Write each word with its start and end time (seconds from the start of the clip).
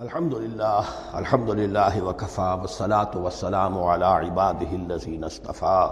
الحمد 0.00 0.34
لله 0.34 0.84
الحمد 1.14 1.50
لله 1.50 2.02
وكفى 2.02 2.58
والصلاة 2.62 3.10
والسلام 3.14 3.78
على 3.78 4.04
عباده 4.04 4.72
الذين 4.72 5.24
اصطفى 5.24 5.90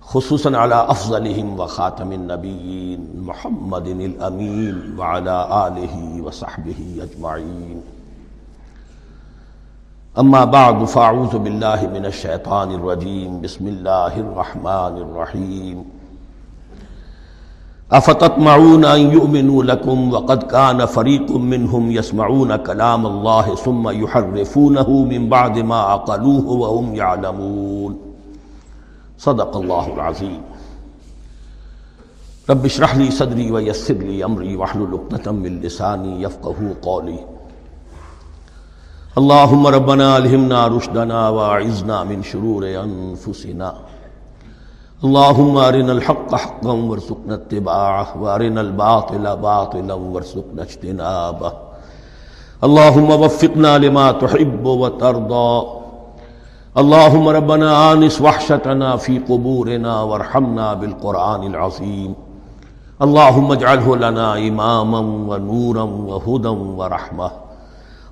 خصوصا 0.00 0.56
على 0.56 0.74
أفضلهم 0.74 1.60
وخاتم 1.60 2.12
النبيين 2.12 3.22
محمد 3.26 3.86
الأمين 3.86 4.98
وعلى 4.98 5.66
آله 5.66 6.22
وصحبه 6.22 6.98
أجمعين 7.02 7.82
أما 10.18 10.44
بعد 10.44 10.84
فأعوذ 10.84 11.38
بالله 11.38 11.86
من 11.86 12.06
الشيطان 12.06 12.74
الرجيم 12.74 13.40
بسم 13.40 13.68
الله 13.68 14.20
الرحمن 14.20 14.94
الرحيم 15.02 15.95
افتطمعون 17.92 18.84
ان 18.84 19.00
يؤمنوا 19.00 19.64
لكم 19.64 20.12
وقد 20.12 20.42
كان 20.42 20.86
فريق 20.86 21.30
منهم 21.36 21.90
يسمعون 21.90 22.56
كلام 22.56 23.06
الله 23.06 23.54
ثم 23.54 23.88
يحرفونه 23.88 24.90
من 24.90 25.28
بعد 25.28 25.58
ما 25.58 25.76
عقلوه 25.80 26.46
وهم 26.48 26.94
يعلمون 26.94 27.98
صدق 29.18 29.56
الله 29.56 29.94
العظيم 29.94 30.40
رب 32.50 32.64
اشرح 32.64 32.96
لي 32.96 33.10
صدري 33.10 33.50
ويسر 33.50 33.94
لي 33.94 34.24
امري 34.24 34.56
واحلل 34.56 34.92
عقدة 34.92 35.32
من 35.32 35.60
لساني 35.60 36.22
يفقهوا 36.22 36.74
قولي 36.82 37.18
اللهم 39.18 39.66
ربنا 39.66 40.16
الهمنا 40.16 40.66
رشدنا 40.66 41.28
واعذنا 41.28 42.04
من 42.04 42.22
شرور 42.22 42.62
انفسنا. 42.84 43.74
اللهم 45.04 45.56
ارنا 45.56 45.92
الحق 45.92 46.34
حقا 46.34 46.72
وارزقنا 46.72 47.34
اتباعه 47.34 48.22
وارنا 48.22 48.60
الباطل 48.60 49.36
باطلا 49.36 49.94
وارزقنا 49.94 50.62
اجتنابه. 50.62 51.52
اللهم 52.64 53.10
وفقنا 53.10 53.78
لما 53.78 54.12
تحب 54.12 54.64
وترضى. 54.66 55.66
اللهم 56.78 57.28
ربنا 57.28 57.92
آنس 57.92 58.20
وحشتنا 58.20 58.96
في 58.96 59.18
قبورنا 59.18 60.02
وارحمنا 60.02 60.74
بالقرآن 60.74 61.42
العظيم 61.42 62.14
اللهم 63.02 63.52
اجعله 63.52 63.96
لنا 63.96 64.38
إماما 64.48 65.00
ونورا 65.28 65.82
وهدى 65.82 66.48
ورحمة. 66.48 67.30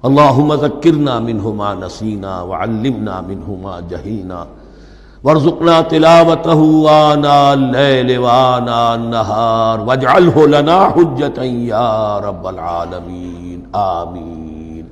اللهم 0.05 0.53
ذكرنا 0.53 1.19
منه 1.19 1.51
ما 1.51 1.75
نسينا 1.75 2.43
وعلمنا 2.43 3.21
منه 3.21 3.59
ما 3.65 3.81
جهلنا 5.25 5.33
وارزقنا 5.33 5.81
تلاوته 5.81 6.89
آناء 7.13 7.53
الليل 7.53 8.19
وآناء 8.19 8.95
النهار 8.95 9.81
واجعله 9.81 10.47
لنا 10.47 10.89
حجة 10.89 11.45
يا 11.69 12.21
رب 12.21 12.49
العالمين 12.49 13.63
آمين 13.73 14.83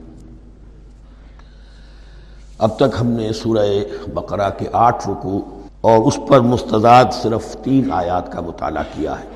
اب 2.59 2.77
تک 2.77 2.97
ہم 3.01 3.07
نے 3.07 3.33
سورہ 3.33 3.67
بقرہ 4.15 4.51
کے 4.59 4.69
آٹھ 4.73 5.09
رکو 5.09 5.61
اور 5.81 5.99
اس 5.99 6.19
پر 6.29 6.41
مستضاد 6.41 7.05
صرف 7.13 7.57
تین 7.63 7.93
آیات 7.93 8.33
کا 8.33 8.41
مطالعہ 8.41 8.83
کیا 8.93 9.21
ہے۔ 9.21 9.27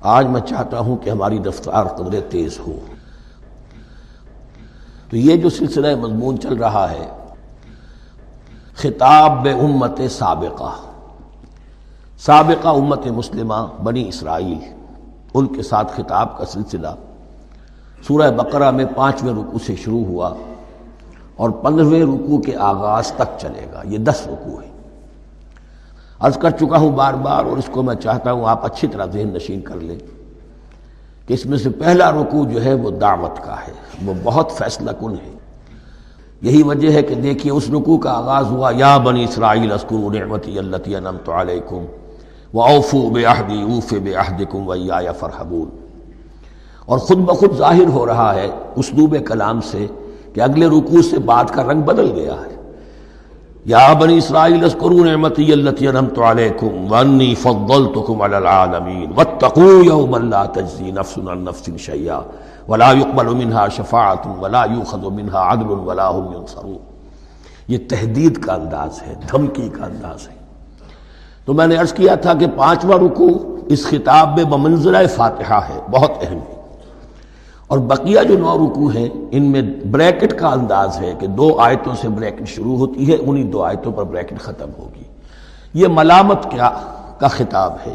آج 0.00 0.26
میں 0.26 0.40
چاہتا 0.40 0.78
ہوں 0.78 0.96
کہ 0.96 1.10
ہماری 1.10 1.38
رفتار 1.48 1.84
قدر 1.84 2.20
تیز 2.30 2.58
ہو۔ 2.58 2.78
تو 5.10 5.16
یہ 5.16 5.36
جو 5.36 5.50
سلسلہ 5.50 5.96
مضمون 5.96 6.40
چل 6.40 6.54
رہا 6.54 6.90
ہے 6.90 7.19
خطاب 8.82 9.42
بے 9.42 9.50
امت 9.50 10.00
سابقہ۔ 10.10 10.74
سابقہ 12.18 12.68
امت 12.68 13.06
مسلمہ 13.06 13.66
بنی 13.82 14.08
اسرائیل، 14.08 14.58
ان 15.34 15.46
کے 15.46 15.62
ساتھ 15.62 15.92
خطاب 15.92 16.38
کا 16.38 16.44
سلسلہ۔ 16.44 16.88
سورہ 18.08 18.30
بقرہ 18.30 18.70
میں 18.70 18.84
پانچویں 18.96 19.32
رکو 19.32 19.58
سے 19.66 19.76
شروع 19.76 20.04
ہوا 20.04 20.34
اور 21.36 21.50
پندرہویں 21.50 22.02
رکو 22.02 22.38
کے 22.38 22.56
آغاز 22.56 23.12
تک 23.12 23.38
چلے 23.38 23.66
گا۔ 23.72 23.82
یہ 23.84 23.98
دس 23.98 24.26
رکو 24.26 24.60
ہے 24.60 24.70
عرض 26.20 26.38
کر 26.38 26.50
چکا 26.50 26.78
ہوں 26.78 26.90
بار 26.90 27.14
بار 27.14 27.44
اور 27.44 27.56
اس 27.56 27.68
کو 27.72 27.82
میں 27.82 27.94
چاہتا 27.94 28.32
ہوں 28.32 28.48
آپ 28.48 28.64
اچھی 28.64 28.88
طرح 28.88 29.06
ذہن 29.06 29.28
نشین 29.28 29.60
کر 29.60 29.76
لیں 29.76 29.98
کہ 31.26 31.34
اس 31.34 31.46
میں 31.46 31.58
سے 31.58 31.70
پہلا 31.70 32.10
رکو 32.10 32.44
جو 32.44 32.64
ہے 32.64 32.74
وہ 32.74 32.90
دعوت 32.90 33.44
کا 33.44 33.54
ہے۔ 33.54 33.72
وہ 34.06 34.14
بہت 34.22 34.52
فیصلہ 34.52 34.90
کن 35.00 35.10
ہے۔ 35.10 35.39
یہی 36.42 36.62
وجہ 36.62 36.92
ہے 36.92 37.02
کہ 37.02 37.14
دیکھیے 37.14 37.52
اس 37.52 37.70
رکوع 37.70 37.98
کا 37.98 38.12
آغاز 38.12 38.46
ہوا، 38.46 38.72
یا 38.76 38.98
بنی 38.98 39.24
اسرائیل 39.24 39.72
اسکر 39.72 40.18
نعمتی 40.18 40.58
اللہ 40.58 40.96
انمت 40.96 41.28
علیکم 41.28 41.84
و 42.54 42.62
اوفو 42.62 43.10
بے 43.10 43.24
عہدی 43.24 43.62
اوف 43.62 43.94
بے 43.94 44.14
عہدکم 44.14 44.68
و 44.68 44.74
یا 44.74 45.12
فرحبون۔ 45.12 45.70
اور 46.86 46.98
خود 46.98 47.18
بخود 47.18 47.56
ظاہر 47.56 47.88
ہو 47.88 48.06
رہا 48.06 48.34
ہے 48.34 48.48
اسلوب 48.76 49.16
کلام 49.26 49.60
سے 49.60 49.86
کہ 50.34 50.40
اگلے 50.40 50.66
رکوع 50.66 51.02
سے 51.10 51.18
بات 51.18 51.54
کا 51.54 51.62
رنگ 51.62 51.82
بدل 51.82 52.12
گیا 52.14 52.34
ہے۔ 52.34 52.59
یا 53.64 53.92
بنی 53.92 54.18
اسرائیل 54.18 54.64
اسکروا 54.64 55.04
نعمتی 55.04 55.52
اللہ 55.52 55.70
انمت 55.80 56.18
علیکم 56.18 56.92
وانی 56.92 57.34
فضلتکم 57.34 58.22
علی 58.22 58.34
العالمین 58.34 59.12
واتقوا 59.16 59.84
یوما 59.84 60.18
لا 60.18 60.46
تجزی 60.46 60.90
نفس 60.90 61.18
عن 61.18 61.38
نفس 61.38 61.70
شیئا 61.78 62.20
ولا 62.68 62.92
يقبل 62.92 63.26
منها 63.26 63.68
شفاعت 63.68 64.26
ولا 64.40 64.64
يؤخذ 64.64 65.10
منها 65.10 65.52
عدل 65.52 65.70
ولا 65.70 66.10
هم 66.10 66.32
ينصرون 66.36 66.78
یہ 67.68 67.78
تحدید 67.88 68.38
کا 68.38 68.54
انداز 68.54 69.02
ہے، 69.02 69.14
دھمکی 69.30 69.68
کا 69.68 69.84
انداز 69.84 70.28
ہے۔ 70.28 70.34
تو 71.44 71.54
میں 71.54 71.66
نے 71.66 71.76
عرض 71.76 71.92
کیا 71.92 72.14
تھا 72.14 72.34
کہ 72.34 72.46
پانچواں 72.56 72.98
رکو 72.98 73.56
اس 73.68 73.86
خطاب 73.86 74.36
میں 74.36 74.44
بمنزلہ 74.44 74.98
فاتحہ 75.16 75.60
ہے، 75.68 75.80
بہت 75.90 76.10
اہم۔ 76.20 76.38
ہے 76.38 76.59
اور 77.70 77.78
بقیہ 77.78 78.20
جو 78.28 78.38
نو 78.38 78.66
رکو 78.66 78.88
ہیں، 78.88 79.08
ان 79.30 79.42
میں 79.42 79.62
بریکٹ 79.90 80.34
کا 80.34 80.48
انداز 80.48 81.00
ہے 81.00 81.12
کہ 81.18 81.26
دو 81.26 81.58
آیتوں 81.58 81.92
سے 82.00 82.08
بریکٹ 82.08 82.48
شروع 82.48 82.76
ہوتی 82.76 83.12
ہے، 83.12 83.16
انہی 83.20 83.42
دو 83.42 83.62
آیتوں 83.62 83.92
پر 83.92 84.04
بریکٹ 84.04 84.40
ختم 84.40 84.70
ہوگی۔ 84.78 85.02
یہ 85.74 85.86
ملامت 85.88 86.50
کیا 86.50 86.70
کا 87.18 87.28
خطاب 87.28 87.72
ہے۔ 87.86 87.94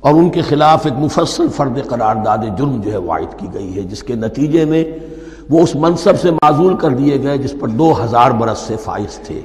اور 0.00 0.14
ان 0.14 0.30
کے 0.30 0.40
خلاف 0.40 0.86
ایک 0.86 0.94
مفصل 0.98 1.48
فرد 1.48 1.86
قرارداد 1.86 2.38
جرم 2.58 2.80
جو 2.80 2.92
ہے 2.92 2.96
وائد 2.96 3.38
کی 3.38 3.46
گئی 3.54 3.76
ہے، 3.76 3.82
جس 3.82 4.02
کے 4.02 4.14
نتیجے 4.14 4.64
میں 4.64 4.84
وہ 5.50 5.60
اس 5.60 5.74
منصب 5.74 6.20
سے 6.20 6.30
معذول 6.30 6.76
کر 6.76 6.88
دیے 6.88 7.22
گئے، 7.22 7.38
جس 7.38 7.54
پر 7.60 7.68
دو 7.68 8.04
ہزار 8.04 8.30
برس 8.30 8.58
سے 8.58 8.76
فائز 8.76 9.18
تھے۔ 9.18 9.40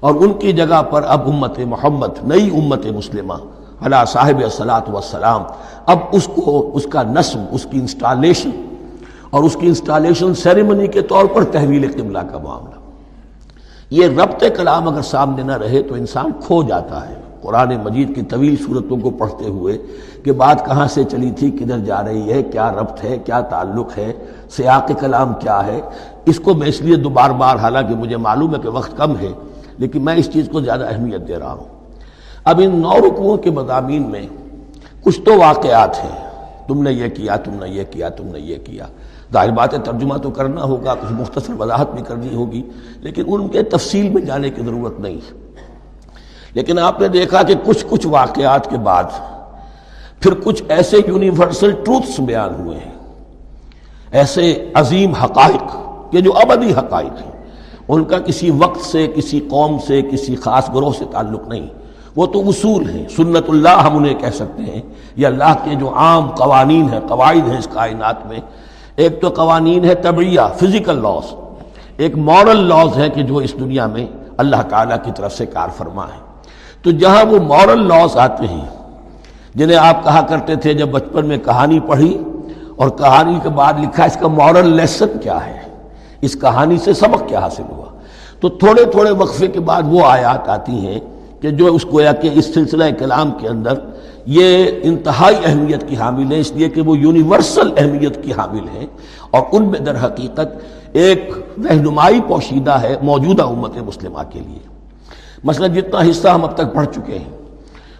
اور 0.00 0.14
ان 0.14 0.32
کی 0.32 0.52
جگہ 0.52 0.82
پر 0.82 1.02
اب 1.06 1.28
امت 1.28 1.58
محمد، 1.58 2.24
نئی 2.24 2.50
امت 2.56 2.86
مسلمہ 2.86 3.34
علا 3.82 4.04
صاحب 4.04 4.42
صلاۃ 4.52 4.88
وسلام 4.92 5.42
اب 5.86 5.98
اس 6.12 6.28
کو 6.34 6.70
اس 6.74 6.86
کا 6.86 7.02
نصب، 7.02 7.38
اس 7.50 7.66
کی 7.70 7.78
انسٹالیشن 7.78 8.50
اور 9.30 9.42
اس 9.42 9.56
کی 9.60 9.66
انسٹالیشن 9.66 10.34
سیریمنی 10.34 10.86
کے 10.86 11.02
طور 11.02 11.24
پر 11.24 11.44
تحویل 11.44 11.92
قبلہ 11.92 12.18
کا 12.18 12.38
معاملہ۔ 12.38 12.74
یہ 13.90 14.06
ربط 14.06 14.44
کلام 14.56 14.88
اگر 14.88 15.02
سامنے 15.02 15.42
نہ 15.42 15.56
رہے 15.56 15.82
تو 15.82 15.94
انسان 15.94 16.30
کھو 16.46 16.62
جاتا 16.62 17.08
ہے۔ 17.08 17.14
قرآن 17.42 17.76
مجید 17.84 18.14
کی 18.14 18.22
طویل 18.22 18.56
صورتوں 18.66 18.96
کو 18.96 19.10
پڑھتے 19.10 19.44
ہوئے 19.44 19.78
کہ 20.24 20.32
بات 20.32 20.66
کہاں 20.66 20.86
سے 20.88 21.04
چلی 21.04 21.30
تھی، 21.30 21.50
کدھر 21.50 21.78
جا 21.78 22.04
رہی 22.04 22.32
ہے، 22.32 22.42
کیا 22.42 22.72
ربط 22.72 23.04
ہے، 23.04 23.18
کیا 23.18 23.40
تعلق 23.40 23.98
ہے، 23.98 24.12
سیاق 24.50 24.90
کلام 25.00 25.34
کیا 25.34 25.66
ہے۔ 25.66 25.80
اس 26.24 26.40
کو 26.40 26.54
میں 26.54 26.68
اس 26.68 26.80
لیے 26.80 26.96
دوبار 26.96 27.30
بار، 27.30 27.56
حالانکہ 27.56 27.94
مجھے 27.94 28.16
معلوم 28.16 28.54
ہے 28.54 28.60
کہ 28.62 28.68
وقت 28.68 28.96
کم 28.96 29.16
ہے، 29.20 29.32
لیکن 29.78 30.04
میں 30.04 30.14
اس 30.14 30.32
چیز 30.32 30.48
کو 30.52 30.60
زیادہ 30.60 30.86
اہمیت 30.88 31.28
دے 31.28 31.36
رہا 31.36 31.52
ہوں۔ 31.52 31.75
اب 32.46 32.60
ان 32.64 32.76
نو 32.76 33.06
رکوؤں 33.06 33.36
کے 33.36 33.50
مضامین 33.50 34.10
میں 34.10 34.26
کچھ 35.02 35.20
تو 35.20 35.38
واقعات 35.38 36.04
ہیں۔ 36.04 36.44
تم 36.68 36.82
نے 36.82 36.92
یہ 36.92 37.08
کیا، 37.08 37.36
تم 37.36 37.54
نے 37.54 37.68
یہ 37.68 37.84
کیا، 37.90 38.08
تم 38.08 38.26
نے 38.26 38.40
یہ 38.40 38.56
کیا۔ 38.64 38.86
ظاہر 39.32 39.50
بات 39.50 39.74
ہے 39.74 39.78
ترجمہ 39.78 40.16
تو 40.16 40.30
کرنا 40.30 40.62
ہوگا، 40.62 40.94
کچھ 40.94 41.12
مختصر 41.12 41.52
وضاحت 41.58 41.94
بھی 41.94 42.02
کرنی 42.02 42.34
ہوگی، 42.34 42.62
لیکن 43.00 43.22
ان 43.26 43.48
کے 43.48 43.62
تفصیل 43.62 44.08
میں 44.08 44.22
جانے 44.22 44.50
کی 44.50 44.62
ضرورت 44.62 45.00
نہیں۔ 45.00 45.18
لیکن 46.54 46.78
آپ 46.78 47.00
نے 47.00 47.08
دیکھا 47.08 47.42
کہ 47.42 47.54
کچھ 47.64 47.86
کچھ 47.90 48.06
واقعات 48.06 48.70
کے 48.70 48.76
بعد 48.76 49.04
پھر 50.20 50.34
کچھ 50.44 50.62
ایسے 50.68 50.96
یونیورسل 51.06 51.70
ٹروتھس 51.70 52.20
بیان 52.20 52.54
ہوئے 52.54 52.78
ہیں۔ 52.78 52.92
ایسے 54.10 54.70
عظیم 54.74 55.12
حقائق 55.12 55.76
کہ 56.12 56.20
جو 56.20 56.32
ابدی 56.36 56.72
حقائق 56.72 57.24
ہیں۔ 57.24 57.32
ان 57.88 58.04
کا 58.04 58.18
کسی 58.18 58.50
وقت 58.50 58.80
سے، 58.80 59.06
کسی 59.14 59.40
قوم 59.40 59.76
سے، 59.86 60.02
کسی 60.02 60.36
خاص 60.36 60.70
گروہ 60.74 60.92
سے 60.98 61.04
تعلق 61.10 61.48
نہیں۔ 61.48 61.68
وہ 62.16 62.26
تو 62.26 62.48
اصول 62.48 62.90
ہیں۔ 62.90 63.08
سنت 63.08 63.44
اللہ 63.48 63.68
ہم 63.68 63.96
انہیں 63.96 64.14
کہہ 64.14 64.30
سکتے 64.30 64.62
ہیں۔ 64.62 64.82
یا 65.16 65.28
اللہ 65.28 65.54
کے 65.64 65.74
جو 65.74 65.94
عام 65.94 66.30
قوانین 66.30 66.92
ہیں، 66.92 67.00
قواعد 67.08 67.48
ہیں 67.48 67.58
اس 67.58 67.68
کائنات 67.72 68.26
میں۔ 68.26 68.38
ایک 68.96 69.20
تو 69.20 69.28
قوانین 69.28 69.84
ہے 69.84 69.94
طبعیہ 69.94 70.40
فزیکل 70.56 71.02
لاس 71.02 71.34
ایک 71.96 72.16
مورل 72.16 72.56
لاز 72.56 72.96
ہے 72.96 73.08
کہ 73.08 73.22
جو 73.22 73.36
اس 73.36 73.54
دنیا 73.60 73.86
میں 73.86 74.06
اللہ 74.36 74.62
تعالیٰ 74.68 74.96
کی 75.02 75.10
طرف 75.16 75.32
سے 75.32 75.46
کار 75.46 75.68
فرما 75.76 76.04
ہے۔ 76.04 76.20
تو 76.82 76.90
جہاں 76.90 77.24
وہ 77.24 77.38
مورل 77.38 77.88
لاس 77.88 78.16
آتے 78.16 78.46
ہیں، 78.46 78.64
جنہیں 79.54 79.76
آپ 79.76 80.04
کہا 80.04 80.20
کرتے 80.20 80.56
تھے 80.56 80.74
جب 80.74 80.88
بچپن 80.88 81.26
میں 81.26 81.38
کہانی 81.38 81.80
پڑھی، 81.80 82.22
اور 82.76 82.88
کہانی 82.88 83.38
کے 83.42 83.48
بعد 83.48 83.72
لکھا 83.78 84.04
اس 84.04 84.16
کا 84.20 84.28
مورل 84.28 84.68
لیسن 84.68 85.18
کیا 85.22 85.46
ہے؟ 85.46 85.60
اس 86.20 86.40
کہانی 86.40 86.78
سے 86.78 86.92
سبق 86.92 87.28
کیا 87.28 87.38
حاصل 87.38 87.62
ہوا؟ 87.70 87.98
تو 88.40 88.48
تھوڑے 88.48 88.84
تھوڑے 88.84 89.10
وقفے 89.10 89.46
کے 89.46 89.60
بعد 89.60 89.82
وہ 89.86 90.06
آیات 90.06 90.48
آتی 90.48 90.86
ہیں۔ 90.86 91.00
کہ 91.46 91.52
جو 91.52 91.74
اس 91.74 91.86
گویا 91.92 92.12
کہ 92.12 92.30
اس 92.32 92.54
سلسلہ 92.54 92.84
کلام 92.98 93.30
کے 93.30 93.48
اندر 93.48 93.74
یہ 94.26 94.66
انتہائی 94.82 95.36
اہمیت 95.44 95.88
کی 95.88 95.96
حامل 95.96 96.32
ہیں، 96.32 96.40
اس 96.40 96.52
لیے 96.52 96.68
کہ 96.68 96.80
وہ 96.80 96.98
یونیورسل 96.98 97.70
اہمیت 97.76 98.24
کی 98.24 98.32
حامل 98.32 98.68
ہیں۔ 98.68 98.86
اور 99.30 99.42
ان 99.52 99.64
میں 99.64 99.80
در 99.80 100.04
حقیقت 100.04 100.56
ایک 100.92 101.30
رہنمائی 101.70 102.20
پوشیدہ 102.28 102.70
ہے 102.70 102.96
موجودہ 103.02 103.42
امت 103.42 103.76
مسلمہ 103.76 104.18
کے 104.30 104.40
لیے۔ 104.40 104.58
مثلا 105.44 105.66
جتنا 105.66 106.00
حصہ 106.10 106.28
ہم 106.28 106.44
اب 106.44 106.54
تک 106.54 106.74
پڑھ 106.74 106.86
چکے 106.94 107.18
ہیں، 107.18 107.38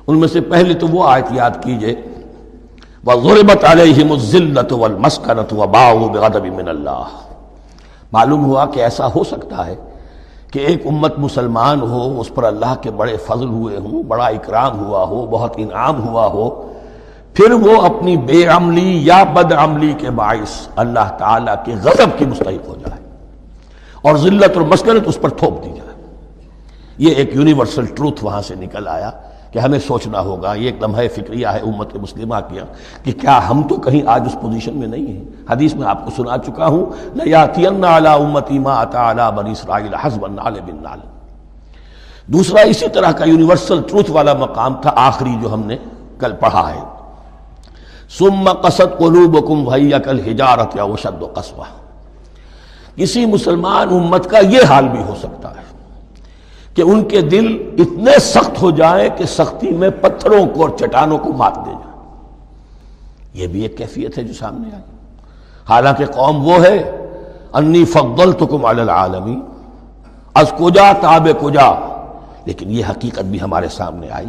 ان 0.06 0.20
میں 0.20 0.28
سے 0.28 0.40
پہلے 0.40 0.74
تو 0.74 0.88
وہ 0.88 1.08
آیت 1.08 1.26
یاد 1.30 1.50
کیجیے، 1.62 1.94
وَضُرِبَتْ 3.06 3.64
عَلَيْهِمُ 3.64 4.12
الزِّلَّةُ 4.12 4.78
وَالْمَسْكَنَةُ 4.78 5.62
وَبَاعُوا 5.62 6.06
بِغَضَبٍ 6.12 6.56
مِّنَ 6.56 6.68
اللَّهِ۔ 6.68 7.10
معلوم 8.12 8.44
ہوا 8.44 8.66
کہ 8.66 8.80
ایسا 8.80 9.06
ہو 9.06 9.24
سکتا 9.24 9.66
ہے 9.66 9.76
کہ 10.56 10.60
ایک 10.60 10.86
امت 10.86 11.18
مسلمان 11.18 11.80
ہو، 11.80 12.20
اس 12.20 12.34
پر 12.34 12.44
اللہ 12.44 12.74
کے 12.80 12.90
بڑے 12.90 13.16
فضل 13.16 13.46
ہوئے 13.46 13.76
ہوں، 13.76 14.02
بڑا 14.02 14.26
اکرام 14.26 14.78
ہوا 14.78 15.04
ہو، 15.04 15.26
بہت 15.26 15.54
انعام 15.56 16.08
ہوا 16.08 16.26
ہو، 16.26 16.72
پھر 17.34 17.52
وہ 17.52 17.82
اپنی 17.82 18.16
بے 18.16 18.46
عملی 18.46 19.06
یا 19.06 19.24
بد 19.24 19.52
عملی 19.52 19.92
کے 19.98 20.10
باعث 20.10 20.68
اللہ 20.76 21.08
تعالیٰ 21.18 21.54
کے 21.64 21.74
غضب 21.82 22.18
کی 22.18 22.24
مستحق 22.24 22.68
ہو 22.68 22.74
جائے 22.74 23.00
اور 24.02 24.16
ذلت 24.16 24.56
اور 24.56 24.62
مسکنت 24.62 25.02
اس 25.06 25.18
پر 25.20 25.28
تھوپ 25.28 25.64
دی 25.64 25.70
جائے۔ 25.76 26.04
یہ 26.98 27.14
ایک 27.14 27.36
یونیورسل 27.36 27.86
ٹروتھ 27.86 28.24
وہاں 28.24 28.42
سے 28.42 28.54
نکل 28.54 28.88
آیا۔ 28.88 29.10
کہ 29.52 29.58
ہمیں 29.58 29.78
سوچنا 29.78 30.20
ہوگا، 30.20 30.54
یہ 30.54 30.66
ایک 30.66 30.82
لمحہ 30.82 31.06
فکریہ 31.14 31.46
ہے 31.46 31.58
امت 31.58 31.94
مسلمہ 31.96 32.40
کیا، 32.48 32.64
کہ 33.02 33.12
کیا 33.12 33.38
ہم 33.50 33.62
تو 33.62 33.76
کہیں 33.76 34.02
آج 34.06 34.22
اس 34.26 34.36
پوزیشن 34.40 34.78
میں 34.78 34.86
نہیں 34.86 35.06
ہیں؟ 35.06 35.24
حدیث 35.50 35.74
میں 35.74 35.86
آپ 35.86 36.04
کو 36.04 36.10
سنا 36.16 36.38
چکا 36.38 36.66
ہوں 36.66 36.84
دوسرا 42.26 42.60
اسی 42.60 42.88
طرح 42.88 43.12
کا 43.12 43.24
یونیورسل 43.24 43.82
ٹروتھ 43.82 44.10
والا 44.10 44.34
مقام 44.34 44.74
تھا، 44.74 44.92
آخری 44.96 45.34
جو 45.42 45.52
ہم 45.54 45.62
نے 45.66 45.76
کل 46.18 46.32
پڑھا 46.32 46.68
ہے۔ 46.74 46.80
سم 48.18 48.52
قصد 48.52 48.98
قلوبکم 48.98 49.64
بھیا 49.64 49.98
کل 49.98 50.20
ہجارت 50.30 50.76
یا 50.76 50.84
وشد 50.84 51.22
و 51.22 51.28
قصبہ 51.34 51.64
کسی 52.96 53.24
مسلمان 53.26 53.88
امت 53.88 54.30
کا 54.30 54.38
یہ 54.38 54.64
حال 54.68 54.88
بھی 54.88 55.02
ہو 55.02 55.14
سکتا 55.18 55.50
ہے۔ 55.50 55.64
کہ 56.76 56.82
ان 56.82 57.04
کے 57.04 57.20
دل 57.20 57.74
اتنے 57.78 58.18
سخت 58.20 58.62
ہو 58.62 58.70
جائیں 58.70 59.08
کہ 59.16 59.24
سختی 59.24 59.70
میں 59.70 59.90
پتھروں 59.90 60.46
کو 60.46 60.60
اور 60.62 60.70
چٹانوں 60.78 61.18
کو 61.18 61.32
مات 61.32 61.56
دے 61.56 61.70
جائیں۔ 61.70 62.14
یہ 63.34 63.46
بھی 63.46 63.60
ایک 63.60 63.78
کیفیت 63.78 64.18
ہے 64.18 64.22
جو 64.22 64.32
سامنے 64.32 64.68
آئی۔ 64.72 64.82
حالانکہ 65.68 66.06
قوم 66.06 66.46
وہ 66.46 66.64
ہے، 66.64 67.06
انی 67.52 67.84
فقبل 67.84 68.32
تو 68.32 68.46
کم 68.46 68.64
العالمی 68.64 69.40
از 70.34 70.52
کجا 70.58 70.92
تاب 70.92 71.28
کجا۔ 71.42 71.98
لیکن 72.44 72.70
یہ 72.70 72.84
حقیقت 72.90 73.24
بھی 73.24 73.40
ہمارے 73.40 73.68
سامنے 73.68 74.10
آئی 74.10 74.26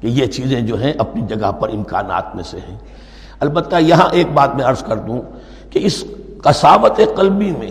کہ 0.00 0.06
یہ 0.06 0.26
چیزیں 0.26 0.60
جو 0.60 0.80
ہیں 0.80 0.92
اپنی 0.98 1.22
جگہ 1.22 1.52
پر 1.52 1.68
امکانات 1.68 2.36
میں 2.36 2.44
سے 2.44 2.58
ہیں۔ 2.68 2.78
البتہ 3.40 3.76
یہاں 3.76 4.08
ایک 4.12 4.26
بات 4.34 4.56
میں 4.56 4.64
عرض 4.64 4.82
کر 4.82 4.96
دوں 4.96 5.22
کہ 5.70 5.78
اس 5.82 6.04
کساوت 6.44 7.00
قلبی 7.16 7.50
میں 7.50 7.70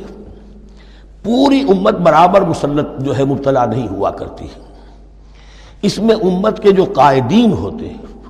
پوری 1.25 1.61
امت 1.61 1.93
برابر 1.93 2.41
مسلط 2.41 2.87
جو 2.99 3.17
ہے 3.17 3.25
مبتلا 3.25 3.65
نہیں 3.65 3.87
ہوا 3.87 4.11
کرتی 4.11 4.47
اس 5.81 5.99
میں 5.99 6.15
امت 6.15 6.63
کے 6.63 6.71
جو 6.71 6.85
قائدین 6.95 7.51
ہوتے 7.51 7.89
ہیں 7.89 8.29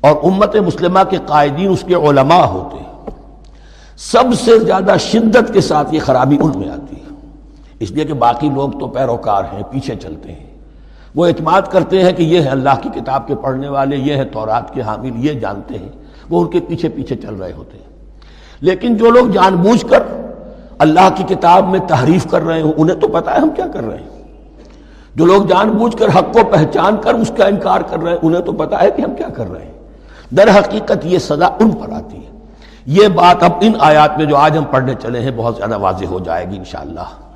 اور 0.00 0.32
امت 0.32 0.56
مسلمہ 0.56 0.98
کے 1.10 1.16
قائدین 1.26 1.68
اس 1.68 1.84
کے 1.86 1.94
علماء 1.94 2.44
ہوتے 2.44 2.76
ہیں، 2.76 3.10
سب 3.96 4.24
سے 4.44 4.58
زیادہ 4.58 4.94
شدت 5.00 5.52
کے 5.52 5.60
ساتھ 5.60 5.94
یہ 5.94 6.00
خرابی 6.00 6.38
ان 6.40 6.52
میں 6.54 6.68
آتی 6.68 6.96
ہے۔ 6.96 7.14
اس 7.80 7.90
لیے 7.90 8.04
کہ 8.04 8.14
باقی 8.14 8.48
لوگ 8.48 8.70
تو 8.70 8.86
پیروکار 8.86 9.42
ہیں، 9.52 9.62
پیچھے 9.70 9.94
چلتے 9.94 10.32
ہیں۔ 10.32 10.46
وہ 11.14 11.26
اعتماد 11.26 11.62
کرتے 11.62 12.02
ہیں 12.02 12.12
کہ 12.12 12.22
یہ 12.22 12.40
ہے 12.40 12.48
اللہ 12.48 12.70
کی 12.82 12.88
کتاب 12.94 13.26
کے 13.26 13.34
پڑھنے 13.34 13.68
والے، 13.68 13.96
یہ 13.96 14.16
ہے 14.16 14.24
تورات 14.24 14.74
کے 14.74 14.82
حامل، 14.82 15.10
یہ 15.16 15.32
جانتے 15.32 15.78
ہیں۔ 15.78 15.88
وہ 16.30 16.44
ان 16.44 16.50
کے 16.50 16.60
پیچھے 16.60 16.88
پیچھے 16.88 17.16
چل 17.16 17.34
رہے 17.34 17.52
ہوتے 17.52 17.78
ہیں۔ 17.78 18.12
لیکن 18.60 18.96
جو 18.96 19.10
لوگ 19.10 19.26
جان 19.26 19.56
بوجھ 19.56 19.86
کر 19.86 20.02
اللہ 20.84 21.08
کی 21.14 21.34
کتاب 21.34 21.68
میں 21.68 21.80
تحریف 21.80 22.26
کر 22.30 22.42
رہے 22.42 22.60
ہوں 22.60 22.72
انہیں 22.76 22.96
تو 22.96 23.08
پتا 23.08 23.34
ہے 23.34 23.38
ہم 23.38 23.50
کیا 23.50 23.66
کر 23.66 23.84
رہے 23.84 23.96
ہیں۔ 23.96 24.24
جو 25.14 25.26
لوگ 25.26 25.42
جان 25.42 25.70
بوجھ 25.70 25.96
کر 25.96 26.08
حق 26.08 26.32
کو 26.32 26.38
پہچان 26.50 26.96
کر 26.96 27.14
اس 27.14 27.32
کا 27.36 27.46
انکار 27.46 27.80
کر 27.80 28.00
رہے 28.00 28.10
ہیں، 28.10 28.18
انہیں 28.22 28.42
تو 28.42 28.52
پتا 28.52 28.82
ہے 28.82 28.90
کہ 28.90 29.02
ہم 29.02 29.14
کیا 29.14 29.28
کر 29.28 29.50
رہے 29.50 29.64
ہیں۔ 29.64 29.72
در 30.36 30.48
حقیقت 30.58 31.06
یہ 31.06 31.18
سزا 31.18 31.46
ان 31.46 31.70
پر 31.70 31.92
آتی 31.92 32.16
ہے۔ 32.16 32.30
یہ 32.86 33.08
بات 33.08 33.42
اب 33.42 33.52
ان 33.60 33.72
آیات 33.78 34.18
میں 34.18 34.26
جو 34.26 34.36
آج 34.36 34.58
ہم 34.58 34.64
پڑھنے 34.64 34.94
چلے 35.02 35.20
ہیں، 35.20 35.30
بہت 35.36 35.56
زیادہ 35.56 35.78
واضح 35.78 36.04
ہو 36.04 36.18
جائے 36.18 36.50
گی 36.50 36.56
انشاءاللہ۔ 36.56 37.28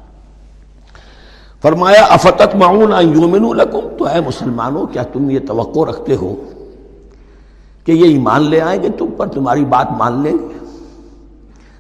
فرمایا 1.63 2.05
افتت 2.05 2.57
معون 2.57 2.93
یومن 3.01 3.57
لکم؟ 3.57 3.81
تو 3.99 4.05
اے 4.05 4.21
مسلمانوں، 4.21 4.87
کیا 4.87 5.03
تم 5.03 5.31
یہ 5.31 5.39
توقع 5.49 5.91
رکھتے 5.91 6.17
ہو 6.17 6.35
کہ 7.85 7.93
یہ 7.93 8.05
ایمان 8.05 8.43
لے 8.43 8.61
آئیں 8.61 8.83
گے؟ 8.83 8.89
تم 8.89 9.07
پر 9.17 9.27
تمہاری 9.27 9.65
بات 9.65 9.93
مان 9.93 10.23
لیں 10.23 10.33
گے۔ 10.33 10.58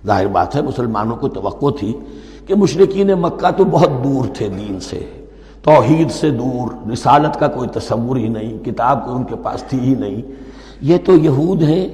ظاہر 0.06 0.27
بات 0.27 0.56
ہے، 0.56 0.62
مسلمانوں 0.62 1.17
کو 1.17 1.29
توقع 1.29 1.67
تھی 1.79 1.99
کہ 2.47 2.55
مشرقین 2.55 3.11
مکہ 3.12 3.50
تو 3.50 3.65
بہت 3.65 3.91
دور 4.05 4.25
تھے 4.35 4.49
دین 4.49 4.81
سے۔ 4.81 5.25
توحید 5.62 6.11
سے 6.11 6.31
دور، 6.31 6.91
رسالت 6.93 7.41
کا 7.41 7.49
کوئی 7.49 7.69
تصور 7.69 8.17
ہی 8.17 8.29
نہیں، 8.29 8.65
کتاب 8.65 9.05
کوئی 9.05 9.17
ان 9.17 9.25
کے 9.25 9.35
پاس 9.43 9.62
تھی 9.62 9.81
ہی 9.81 9.95
نہیں۔ 9.95 10.23
یہ 10.81 10.97
تو 11.05 11.12
یہود 11.12 11.62
ہیں 11.62 11.89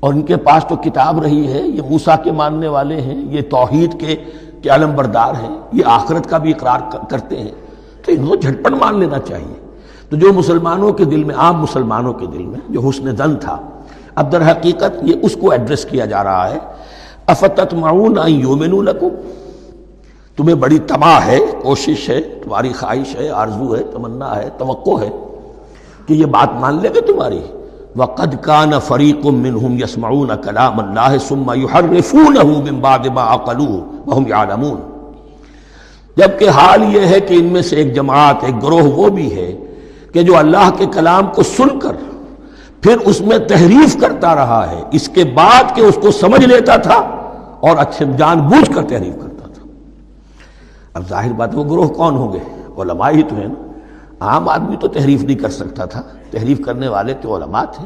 اور 0.00 0.14
ان 0.14 0.22
کے 0.22 0.36
پاس 0.36 0.64
تو 0.64 0.76
کتاب 0.76 1.22
رہی 1.22 1.52
ہے، 1.52 1.62
یہ 1.62 1.82
موسا 1.90 2.16
کے 2.16 2.32
ماننے 2.32 2.68
والے 2.68 3.00
ہیں، 3.00 3.32
یہ 3.32 3.40
توحید 3.50 4.00
کے 4.00 4.16
کے 4.62 4.70
علم 4.70 4.96
بردار 4.96 5.34
ہیں، 5.34 5.56
یہ 5.72 5.82
آخرت 5.86 6.30
کا 6.30 6.38
بھی 6.38 6.50
اقرار 6.50 6.96
کرتے 7.10 7.38
ہیں۔ 7.38 7.50
تو 8.06 8.12
انہوں 8.12 8.36
جھٹپٹ 8.36 8.72
مان 8.72 8.98
لینا 8.98 9.18
چاہیے۔ 9.18 9.66
تو 10.10 10.16
جو 10.16 10.32
مسلمانوں 10.32 10.92
کے 10.92 11.04
دل 11.04 11.24
میں، 11.24 11.34
عام 11.34 11.62
مسلمانوں 11.62 12.12
کے 12.12 12.26
دل 12.26 12.42
میں 12.42 12.60
جو 12.68 12.88
حسن 12.88 13.18
دن 13.18 13.36
تھا، 13.36 13.68
اب 14.14 14.32
در 14.32 14.50
حقیقت 14.50 14.90
یہ 15.02 15.14
اس 15.22 15.36
کو 15.40 15.50
ایڈریس 15.50 15.84
کیا 15.84 16.04
جا 16.04 16.24
رہا 16.24 16.50
ہے۔ 16.50 16.58
افتت 17.30 17.74
معاون 17.74 18.18
یومن 18.26 18.84
لکم؟ 18.84 19.08
تمہیں 20.36 20.54
بڑی 20.54 20.78
تباہ 20.78 21.26
ہے، 21.26 21.38
کوشش 21.62 22.10
ہے، 22.10 22.20
تمہاری 22.20 22.72
خواہش 22.72 23.16
ہے، 23.16 23.30
آرزو 23.30 23.76
ہے، 23.76 23.82
تمنا 23.82 24.36
ہے، 24.36 24.48
توقع 24.58 25.00
ہے 25.00 25.10
کہ 26.06 26.12
یہ 26.12 26.26
بات 26.26 26.60
مان 26.60 26.78
لے 26.82 26.88
گے 26.94 27.00
تمہاری۔ 27.00 27.40
وقد 27.96 28.34
کان 28.42 28.70
فریق 28.86 29.26
منہم 29.26 29.76
یسمعون 29.82 30.28
کلام 30.44 30.80
اللہ 30.80 31.16
ثم 31.28 31.52
یحرفونہ 31.54 32.44
من 32.44 32.78
بعد 32.80 33.06
ما 33.06 33.34
عقلوه 33.34 33.80
وهم 34.06 34.26
يعلمون 34.26 34.80
جبکہ 36.16 36.48
حال 36.48 36.96
یہ 36.96 37.00
ہے 37.00 37.20
کہ 37.20 37.34
ان 37.34 37.44
میں 37.44 37.62
سے 37.62 37.76
ایک 37.76 37.94
جماعت، 37.94 38.44
ایک 38.44 38.62
گروہ 38.62 38.82
وہ 38.82 39.08
بھی 39.08 39.34
ہے 39.34 39.56
کہ 40.12 40.22
جو 40.22 40.36
اللہ 40.36 40.70
کے 40.78 40.86
کلام 40.86 41.26
کو 41.34 41.42
سن 41.42 41.78
کر 41.78 41.92
پھر 42.82 42.96
اس 43.04 43.20
میں 43.20 43.38
تحریف 43.38 44.00
کرتا 44.00 44.34
رہا 44.34 44.70
ہے۔ 44.70 44.82
اس 44.92 45.08
کے 45.08 45.24
بعد 45.24 45.76
کہ 45.76 45.80
اس 45.80 45.98
کو 46.02 46.10
سمجھ 46.10 46.44
لیتا 46.44 46.76
تھا 46.76 47.19
اور 47.60 47.76
اچھے 47.76 48.04
جان 48.18 48.38
بوجھ 48.38 48.70
کر 48.70 48.82
تحریف 48.88 49.14
کرتا 49.22 49.48
تھا۔ 49.48 49.66
اب 50.94 51.08
ظاہر 51.08 51.32
بات 51.32 51.50
وہ 51.54 51.64
گروہ 51.64 51.88
کون 51.88 52.16
ہوں 52.16 52.32
گے؟ 52.32 52.38
علماء 52.78 53.10
ہی 53.10 53.22
تو 53.22 53.36
ہیں 53.36 53.48
نا۔ 53.48 53.70
عام 54.20 54.48
آدمی 54.48 54.76
تو 54.76 54.88
تحریف 54.88 55.24
نہیں 55.24 55.36
کر 55.36 55.48
سکتا 55.48 55.84
تھا۔ 55.84 56.02
تحریف 56.30 56.60
کرنے 56.64 56.88
والے 56.88 57.14
تو 57.14 57.36
علماء 57.36 57.64
تھے۔ 57.64 57.84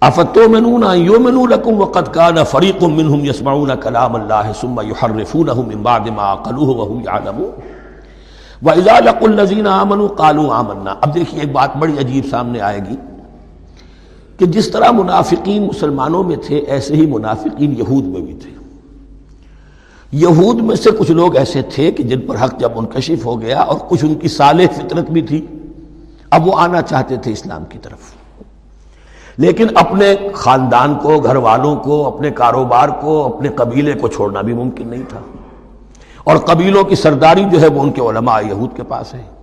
افتو 0.00 0.48
منون 0.48 0.84
یومن 0.94 1.50
لکم 1.50 1.80
وقد 1.80 2.14
کان 2.14 2.44
فریق 2.44 2.82
منہم 2.82 3.24
یسمعون 3.24 3.70
کلام 3.82 4.14
اللہ 4.14 4.52
ثم 4.60 4.80
یحرفونہ 4.80 5.52
من 5.54 5.82
بعد 5.82 6.00
ما 6.00 6.34
قلوہ 6.34 6.74
وهم 6.74 7.00
یعلمون۔ 7.00 7.50
وَإِذَا 8.66 9.00
لَقُوا 9.00 9.30
الَّذِينَ 9.30 9.68
آمَنُوا 9.68 10.08
قَالُوا 10.08 10.58
آمَنَّا۔ 10.58 10.94
اب 11.00 11.14
دیکھیں 11.14 11.40
ایک 11.40 11.52
بات 11.52 11.76
بڑی 11.76 11.98
عجیب 11.98 12.24
سامنے 12.30 12.60
آئے 12.60 12.78
گی۔ 12.78 12.96
کہ 14.42 14.46
جس 14.46 14.70
طرح 14.70 14.90
منافقین 14.90 15.66
مسلمانوں 15.66 16.24
میں 16.24 16.36
تھے، 16.36 16.56
ایسے 16.56 16.94
ہی 16.94 17.06
منافقین 17.06 17.74
یہود 17.78 18.04
میں 18.04 18.20
بھی 18.20 18.34
تھے۔ 18.42 18.50
یہود 20.12 20.62
میں 20.62 20.76
سے 20.76 20.90
کچھ 20.98 21.10
لوگ 21.10 21.36
ایسے 21.36 21.62
تھے 21.62 21.92
کہ 21.92 22.02
جن 22.02 22.20
پر 22.20 22.44
حق 22.44 22.60
جب 22.60 22.72
منکشف 22.76 23.26
ہو 23.26 23.40
گیا 23.40 23.60
اور 23.60 23.76
کچھ 23.88 24.04
ان 24.04 24.14
کی 24.14 24.28
صالح 24.28 24.64
فطرت 24.72 25.10
بھی 25.10 25.22
تھی۔ 25.22 25.46
اب 26.30 26.46
وہ 26.46 26.52
آنا 26.56 26.82
چاہتے 26.82 27.16
تھے 27.16 27.32
اسلام 27.32 27.64
کی 27.64 27.78
طرف۔ 27.82 27.98
لیکن 29.36 29.66
اپنے 29.74 30.14
خاندان 30.34 30.94
کو، 30.94 31.20
گھر 31.20 31.36
والوں 31.36 31.76
کو، 31.76 32.06
اپنے 32.06 32.30
کاروبار 32.30 32.88
کو، 32.88 33.26
اپنے 33.26 33.48
قبیلے 33.48 33.92
کو 33.92 34.08
چھوڑنا 34.08 34.40
بھی 34.40 34.54
ممکن 34.54 34.88
نہیں 34.88 35.02
تھا۔ 35.08 35.20
اور 36.24 36.36
قبیلوں 36.36 36.84
کی 36.84 36.94
سرداری 36.94 37.44
جو 37.52 37.60
ہے 37.60 37.66
وہ 37.66 37.82
ان 37.82 37.92
کے 37.92 38.00
علماء 38.00 38.40
یہود 38.40 38.76
کے 38.76 38.82
پاس 38.82 39.14
ہے۔ 39.14 39.41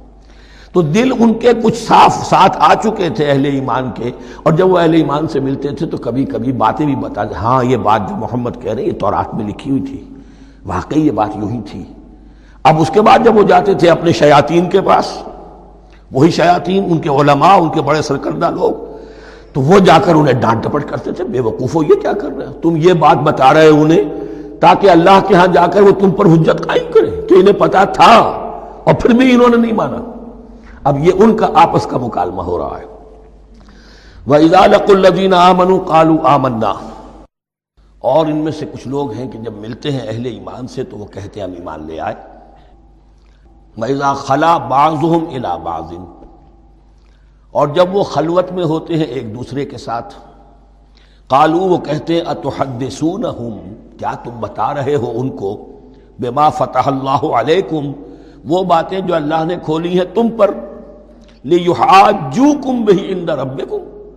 تو 0.73 0.81
دل 0.81 1.11
ان 1.19 1.33
کے 1.33 1.51
کچھ 1.63 1.77
صاف 1.87 2.25
ساتھ 2.25 2.57
آ 2.59 2.73
چکے 2.73 3.09
تھے 3.09 3.25
اہل 3.25 3.45
ایمان 3.45 3.91
کے۔ 3.95 4.11
اور 4.43 4.53
جب 4.53 4.69
وہ 4.69 4.77
اہل 4.77 4.93
ایمان 4.93 5.27
سے 5.27 5.39
ملتے 5.39 5.69
تھے 5.69 5.85
تو 5.85 5.97
کبھی 5.97 6.25
کبھی 6.25 6.51
باتیں 6.51 6.85
بھی 6.85 6.95
بتا 6.95 7.23
دیں 7.23 7.35
ہاں 7.35 7.63
یہ 7.63 7.77
بات 7.77 8.09
جو 8.09 8.15
محمد 8.15 8.51
کہہ 8.61 8.73
رہے 8.73 8.83
یہ 8.83 8.91
تورات 8.91 9.35
میں 9.35 9.47
لکھی 9.47 9.71
ہوئی 9.71 9.81
تھی۔ 9.81 10.09
واقعی 10.65 11.05
یہ 11.05 11.11
بات 11.11 11.29
یوں 11.35 11.49
ہی 11.49 11.61
تھی۔ 11.71 11.83
اب 12.63 12.81
اس 12.81 12.89
کے 12.89 13.01
بعد 13.01 13.19
جب 13.25 13.37
وہ 13.37 13.43
جاتے 13.43 13.73
تھے 13.73 13.89
اپنے 13.89 14.11
شیاطین 14.11 14.69
کے 14.69 14.81
پاس، 14.81 15.17
وہی 16.11 16.31
شیاطین، 16.31 16.87
ان 16.91 16.97
کے 16.97 17.09
علماء، 17.09 17.55
ان 17.57 17.69
کے 17.69 17.81
بڑے 17.81 18.01
سرکردہ 18.01 18.49
لوگ، 18.49 18.95
تو 19.53 19.61
وہ 19.61 19.79
جا 19.79 19.97
کر 20.03 20.15
انہیں 20.15 20.41
ڈانٹ 20.41 20.63
ٹپٹ 20.63 20.89
کرتے 20.89 21.11
تھے۔ 21.11 21.23
بے 21.23 21.39
وقوف 21.39 21.75
ہو، 21.75 21.83
یہ 21.83 21.95
کیا 21.95 22.11
کر 22.11 22.29
رہے 22.37 22.45
ہیں 22.45 22.53
تم 22.53 22.75
یہ 22.75 22.93
بات 22.93 23.17
بتا 23.17 23.53
رہے 23.53 23.67
انہیں 23.67 24.03
تاکہ 24.59 24.89
اللہ 24.89 25.19
کے 25.27 25.35
ہاں 25.35 25.47
جا 25.47 25.67
کر 25.67 25.81
وہ 25.81 25.91
تم 25.91 26.11
پر 26.11 26.25
حجت 26.25 26.67
قائم 26.67 26.91
کرے 26.91 27.21
کہ 27.29 27.33
انہیں 27.33 27.59
پتا 27.59 27.83
تھا 27.83 28.13
اور 28.83 28.93
پھر 28.93 29.09
بھی 29.09 29.33
انہوں 29.33 29.49
نے 29.49 29.57
نہیں 29.57 29.73
مانا۔ 29.73 30.18
اب 30.83 30.99
یہ 30.99 31.11
ان 31.15 31.37
کا 31.37 31.47
آپس 31.53 31.85
کا 31.85 31.97
مکالمہ 31.97 32.41
ہو 32.41 32.57
رہا 32.57 32.79
ہے۔ 32.79 32.85
وہ 34.27 34.35
اضالق 34.35 34.89
الدین 34.89 35.33
آمن 35.33 35.79
کالو 35.79 36.27
آمنا۔ 36.27 36.73
اور 37.99 38.25
ان 38.25 38.37
میں 38.37 38.51
سے 38.51 38.65
کچھ 38.65 38.87
لوگ 38.87 39.11
ہیں 39.11 39.31
کہ 39.31 39.39
جب 39.39 39.53
ملتے 39.53 39.91
ہیں 39.91 40.07
اہل 40.07 40.25
ایمان 40.25 40.67
سے 40.67 40.83
تو 40.83 40.97
وہ 40.97 41.05
کہتے 41.05 41.39
ہیں 41.39 41.47
ہم 41.47 41.53
ایمان 41.53 41.85
لے 41.85 41.99
آئے۔ 41.99 42.15
میزا 43.77 44.13
خلا 44.13 44.57
بعضهم 44.57 45.23
الا 45.35 45.57
بعض۔ 45.57 45.93
اور 47.51 47.67
جب 47.67 47.95
وہ 47.95 48.03
خلوت 48.03 48.51
میں 48.51 48.63
ہوتے 48.63 48.97
ہیں 48.97 49.03
ایک 49.03 49.35
دوسرے 49.37 49.65
کے 49.65 49.77
ساتھ۔ 49.77 50.15
قالو 51.27 51.59
وہ 51.59 51.77
کہتے 51.77 52.13
ہیں 52.13 52.21
اتحدثونہم 52.21 53.57
کیا 53.97 54.11
تم 54.11 54.31
بتا 54.39 54.73
رہے 54.73 54.95
ہو 54.95 55.11
ان 55.13 55.29
کو؟ 55.29 55.65
بما 56.19 56.49
فتح 56.49 56.79
اللہ 56.85 57.25
علیکم 57.25 57.91
وہ 58.45 58.63
باتیں 58.63 58.99
جو 58.99 59.15
اللہ 59.15 59.45
نے 59.45 59.55
کھولی 59.65 59.99
ہیں 59.99 60.15
تم 60.15 60.27
پر۔ 60.37 60.53
لیحاجوکم 61.43 62.85
بہی 62.85 63.13
عند 63.13 63.29
ربکم 63.29 64.11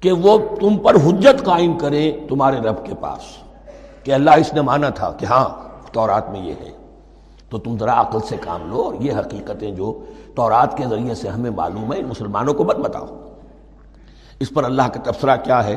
کہ 0.00 0.12
وہ 0.12 0.38
تم 0.60 0.76
پر 0.76 0.94
حجت 0.94 1.44
قائم 1.44 1.78
کرے 1.78 2.12
تمہارے 2.28 2.56
رب 2.56 2.86
کے 2.86 2.94
پاس۔ 3.00 3.22
کہ 4.04 4.12
اللہ 4.12 4.30
اس 4.30 4.54
نے 4.54 4.60
مانا 4.60 4.88
تھا 4.88 5.12
کہ 5.12 5.26
ہاں 5.26 5.48
تورات 5.92 6.30
میں 6.30 6.40
یہ 6.40 6.54
ہے۔ 6.60 6.70
تو 7.50 7.58
تم 7.58 7.78
ذرا 7.78 8.00
عقل 8.00 8.18
سے 8.20 8.36
کام 8.40 8.70
لو 8.70 8.82
اور 8.82 8.94
یہ 9.00 9.12
حقیقتیں 9.12 9.70
جو 9.70 10.04
تورات 10.34 10.76
کے 10.76 10.84
ذریعے 10.90 11.14
سے 11.14 11.28
ہمیں 11.28 11.50
معلوم 11.50 11.92
ہے 11.92 12.02
مسلمانوں 12.02 12.54
کو 12.54 12.64
مت 12.64 12.76
بتاؤ۔ 12.76 13.06
اس 14.40 14.50
پر 14.50 14.64
اللہ 14.64 14.82
کا 14.82 15.10
تبصرہ 15.10 15.36
کیا 15.36 15.64
ہے؟ 15.64 15.76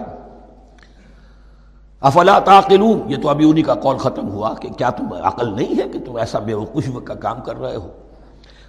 افلا 2.04 2.40
تعقلون؟ 2.40 3.12
یہ 3.12 3.18
تو 3.22 3.30
ابھی 3.30 3.50
انہی 3.50 3.62
کا 3.62 3.74
قول 3.74 3.98
ختم 3.98 4.30
ہوا 4.30 4.54
کہ 4.54 4.70
کیا 4.70 4.90
تم 4.90 5.06
عقل 5.24 5.56
نہیں 5.56 5.84
ہے 5.84 5.90
کہ 5.90 6.00
تم 6.06 6.16
ایسا 6.16 6.40
بے 6.40 6.54
وقوف 6.54 7.04
کا 7.04 7.14
کام 7.14 7.42
کر 7.42 7.60
رہے 7.60 7.76
ہو؟ 7.76 7.88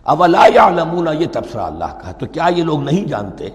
اولا 0.02 0.46
یعلمون؟ 0.54 1.08
یہ 1.20 1.26
تبصرہ 1.32 1.60
اللہ 1.60 1.84
کا 1.84 2.12
تو 2.12 2.26
کیا 2.26 2.48
یہ 2.56 2.62
لوگ 2.62 2.82
نہیں 2.82 3.04
جانتے؟ 3.04 3.48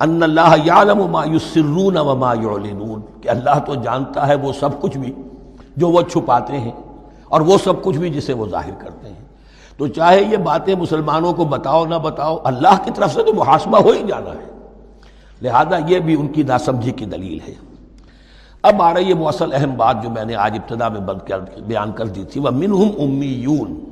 ان 0.00 0.22
اللہ 0.22 0.54
یعلم 0.64 1.06
ما 1.10 1.24
یسرون 1.24 1.96
وما 1.96 2.34
یعلنون۔ 2.34 3.00
کہ 3.20 3.28
اللہ 3.28 3.58
تو 3.66 3.74
جانتا 3.74 4.28
ہے 4.28 4.34
وہ 4.34 4.52
سب 4.52 4.80
کچھ 4.80 4.98
بھی 4.98 5.14
جو 5.76 5.88
وہ 5.88 6.02
چھپاتے 6.02 6.58
ہیں 6.58 6.72
اور 7.24 7.40
وہ 7.40 7.58
سب 7.64 7.82
کچھ 7.82 7.96
بھی 7.96 8.10
جسے 8.10 8.32
وہ 8.32 8.46
ظاہر 8.46 8.74
کرتے 8.78 9.08
ہیں۔ 9.08 9.24
تو 9.76 9.86
چاہے 9.86 10.22
یہ 10.22 10.36
باتیں 10.36 10.74
مسلمانوں 10.74 11.32
کو 11.32 11.44
بتاؤ، 11.44 11.86
نہ 11.86 11.94
بتاؤ، 11.94 12.38
اللہ 12.44 12.84
کی 12.84 12.90
طرف 12.94 13.14
سے 13.14 13.22
تو 13.22 13.34
محاسبہ 13.34 13.78
ہو 13.78 13.90
ہی 13.90 14.02
جانا 14.08 14.30
ہے۔ 14.30 14.68
لہذا 15.42 15.78
یہ 15.86 15.98
بھی 15.98 16.14
ان 16.14 16.28
کی 16.28 16.42
ناسمجھی 16.42 16.90
کی 16.90 17.04
دلیل 17.04 17.38
ہے۔ 17.48 17.71
اب 18.62 18.82
آ 18.82 18.94
رہی 18.94 19.08
ہے 19.08 19.14
موصل 19.14 19.50
اہم 19.52 19.74
بات 19.76 19.96
جو 20.02 20.10
میں 20.10 20.24
نے 20.24 20.34
آج 20.34 20.58
ابتدا 20.58 20.88
میں 20.88 21.00
بند 21.00 21.28
کر 21.28 21.40
بیان 21.66 21.92
کر 21.92 22.06
دی 22.06 22.24
تھی۔ 22.24 22.40
وہ 22.40 22.50
منہم 22.50 22.88
امیون۔ 22.98 23.84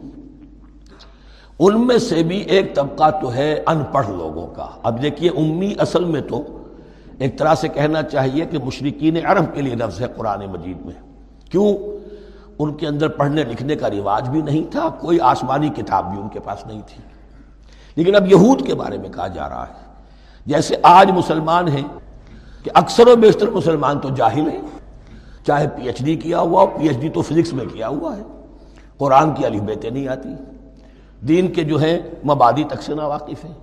ان 1.58 1.86
میں 1.86 1.98
سے 1.98 2.22
بھی 2.22 2.36
ایک 2.36 2.74
طبقہ 2.74 3.10
تو 3.10 3.34
ہے 3.34 3.62
ان 3.66 3.82
پڑھ 3.92 4.10
لوگوں 4.10 4.46
کا۔ 4.46 4.66
اب 4.82 5.02
دیکھیے 5.02 5.30
امی 5.30 5.74
اصل 5.78 6.04
میں 6.04 6.20
تو 6.20 6.62
ایک 7.18 7.38
طرح 7.38 7.54
سے 7.54 7.68
کہنا 7.68 8.02
چاہیے 8.02 8.44
کہ 8.44 8.58
مشرقین 8.58 9.16
عرب 9.26 9.54
کے 9.54 9.62
لیے 9.62 9.74
لفظ 9.74 10.00
ہے 10.00 10.06
قرآن 10.16 10.46
مجید 10.46 10.86
میں۔ 10.86 11.12
کیوں؟ 11.50 11.76
ان 12.58 12.74
کے 12.74 12.86
اندر 12.86 13.08
پڑھنے 13.08 13.44
لکھنے 13.44 13.76
کا 13.76 13.90
رواج 13.90 14.28
بھی 14.28 14.42
نہیں 14.42 14.72
تھا، 14.72 14.88
کوئی 14.88 15.20
آسمانی 15.20 15.68
کتاب 15.68 16.14
بھی 16.14 16.22
ان 16.22 16.28
کے 16.28 16.40
پاس 16.40 16.66
نہیں 16.66 16.82
تھی۔ 16.86 17.02
لیکن 17.96 18.14
اب 18.14 18.32
یہود 18.32 18.66
کے 18.66 18.74
بارے 18.74 18.98
میں 18.98 19.08
کہا 19.08 19.26
جا 19.26 19.48
رہا 19.48 19.66
ہے۔ 19.68 19.92
جیسے 20.46 20.76
آج 20.82 21.10
مسلمان 21.10 21.68
ہیں 21.68 22.09
کہ 22.62 22.70
اکثر 22.74 23.06
و 23.06 23.16
بیشتر 23.16 23.50
مسلمان 23.50 23.98
تو 23.98 24.08
جاہل 24.08 24.50
ہیں۔ 24.50 24.62
چاہے 25.46 25.68
پی 25.68 25.86
ایچ 25.86 25.98
ڈی 25.98 26.16
کیا 26.16 26.40
ہوا، 26.40 26.66
پی 26.66 26.88
ایچ 26.88 26.98
ڈی 26.98 27.08
تو 27.08 27.22
فزکس 27.22 27.52
میں 27.52 27.64
کیا 27.72 27.88
ہوا 27.88 28.16
ہے۔ 28.16 28.22
قرآن 28.98 29.34
کی 29.34 29.46
علی 29.46 29.60
بیتیں 29.60 29.90
نہیں 29.90 30.08
آتی۔ 30.08 30.28
دین 31.28 31.52
کے 31.52 31.64
جو 31.64 31.76
ہیں، 31.76 31.98
مبادی 32.24 32.64
تک 32.64 32.82
سے 32.82 32.94
نا 32.94 33.06
واقف 33.06 33.44
ہیں۔ 33.44 33.54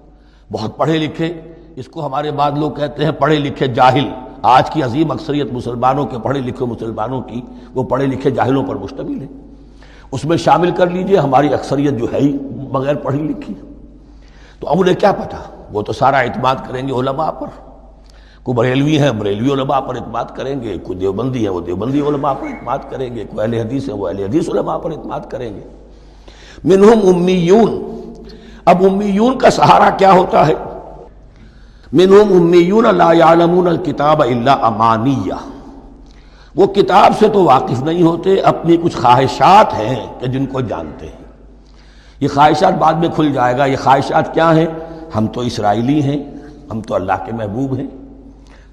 بہت 0.52 0.78
پڑھے 0.78 0.98
لکھے۔ 0.98 1.42
اس 1.76 1.88
کو 1.88 2.06
ہمارے 2.06 2.32
بعد 2.32 2.52
لوگ 2.52 2.72
کہتے 2.72 3.06
ہیں 3.06 3.12
پڑھے 3.12 3.36
لکھے 3.36 3.68
جاہل۔ 3.68 4.10
آج 4.42 4.70
کی 4.70 4.84
عظیم 4.84 5.12
اکثریت 5.12 5.48
مسلمانوں 5.52 6.06
کے 6.06 6.18
پڑھے 6.20 6.40
لکھے 6.40 6.66
مسلمانوں 6.66 7.22
کی، 7.22 7.42
وہ 7.74 7.84
پڑھے 7.84 8.06
لکھے 8.06 8.32
جاہلوں 8.32 8.64
پر 8.64 8.76
مشتمل 8.76 9.22
ہے 9.22 9.28
اس 10.12 10.26
میں 10.26 10.38
شامل 10.38 10.72
کر 10.72 10.90
لیجیے، 10.90 11.18
ہماری 11.18 11.54
اکثریت 11.54 12.00
جو 12.00 12.06
ہے 12.14 12.18
ہی 12.18 12.38
بغیر 12.72 12.96
پڑھی 12.96 13.20
لکھی۔ 13.20 13.54
تو 14.60 14.68
اب 14.68 14.80
انہیں 14.80 14.96
کیا 14.96 15.12
پتا 15.12 15.66
وہ 15.72 15.82
تو 15.82 15.94
سارا 15.94 16.18
اعتماد 16.18 16.56
کریں 16.68 16.88
گے 16.88 16.94
علماء 16.94 17.32
پر۔ 17.32 17.67
کوئی 18.48 18.56
بریلوی 18.56 19.00
ہیں، 19.00 19.12
بریلوی 19.12 19.54
علماء 19.54 19.80
پر 19.80 19.96
اعتماد 19.96 20.26
کریں 20.36 20.62
گے، 20.62 20.78
کوئی 20.84 21.00
دیوبندی 21.00 21.44
ہے 21.44 21.50
وہ 21.50 21.62
دیوبندی 21.62 22.02
علماء 22.02 22.34
پر 22.34 22.48
اعتماد 22.48 22.78
کریں 22.90 23.16
گے، 23.16 23.24
کوئی 23.24 23.42
اہل 23.42 23.68
حدیث 23.68 23.90
ہے 23.90 23.94
وہ 23.94 24.08
اہل 24.08 24.20
حدیث 24.20 24.50
علماء 24.50 24.78
پر 24.78 24.92
اعتماد 24.92 25.20
کریں 25.30 25.56
گے۔ 25.56 25.62
منہم 26.64 27.16
امیون، 27.16 28.00
اب 28.66 28.84
امیون 28.84 29.38
کا 29.38 29.50
سہارا 29.50 29.90
کیا 29.90 30.12
ہوتا 30.12 30.48
ہے؟ 30.48 30.54
منہم 31.94 32.34
امیون 32.34 32.96
لا 32.96 33.14
یعلمون 33.14 33.68
الکتاب 33.68 34.22
الا 34.22 34.54
امانیہ۔ 34.54 35.34
وہ 36.56 36.68
کتاب 36.68 37.14
سے 37.20 37.28
تو 37.28 37.44
واقف 37.44 37.84
نہیں 37.84 38.04
ہوتے، 38.04 38.40
اپنی 38.40 38.78
کچھ 38.78 38.98
خواہشات 38.98 39.74
ہیں 39.74 40.08
کہ 40.20 40.28
جن 40.28 40.46
کو 40.46 40.62
جانتے 40.62 41.06
ہیں۔ 41.06 41.26
یہ 42.20 42.28
خواہشات 42.28 42.74
بعد 42.74 42.94
میں 42.94 43.10
کھل 43.16 43.34
جائے 43.34 43.58
گا، 43.58 43.66
یہ 43.66 43.78
خواہشات 43.84 44.34
کیا 44.34 44.56
ہیں؟ 44.56 44.68
ہم 45.16 45.28
تو 45.28 45.42
اسرائیلی 45.42 46.02
ہیں، 46.02 46.24
ہم 46.72 46.82
تو 46.82 46.96
اللہ 46.96 47.14
کے 47.26 47.32
محبوب 47.32 47.76
ہیں۔ 47.76 48.07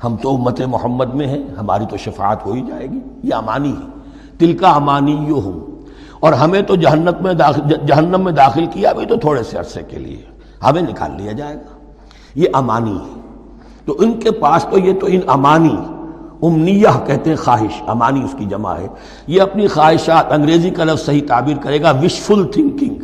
ہم 0.05 0.17
تو 0.23 0.35
امت 0.35 0.61
محمد 0.61 1.15
میں 1.15 1.27
ہیں، 1.27 1.43
ہماری 1.61 1.85
تو 1.91 1.97
شفاعت 1.97 2.47
ہو 2.47 2.53
ہی 2.53 2.61
جائے 2.61 2.91
گی، 2.91 3.01
یہ 3.23 3.35
امانی 3.35 3.73
ہے۔ 3.73 3.89
تل 4.39 4.57
کا 4.57 4.71
امانی 4.71 5.25
یو 5.29 5.41
ہوں 5.41 5.61
اور 6.21 6.33
ہمیں 6.33 6.63
تو 6.63 6.77
جہنت 6.77 7.23
میں 7.23 7.35
داخل، 7.35 7.87
جہنم 7.87 8.25
میں 8.25 8.33
داخل 8.33 8.67
کیا 8.67 8.93
بھی 8.93 9.07
تو 9.07 9.17
تھوڑے 9.17 9.43
سے 9.43 9.59
عرصے 9.59 9.81
کے 9.89 9.99
لیے۔ 9.99 10.23
ہمیں 10.63 10.83
نکال 10.83 11.11
لیا 11.23 11.33
جائے 11.33 11.55
گا۔ 11.55 11.93
یہ 12.35 12.49
امانی 12.53 12.97
ہے۔ 12.97 13.21
تو 13.85 13.97
ان 13.99 14.21
کے 14.21 14.31
پاس 14.31 14.67
تو 14.71 14.79
یہ 14.79 14.93
تو 15.01 15.07
ان 15.11 15.21
امانی، 15.27 15.77
امنیہ 16.43 16.89
کہتے 17.07 17.31
ہیں 17.31 17.37
خواہش، 17.37 17.83
امانی 17.87 18.25
اس 18.25 18.35
کی 18.39 18.45
جمع 18.45 18.75
ہے۔ 18.75 18.87
یہ 19.27 19.43
اپنی 19.43 19.67
خواہشات 19.67 20.33
انگریزی 20.33 20.71
کا 20.71 20.85
لفظ 20.85 21.07
صحیح 21.07 21.21
تعبیر 21.29 21.57
کرے 21.57 21.83
گا 21.83 21.91
وشفل 21.91 22.45
تھنکنگ 22.53 22.95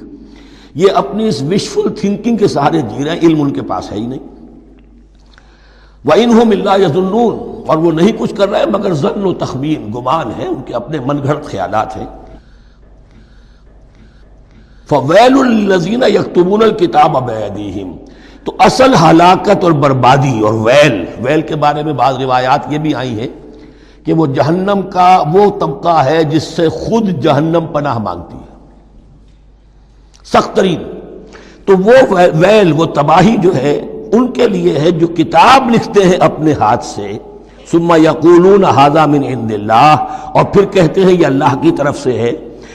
یہ 0.74 0.88
اپنی 0.94 1.28
اس 1.28 1.42
وشفل 1.42 1.94
تھنکنگ 2.00 2.36
کے 2.36 2.48
سہارے 2.48 2.80
جی 2.80 3.04
رہے 3.04 3.12
ہیں 3.12 3.18
علم 3.18 3.42
ان 3.42 3.50
کے 3.50 3.62
پاس 3.62 3.92
ہے 3.92 3.98
ہی 3.98 4.06
نہیں۔ 4.06 4.39
وہ 6.04 6.12
ان 6.14 6.48
ملا 6.48 6.74
یزنون 6.74 7.62
اور 7.66 7.76
وہ 7.76 7.92
نہیں 7.92 8.12
کچھ 8.18 8.34
کر 8.34 8.48
رہے 8.48 8.66
مگر 8.66 8.92
ضن 8.92 9.24
و 9.24 9.34
تخمین 9.34 9.92
گمان 9.92 10.30
ہے 10.38 10.46
ان 10.46 10.62
کے 10.62 10.74
اپنے 10.74 10.98
من 11.00 11.22
گھڑت 11.22 11.44
خیالات 11.44 11.96
ہیں۔ 11.96 12.06
فویل 14.88 15.38
الزین 15.38 16.02
یکتبون 16.02 16.62
الکتاب 16.62 17.16
ابیدیہم 17.16 17.96
تو 18.44 18.52
اصل 18.58 18.94
ہلاکت 18.94 19.64
اور 19.64 19.72
بربادی 19.72 20.40
اور 20.40 20.52
ویل 20.52 21.04
ویل 21.22 21.42
کے 21.42 21.56
بارے 21.56 21.82
میں 21.82 21.92
بعض 21.92 22.16
روایات 22.16 22.60
یہ 22.68 22.78
بھی 22.78 22.94
آئی 22.94 23.20
ہیں 23.20 23.28
کہ 24.04 24.12
وہ 24.12 24.26
جہنم 24.26 24.80
کا 24.92 25.22
وہ 25.32 25.58
طبقہ 25.60 26.04
ہے 26.04 26.24
جس 26.24 26.42
سے 26.42 26.68
خود 26.68 27.08
جہنم 27.08 27.66
پناہ 27.72 27.98
مانگتی 27.98 28.36
ہے۔ 28.36 28.66
سخت 30.24 30.56
ترین۔ 30.56 30.82
تو 31.66 31.72
وہ 31.84 32.14
ویل، 32.34 32.72
وہ 32.72 32.84
تباہی 32.84 33.36
جو 33.36 33.56
ہے 33.56 33.89
ان 34.12 34.32
کے 34.32 34.48
لیے 34.48 34.78
ہے 34.78 34.90
جو 34.90 35.06
کتاب 35.06 35.70
لکھتے 35.70 36.04
ہیں 36.04 36.16
اپنے 36.16 36.52
ہاتھ 36.52 36.84
سے۔ 36.84 37.18
سما 37.70 37.96
یقولون 37.96 38.64
حاضہ 38.64 39.06
من 39.06 39.24
عند 39.24 39.52
اللہ۔ 39.52 39.96
اور 40.32 40.44
پھر 40.44 40.64
کہتے 40.64 41.00
ہیں 41.00 41.12
یہ 41.12 41.26
اللہ 41.26 41.54
کی 41.62 41.70
طرف 41.70 41.98
سے 41.98 42.18
ہے۔ 42.18 42.32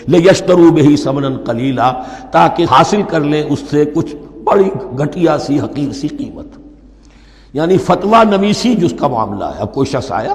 لے 0.07 0.17
یشترو 0.17 0.71
بہی 0.71 0.97
سمن 0.97 1.43
کلیلہ 1.45 2.03
تاکہ 2.31 2.65
حاصل 2.71 3.01
کر 3.03 3.19
لیں 3.19 3.43
اس 3.43 3.63
سے 3.69 3.85
کچھ 3.85 4.15
بڑی 4.43 4.69
گھٹیا 4.97 5.37
سی، 5.37 5.59
حقیر 5.59 5.91
سی 5.91 6.07
قیمت۔ 6.07 6.45
یعنی 7.53 7.77
فتوا 7.77 8.23
نویسی 8.23 8.75
جس 8.75 8.93
کا 8.99 9.07
معاملہ 9.07 9.45
ہے۔ 9.45 9.61
اب 9.61 9.73
کوئی 9.73 9.87
شخص 9.87 10.11
آیا، 10.11 10.33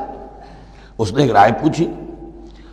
اس 0.99 1.12
نے 1.12 1.23
ایک 1.23 1.33
رائے 1.33 1.52
پوچھی۔ 1.52 1.87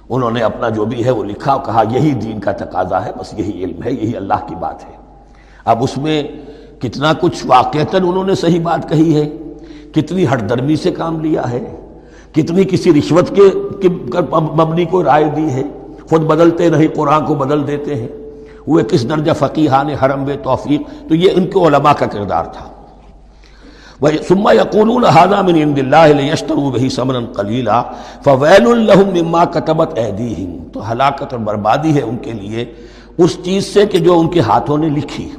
انہوں 0.09 0.31
نے 0.31 0.41
اپنا 0.41 0.69
جو 0.69 0.85
بھی 0.85 1.05
ہے 1.05 1.11
وہ 1.11 1.23
لکھا 1.23 1.57
کہا، 1.57 1.83
یہی 1.91 2.11
دین 2.11 2.39
کا 2.39 2.51
تقاضا 2.51 3.05
ہے، 3.05 3.11
بس 3.19 3.39
یہی 3.39 3.63
علم 3.63 3.83
ہے، 3.83 3.91
یہی 3.91 4.17
اللہ 4.17 4.33
کی 4.47 4.55
بات 4.55 4.85
ہے۔ 4.85 4.97
اب 5.65 5.83
اس 5.83 5.97
میں 5.97 6.23
کتنا 6.79 7.13
کچھ 7.13 7.45
واقعتاً 7.45 8.01
انہوں 8.07 8.23
نے 8.23 8.35
صحیح 8.35 8.61
بات 8.61 8.89
کہی 8.89 9.15
ہے، 9.15 9.29
کتنی 9.91 10.25
ہٹ 10.25 10.49
درمی 10.49 10.75
سے 10.75 10.91
کام 10.91 11.19
لیا 11.19 11.51
ہے، 11.51 11.75
کتنی 12.31 12.63
کسی 12.63 12.93
رشوت 12.93 13.35
کے 13.81 13.89
مبنی 14.39 14.85
کو 14.85 15.03
رائے 15.03 15.25
دی 15.35 15.49
ہے۔ 15.49 15.63
خود 16.09 16.21
بدلتے 16.21 16.69
نہیں، 16.69 16.87
قرآن 16.95 17.25
کو 17.25 17.35
بدل 17.35 17.67
دیتے 17.67 17.95
ہیں۔ 17.95 18.07
ہوئے 18.67 18.83
کس 18.83 19.09
درجہ 19.09 19.31
فقیحان 19.39 19.89
حرم 19.89 20.23
بے 20.23 20.33
توفیق، 20.43 21.09
تو 21.09 21.15
یہ 21.15 21.29
ان 21.35 21.47
کے 21.47 21.59
علماء 21.59 21.93
کا 21.93 22.05
کردار 22.05 22.45
تھا۔ 22.45 22.65
ثم 24.27 24.49
يقولون 24.49 25.03
هذا 25.03 25.41
من 25.41 25.55
عند 25.55 25.79
الله 25.79 26.17
ليشتروا 26.17 26.69
به 26.69 26.87
ثمنا 26.95 27.19
قليلا 27.35 27.81
فويل 28.23 28.67
لهم 28.67 29.25
مما 29.25 29.45
كتبت 29.45 29.99
ايديهم 29.99 30.57
تو 30.73 30.91
ہلاکت 30.91 31.33
اور 31.33 31.39
بربادی 31.39 31.95
ہے 31.95 32.01
ان 32.01 32.17
کے 32.17 32.33
لیے۔ 32.33 32.65
اس 33.17 33.37
چیز 33.43 33.65
سے 33.65 33.85
کہ 33.85 33.99
جو 33.99 34.19
ان 34.19 34.27
کے 34.27 34.39
ہاتھوں 34.39 34.77
نے 34.77 34.89
لکھی۔ 34.89 35.29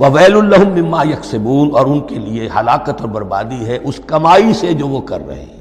وویل 0.00 0.32
لهم 0.32 0.78
مما 0.78 1.02
يكسبون 1.04 1.70
اور 1.72 1.86
ان 1.86 2.00
کے 2.00 2.14
لیے 2.14 2.48
ہلاکت 2.60 3.00
اور 3.00 3.08
بربادی 3.08 3.66
ہے 3.66 3.78
اس 3.82 4.00
کمائی 4.06 4.52
سے 4.52 4.72
جو 4.72 4.88
وہ 4.88 5.00
کر 5.00 5.26
رہے 5.26 5.40
ہیں۔ 5.40 5.60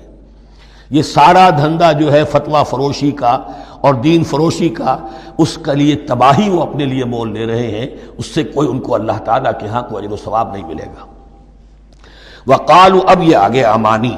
یہ 0.89 1.01
سارا 1.01 1.50
دھندا 1.50 1.91
جو 1.91 2.13
ہے 2.13 2.24
فتوہ 2.24 2.63
فروشی 2.63 3.12
کا 3.12 3.38
اور 3.81 3.93
دین 3.93 4.24
فروشی 4.24 4.69
کا، 4.69 4.98
اس 5.38 5.58
کا 5.58 5.74
لیے 5.74 5.96
تباہی 5.96 6.50
وہ 6.50 6.62
اپنے 6.62 6.86
لیے 6.86 7.03
مول 7.03 7.34
لے 7.34 7.46
رہے 7.46 7.67
ہیں۔ 7.67 7.88
اس 8.17 8.25
سے 8.25 8.43
کوئی 8.43 8.69
ان 8.69 8.79
کو 8.79 8.96
اللہ 8.96 9.19
تعالیٰ 9.25 9.51
کے 9.60 9.67
ہاں 9.67 9.81
کوئی 9.81 10.08
و 10.08 10.15
ثواب 10.15 10.53
نہیں 10.53 10.67
ملے 10.67 10.86
گا۔ 10.86 11.05
وہ 12.48 13.01
اب 13.08 13.24
یہ 13.24 13.36
آگے 13.36 13.63
امانی 13.63 14.17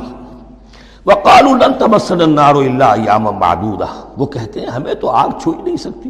وہ 1.06 1.12
کالو 1.12 1.58
تمسن 1.80 2.22
النار 2.22 2.56
اللہ 2.56 2.94
یام 3.06 3.24
معدودہ 3.24 3.86
وہ 4.18 4.26
کہتے 4.26 4.60
ہیں، 4.60 4.68
ہمیں 4.68 4.94
تو 4.94 5.10
آگ 5.10 5.30
چھو 5.44 5.52
ہی 5.52 5.62
نہیں 5.62 5.78
سکتی۔ 5.78 6.10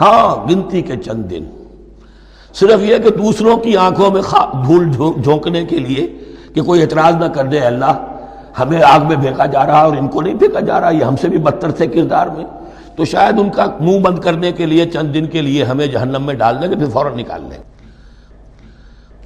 ہاں 0.00 0.50
گنتی 0.50 0.82
کے 0.82 0.96
چند 0.96 1.30
دن۔ 1.30 1.44
صرف 2.52 2.82
یہ 2.82 2.98
کہ 2.98 3.10
دوسروں 3.10 3.56
کی 3.56 3.76
آنکھوں 3.76 4.10
میں 4.10 4.22
دھول 4.66 4.92
جھونکنے 5.22 5.64
کے 5.64 5.78
لیے 5.78 6.18
کہ 6.54 6.62
کوئی 6.62 6.82
اعتراض 6.82 7.14
نہ 7.14 7.24
کر 7.24 7.44
دے، 7.44 7.58
اللہ 7.58 8.06
ہمیں 8.58 8.82
آگ 8.82 9.00
میں 9.00 9.16
پھینکا 9.16 9.46
جا 9.46 9.66
رہا 9.66 9.82
اور 9.82 9.96
ان 9.96 10.08
کو 10.08 10.20
نہیں 10.20 10.38
پھینکا 10.38 10.60
جا 10.60 10.80
رہا، 10.80 10.90
یہ 10.90 11.04
ہم 11.04 11.16
سے 11.16 11.28
بھی 11.28 11.38
بدتر 11.38 11.70
تھے 11.70 11.86
کردار 11.86 12.26
میں۔ 12.26 12.44
تو 12.96 13.04
شاید 13.04 13.38
ان 13.38 13.50
کا 13.50 13.66
منہ 13.80 13.98
بند 13.98 14.18
کرنے 14.18 14.52
کے 14.52 14.66
لیے، 14.66 14.86
چند 14.86 15.14
دن 15.14 15.26
کے 15.26 15.40
لیے 15.40 15.64
ہمیں 15.64 15.86
جہنم 15.86 16.22
میں 16.22 16.34
ڈال 16.34 16.62
دیں 16.62 16.70
گے، 16.70 16.76
پھر 16.76 16.86
فوراً 16.86 17.18
نکال 17.18 17.42
لیں۔ 17.42 17.58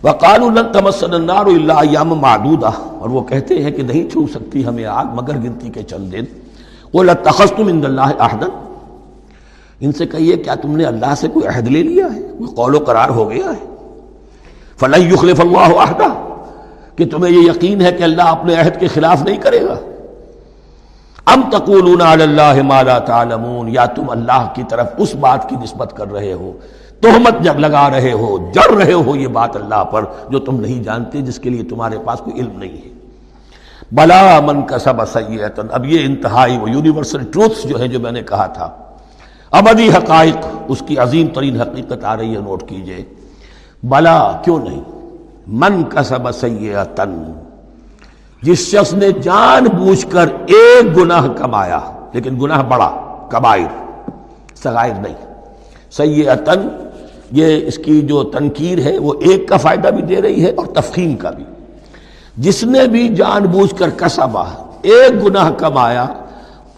وقال 0.03 0.73
تمسن 0.73 1.15
النار 1.15 1.47
اللہ 1.47 1.91
یام 1.91 2.09
معدودہ۔ 2.09 2.71
اور 2.99 3.09
وہ 3.09 3.23
کہتے 3.23 3.63
ہیں 3.63 3.71
کہ 3.71 3.83
نہیں 3.83 4.11
چھو 4.11 4.27
سکتی 4.35 4.67
ہمیں 4.67 4.85
آگ، 4.85 5.05
مگر 5.05 5.35
گنتی 5.35 5.69
کے 5.69 5.83
چند 5.83 6.13
دن۔ 6.13 6.25
وہ 6.93 7.05
تم 7.25 7.67
ان 7.67 7.81
اللہ 7.85 8.11
عہدن 8.19 8.66
ان 9.81 9.93
سے 9.93 10.07
کہیے 10.07 10.37
کیا 10.37 10.55
تم 10.55 10.77
نے 10.77 10.85
اللہ 10.85 11.15
سے 11.17 11.29
کوئی 11.29 11.47
عہد 11.47 11.69
لے 11.69 11.83
لیا 11.83 12.07
ہے؟ 12.15 12.21
کوئی 12.21 12.55
قول 12.55 12.75
و 12.75 12.79
قرار 12.79 13.09
ہو 13.09 13.31
گیا 13.31 13.47
ہے؟ 13.47 13.67
فلح 14.77 14.97
یخلف 14.97 15.41
اللہ 15.41 15.81
عہدہ 15.81 16.37
کہ 16.97 17.07
تمہیں 17.07 17.33
یہ 17.33 17.51
یقین 17.51 17.81
ہے 17.81 17.93
کہ 17.93 18.03
اللہ 18.03 18.23
اپنے 18.23 18.55
عہد 18.55 18.81
کے 18.81 18.87
خلاف 18.87 19.23
نہیں 19.23 19.37
کرے 19.37 19.61
گا۔ 19.61 19.77
ام 21.27 21.43
تقولون 21.51 22.01
علی 22.01 22.23
اللہ 22.23 22.63
ما 22.63 22.83
لا 22.83 22.99
تعلمون؟ 22.99 23.69
یا 23.69 23.87
تم 23.87 24.11
اللہ 24.11 24.49
کی 24.55 24.63
طرف 24.69 24.87
اس 24.99 25.15
بات 25.15 25.49
کی 25.49 25.57
نسبت 25.63 25.93
کر 25.97 26.13
رہے 26.13 26.33
ہو۔ 26.33 26.53
تہمت 27.01 27.45
جب 27.45 27.59
لگا 27.59 27.91
رہے 27.91 28.13
ہو، 28.13 28.51
جڑ 28.53 28.73
رہے 28.73 28.93
ہو 28.93 29.17
یہ 29.17 29.29
بات 29.29 29.57
اللہ 29.57 29.85
پر 29.85 30.05
جو 30.31 30.39
تم 30.39 30.61
نہیں 30.61 30.83
جانتے، 30.83 31.21
جس 31.21 31.39
کے 31.39 31.51
لیے 31.51 31.63
تمہارے 31.63 31.99
پاس 32.05 32.19
کوئی 32.19 32.41
علم 32.41 32.59
نہیں 32.59 32.73
ہے۔ 32.73 32.93
بلا 33.93 34.41
من 34.41 34.63
کا 34.63 34.79
سب 34.79 35.01
اب 35.71 35.87
یہ 35.87 36.05
انتہائی 36.05 36.59
وہ 36.59 36.71
یونیورسل 36.71 37.25
ٹروتھس 37.25 37.63
جو 37.63 37.81
ہے 37.81 37.89
جو 37.89 38.01
میں 38.01 38.13
نے 38.13 38.23
کہا 38.23 38.47
تھا۔ 38.47 38.71
ابدی 39.59 39.89
حقائق، 39.89 40.47
اس 40.69 40.83
کی 40.87 40.99
عظیم 40.99 41.27
ترین 41.27 41.61
حقیقت 41.61 42.05
آ 42.05 42.17
رہی 42.17 42.37
ہے، 42.37 42.41
نوٹ 42.41 42.63
کیجیے۔ 42.69 43.05
بلا، 43.83 44.41
کیوں 44.45 44.59
نہیں؟ 44.59 44.83
من 45.47 45.83
کا 45.85 46.03
سب 46.03 46.45
جس 48.43 48.59
شخص 48.59 48.93
نے 48.93 49.13
جان 49.13 49.65
بوجھ 49.65 50.07
کر 50.11 50.27
ایک 50.47 50.97
گناہ 50.97 51.29
کمایا، 51.29 51.81
لیکن 52.13 52.41
گناہ 52.41 52.63
بڑا، 52.63 52.91
کبائر 53.29 53.93
سغائر 54.55 54.95
نہیں۔ 54.95 55.15
سیئتن 55.91 56.69
یہ 57.33 57.67
اس 57.67 57.79
کی 57.79 58.01
جو 58.01 58.23
تنقیر 58.25 58.79
ہے، 58.79 58.99
وہ 58.99 59.15
ایک 59.21 59.49
کا 59.49 59.57
فائدہ 59.57 59.89
بھی 59.89 60.03
دے 60.03 60.23
رہی 60.23 60.45
ہے 60.45 60.51
اور 60.51 60.67
تفخیم 60.67 61.17
کا 61.17 61.31
بھی۔ 61.31 61.45
جس 62.37 62.65
نے 62.65 62.87
بھی 62.87 63.09
جان 63.09 63.43
بوجھ 63.43 63.75
کر 63.75 63.91
کسبا، 63.91 64.45
ایک 64.83 65.25
گناہ 65.25 65.51
کمایا 65.51 66.07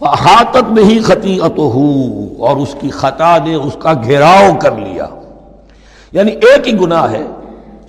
ہاتت 0.07 0.71
میں 0.71 0.83
ہی 0.83 0.99
خطی 0.99 1.37
اور 1.37 2.57
اس 2.57 2.75
کی 2.79 2.89
خطا 2.89 3.37
نے 3.45 3.55
اس 3.55 3.75
کا 3.79 3.93
گھیراؤ 3.93 4.55
کر 4.59 4.71
لیا۔ 4.71 5.05
یعنی 6.11 6.31
ایک 6.31 6.67
ہی 6.67 6.79
گناہ 6.81 7.11
ہے، 7.11 7.23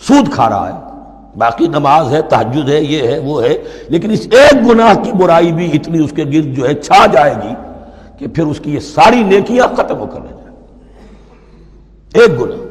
سود 0.01 0.33
کھا 0.33 0.49
رہا 0.49 0.69
ہے۔ 0.69 0.91
باقی 1.39 1.67
نماز 1.67 2.13
ہے 2.13 2.23
تحجد 2.23 2.69
ہے، 2.69 2.81
یہ 2.81 3.09
ہے، 3.09 3.19
وہ 3.19 3.43
ہے۔ 3.43 3.59
لیکن 3.89 4.11
اس 4.11 4.29
ایک 4.31 4.71
گناہ 4.71 4.95
کی 5.05 5.13
برائی 5.13 5.53
بھی 5.53 5.71
اتنی 5.75 6.05
اس 6.05 6.11
کے 6.17 6.25
گرد 6.25 6.57
جو 6.57 6.69
ہے 6.69 6.75
چھا 6.75 7.07
جائے 7.07 7.35
گی 7.45 7.55
کہ 8.19 8.27
پھر 8.27 8.45
اس 8.45 8.61
کی 8.61 8.75
یہ 8.75 8.81
ساری 8.81 9.23
نیکیاں 9.23 9.67
ختم 9.77 9.99
ہو 9.99 10.07
کر 10.07 10.21
رہ 10.21 10.29
جائیں۔ 10.29 10.57
ایک 12.15 12.41
گناہ۔ 12.41 12.70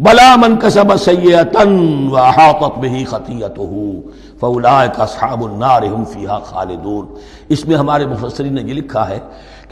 بلا 0.00 0.36
من 0.36 0.56
کسب 0.56 0.96
سیئتن 0.96 2.08
وحاطت 2.10 2.78
به 2.78 3.04
خطیئته 3.06 4.00
فاولئک 4.40 5.00
اصحاب 5.00 5.44
النار 5.44 5.82
هم 5.92 6.04
فيها 6.04 6.38
خالدون۔ 6.38 7.06
اس 7.48 7.66
میں 7.66 7.76
ہمارے 7.76 8.06
مفسرین 8.06 8.54
نے 8.54 8.60
یہ 8.60 8.74
لکھا 8.74 9.08
ہے 9.08 9.18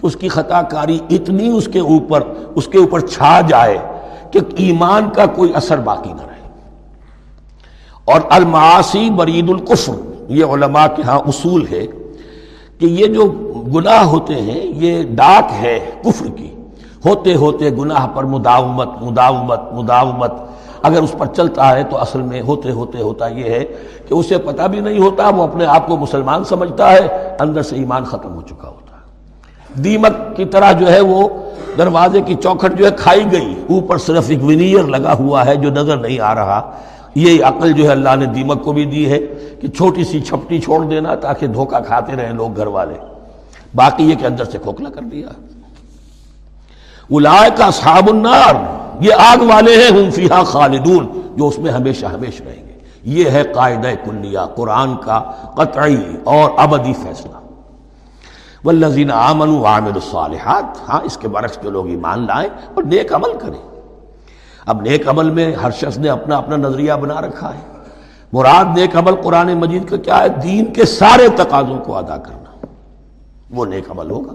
کہ 0.00 0.06
اس 0.06 0.16
کی 0.16 0.28
خطا 0.28 0.62
کاری 0.62 0.98
اتنی 1.10 1.48
اس 1.48 1.68
کے 1.72 1.80
اوپر، 1.80 2.20
اس 2.54 2.68
کے 2.68 2.78
اوپر 2.78 3.00
چھا 3.00 3.40
جائے 3.40 3.78
کہ 4.30 4.40
ایمان 4.56 5.10
کا 5.10 5.26
کوئی 5.26 5.52
اثر 5.54 5.78
باقی 5.78 6.12
نہ 6.12 6.22
رہے۔ 6.22 6.48
اور 8.04 8.20
المعاصی 8.30 9.10
برید 9.10 9.50
القفر 9.50 9.92
یہ 10.28 10.44
علماء 10.44 10.86
کے 10.96 11.02
ہاں 11.02 11.18
اصول 11.18 11.66
ہے 11.70 11.86
کہ 12.78 12.86
یہ 12.86 13.06
جو 13.06 13.24
گناہ 13.74 14.04
ہوتے 14.04 14.34
ہیں، 14.34 14.60
یہ 14.64 15.02
ڈاک 15.02 15.52
ہے 15.60 15.90
کفر 16.04 16.26
کی۔ 16.26 16.53
ہوتے 17.04 17.34
ہوتے 17.34 17.70
گناہ 17.70 18.06
پر 18.06 18.24
مداومت 18.24 18.88
مداومت 19.00 19.60
مداومت۔ 19.72 20.32
اگر 20.82 21.02
اس 21.02 21.14
پر 21.18 21.26
چلتا 21.26 21.76
ہے 21.76 21.82
تو 21.82 21.98
اصل 21.98 22.22
میں 22.22 22.40
ہوتے 22.40 22.70
ہوتے 22.70 22.98
ہوتا 22.98 23.28
یہ 23.28 23.44
ہے 23.44 23.64
کہ 24.08 24.14
اسے 24.14 24.38
پتہ 24.38 24.62
بھی 24.62 24.80
نہیں 24.80 24.98
ہوتا، 24.98 25.28
وہ 25.28 25.42
اپنے 25.42 25.66
آپ 25.66 25.86
کو 25.86 25.96
مسلمان 25.96 26.44
سمجھتا 26.44 26.92
ہے، 26.92 27.34
اندر 27.40 27.62
سے 27.62 27.76
ایمان 27.76 28.04
ختم 28.04 28.34
ہو 28.34 28.40
چکا 28.40 28.68
ہوتا 28.68 28.96
ہے۔ 28.96 29.02
دیمک 29.82 30.36
کی 30.36 30.44
طرح 30.44 30.72
جو 30.72 30.92
ہے 30.92 31.00
وہ 31.00 31.28
دروازے 31.78 32.20
کی 32.20 32.34
چوکھٹ 32.34 32.78
جو 32.78 32.86
ہے 32.86 32.90
کھائی 32.96 33.24
گئی۔ 33.32 33.54
اوپر 33.70 33.98
صرف 33.98 34.24
ایک 34.28 34.44
ونیئر 34.44 34.84
لگا 34.84 35.14
ہوا 35.18 35.46
ہے 35.46 35.56
جو 35.56 35.70
نظر 35.70 35.96
نہیں 35.96 36.20
آ 36.20 36.34
رہا۔ 36.34 36.70
یہ 37.14 37.44
عقل 37.44 37.72
جو 37.72 37.84
ہے 37.84 37.88
اللہ 37.88 38.16
نے 38.16 38.26
دیمک 38.26 38.64
کو 38.64 38.72
بھی 38.72 38.84
دی 38.84 39.10
ہے 39.10 39.18
کہ 39.60 39.68
چھوٹی 39.68 40.04
سی 40.04 40.20
چھپٹی 40.20 40.60
چھوڑ 40.60 40.84
دینا 40.84 41.14
تاکہ 41.14 41.46
دھوکہ 41.46 41.80
کھاتے 41.80 42.12
رہیں 42.16 42.32
لوگ 42.32 42.56
گھر 42.56 42.66
والے۔ 42.66 42.94
باقی 43.74 44.04
یہ 44.10 44.14
کہ 44.14 44.26
اندر 44.26 44.44
سے 44.44 44.58
کھوکھلا 44.62 44.90
کر 44.90 45.00
دیا۔ 45.00 45.28
الائے 47.10 47.50
کا 47.56 47.70
صحاب 47.70 48.08
النار، 48.08 48.54
یہ 49.00 49.14
آگ 49.18 49.36
والے 49.40 49.76
ہیں، 49.76 50.04
ہم 50.04 50.10
فیہا 50.10 50.42
خالدون، 50.42 51.20
جو 51.36 51.48
اس 51.48 51.58
میں 51.58 51.72
ہمیشہ 51.72 52.06
ہمیشہ 52.06 52.42
رہیں 52.42 52.68
گے۔ 52.68 52.72
یہ 53.02 53.30
ہے 53.30 53.42
قاعدہ 53.42 53.88
کلیہ، 54.04 54.38
قرآن 54.56 54.96
کا 54.96 55.22
قطعی 55.54 56.16
اور 56.24 56.50
ابدی 56.56 56.92
فیصلہ۔ 56.92 57.36
والذین 58.64 59.10
آمنوا 59.10 59.70
وعملوا 59.70 59.94
الصالحات 59.94 60.88
ہاں 60.88 61.00
اس 61.04 61.16
کے 61.16 61.28
برعکس 61.28 61.58
جو 61.62 61.70
لوگ 61.70 61.86
ایمان 61.86 62.26
لائیں 62.26 62.48
اور 62.74 62.84
نیک 62.84 63.14
عمل 63.14 63.38
کریں۔ 63.38 63.80
اب 64.66 64.82
نیک 64.82 65.08
عمل 65.08 65.30
میں 65.30 65.54
ہر 65.54 65.70
شخص 65.70 65.98
نے 65.98 66.08
اپنا 66.08 66.36
اپنا 66.36 66.56
نظریہ 66.56 66.92
بنا 66.92 67.20
رکھا 67.20 67.54
ہے۔ 67.54 67.78
مراد 68.32 68.78
نیک 68.78 68.96
عمل 68.96 69.14
قرآن 69.14 69.54
مجید 69.54 69.88
کا 69.88 69.96
کیا 69.96 70.18
ہے؟ 70.18 70.28
دین 70.28 70.72
کے 70.72 70.84
سارے 70.84 71.28
تقاضوں 71.28 71.78
کو 71.78 71.96
ادا 71.96 72.16
کرنا۔ 72.16 72.66
وہ 73.50 73.66
نیک 73.66 73.90
عمل 73.90 74.10
ہوگا۔ 74.10 74.32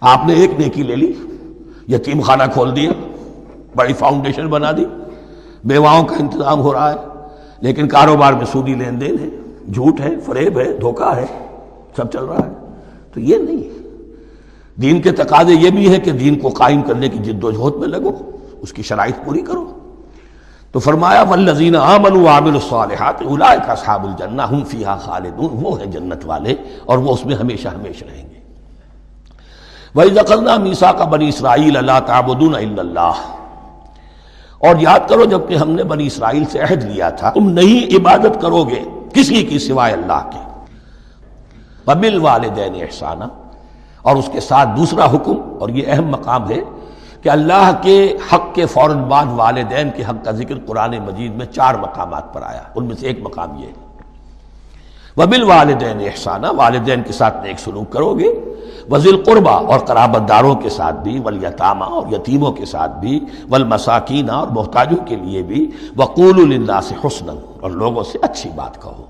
آپ 0.00 0.26
نے 0.26 0.34
ایک 0.34 0.50
نیکی 0.58 0.82
لے 0.82 0.96
لی۔ 0.96 1.12
یتیم 1.88 2.20
خانہ 2.20 2.42
کھول 2.52 2.76
دیا 2.76 2.90
بڑی 3.76 3.92
فاؤنڈیشن 3.92 4.46
بنا 4.46 4.72
دی۔ 4.72 4.84
بیواؤں 5.64 6.04
کا 6.04 6.16
انتظام 6.18 6.60
ہو 6.60 6.72
رہا 6.72 6.90
ہے، 6.90 6.96
لیکن 7.60 7.88
کاروبار 7.88 8.32
میں 8.32 8.44
سودی 8.44 8.74
لین 8.74 9.00
دین 9.00 9.16
ہے، 9.20 9.28
جھوٹ 9.72 10.00
ہے، 10.00 10.20
فریب 10.26 10.58
ہے، 10.58 10.72
دھوکہ 10.72 11.16
ہے، 11.16 11.26
سب 11.96 12.12
چل 12.12 12.24
رہا 12.24 12.46
ہے۔ 12.46 12.52
تو 13.12 13.20
یہ 13.20 13.36
نہیں 13.38 13.88
دین 14.80 15.02
کے 15.02 15.12
تقاضے 15.12 15.54
یہ 15.54 15.70
بھی 15.70 15.94
ہے 15.94 16.00
کہ 16.00 16.10
دین 16.10 16.38
کو 16.38 16.48
قائم 16.48 16.82
کرنے 16.82 17.08
کی 17.08 17.18
جد 17.18 17.44
و 17.44 17.50
جہد 17.50 17.74
میں 17.74 17.88
لگو، 17.88 18.30
اس 18.60 18.72
کی 18.72 18.82
شرائط 18.82 19.14
پوری 19.24 19.40
کرو۔ 19.40 19.70
تو 20.72 20.78
فرمایا 20.78 21.22
والذین 21.22 21.76
آمنوا 21.76 22.34
وعملوا 22.34 22.54
الصالحات 22.54 23.22
اولئک 23.22 23.70
اصحاب 23.70 24.04
الجنہ 24.04 24.42
هم 24.52 24.64
فیہا 24.64 24.96
خالدون، 24.96 25.48
وہ 25.52 25.80
ہے 25.80 25.86
جنت 25.86 26.26
والے 26.26 26.54
اور 26.84 26.98
وہ 26.98 27.12
اس 27.12 27.26
میں 27.26 27.34
ہمیشہ 27.34 27.68
ہمیشہ 27.68 28.04
رہیں 28.04 28.28
گے۔ 28.30 28.43
وہی 29.94 30.08
وَإِذَا 30.08 30.22
قَلْنَا 30.28 30.56
مِيثَاقَ 30.58 31.04
بَنِي 31.10 31.28
اسرائیل 31.28 31.84
لا 31.86 31.98
تعبدون 32.06 32.54
الا 32.54 32.82
اللہ 32.82 33.16
اور 34.66 34.76
یاد 34.80 35.08
کرو 35.08 35.24
جبکہ 35.24 35.54
ہم 35.56 35.70
نے 35.70 35.84
بنی 35.84 36.06
اسرائیل 36.06 36.44
سے 36.52 36.58
عہد 36.60 36.82
لیا 36.84 37.08
تھا، 37.20 37.30
تم 37.30 37.50
نہیں 37.58 37.96
عبادت 37.96 38.40
کرو 38.42 38.62
گے 38.68 38.82
کسی 39.14 39.42
کی 39.50 39.58
سوائے 39.58 39.92
اللہ 39.92 40.22
کے 40.32 40.42
ببل 41.86 42.18
والدین 42.22 42.74
احسانہ 42.82 43.24
اور 44.02 44.16
اس 44.16 44.28
کے 44.32 44.40
ساتھ 44.40 44.68
دوسرا 44.76 45.06
حکم، 45.14 45.36
اور 45.60 45.68
یہ 45.68 45.92
اہم 45.92 46.08
مقام 46.10 46.50
ہے 46.50 46.60
کہ 47.22 47.28
اللہ 47.28 47.70
کے 47.82 47.96
حق 48.32 48.54
کے 48.54 48.66
فوراً 48.74 49.02
بعد 49.08 49.26
والدین 49.36 49.90
کے 49.96 50.02
حق 50.08 50.24
کا 50.24 50.30
ذکر 50.40 50.58
قرآن 50.66 50.98
مجید 51.04 51.34
میں 51.36 51.46
چار 51.54 51.74
مقامات 51.82 52.32
پر 52.34 52.42
آیا، 52.42 52.62
ان 52.74 52.84
میں 52.86 52.96
سے 53.00 53.06
ایک 53.06 53.18
مقام 53.22 53.58
یہ 53.58 53.66
ہے۔ 53.66 53.83
وبل 55.16 55.42
والدین 55.42 56.00
احسانہ 56.00 56.46
والدین 56.56 57.02
کے 57.02 57.12
ساتھ 57.12 57.46
نیک 57.46 57.60
سلوک 57.60 57.92
کرو 57.92 58.14
گے۔ 58.14 58.34
وزیر 58.90 59.14
قربا 59.26 59.52
اور 59.52 59.78
قرابت 59.78 60.28
داروں 60.28 60.54
کے 60.54 60.68
ساتھ 60.68 60.96
بھی 60.96 61.20
ولیطامہ 61.24 61.84
اور 61.84 62.06
یتیموں 62.12 62.52
کے 62.52 62.64
ساتھ 62.64 62.92
بھی 62.92 63.20
ولمساکینہ 63.50 64.32
اور 64.32 64.46
محتاجوں 64.46 65.06
کے 65.06 65.16
لیے 65.16 65.42
بھی۔ 65.42 65.70
وقول 65.96 66.52
اللہ 66.52 66.80
سے 66.82 66.94
حسن 67.04 67.28
اور 67.60 67.70
لوگوں 67.70 68.02
سے 68.02 68.18
اچھی 68.22 68.50
بات 68.54 68.82
کہو۔ 68.82 69.02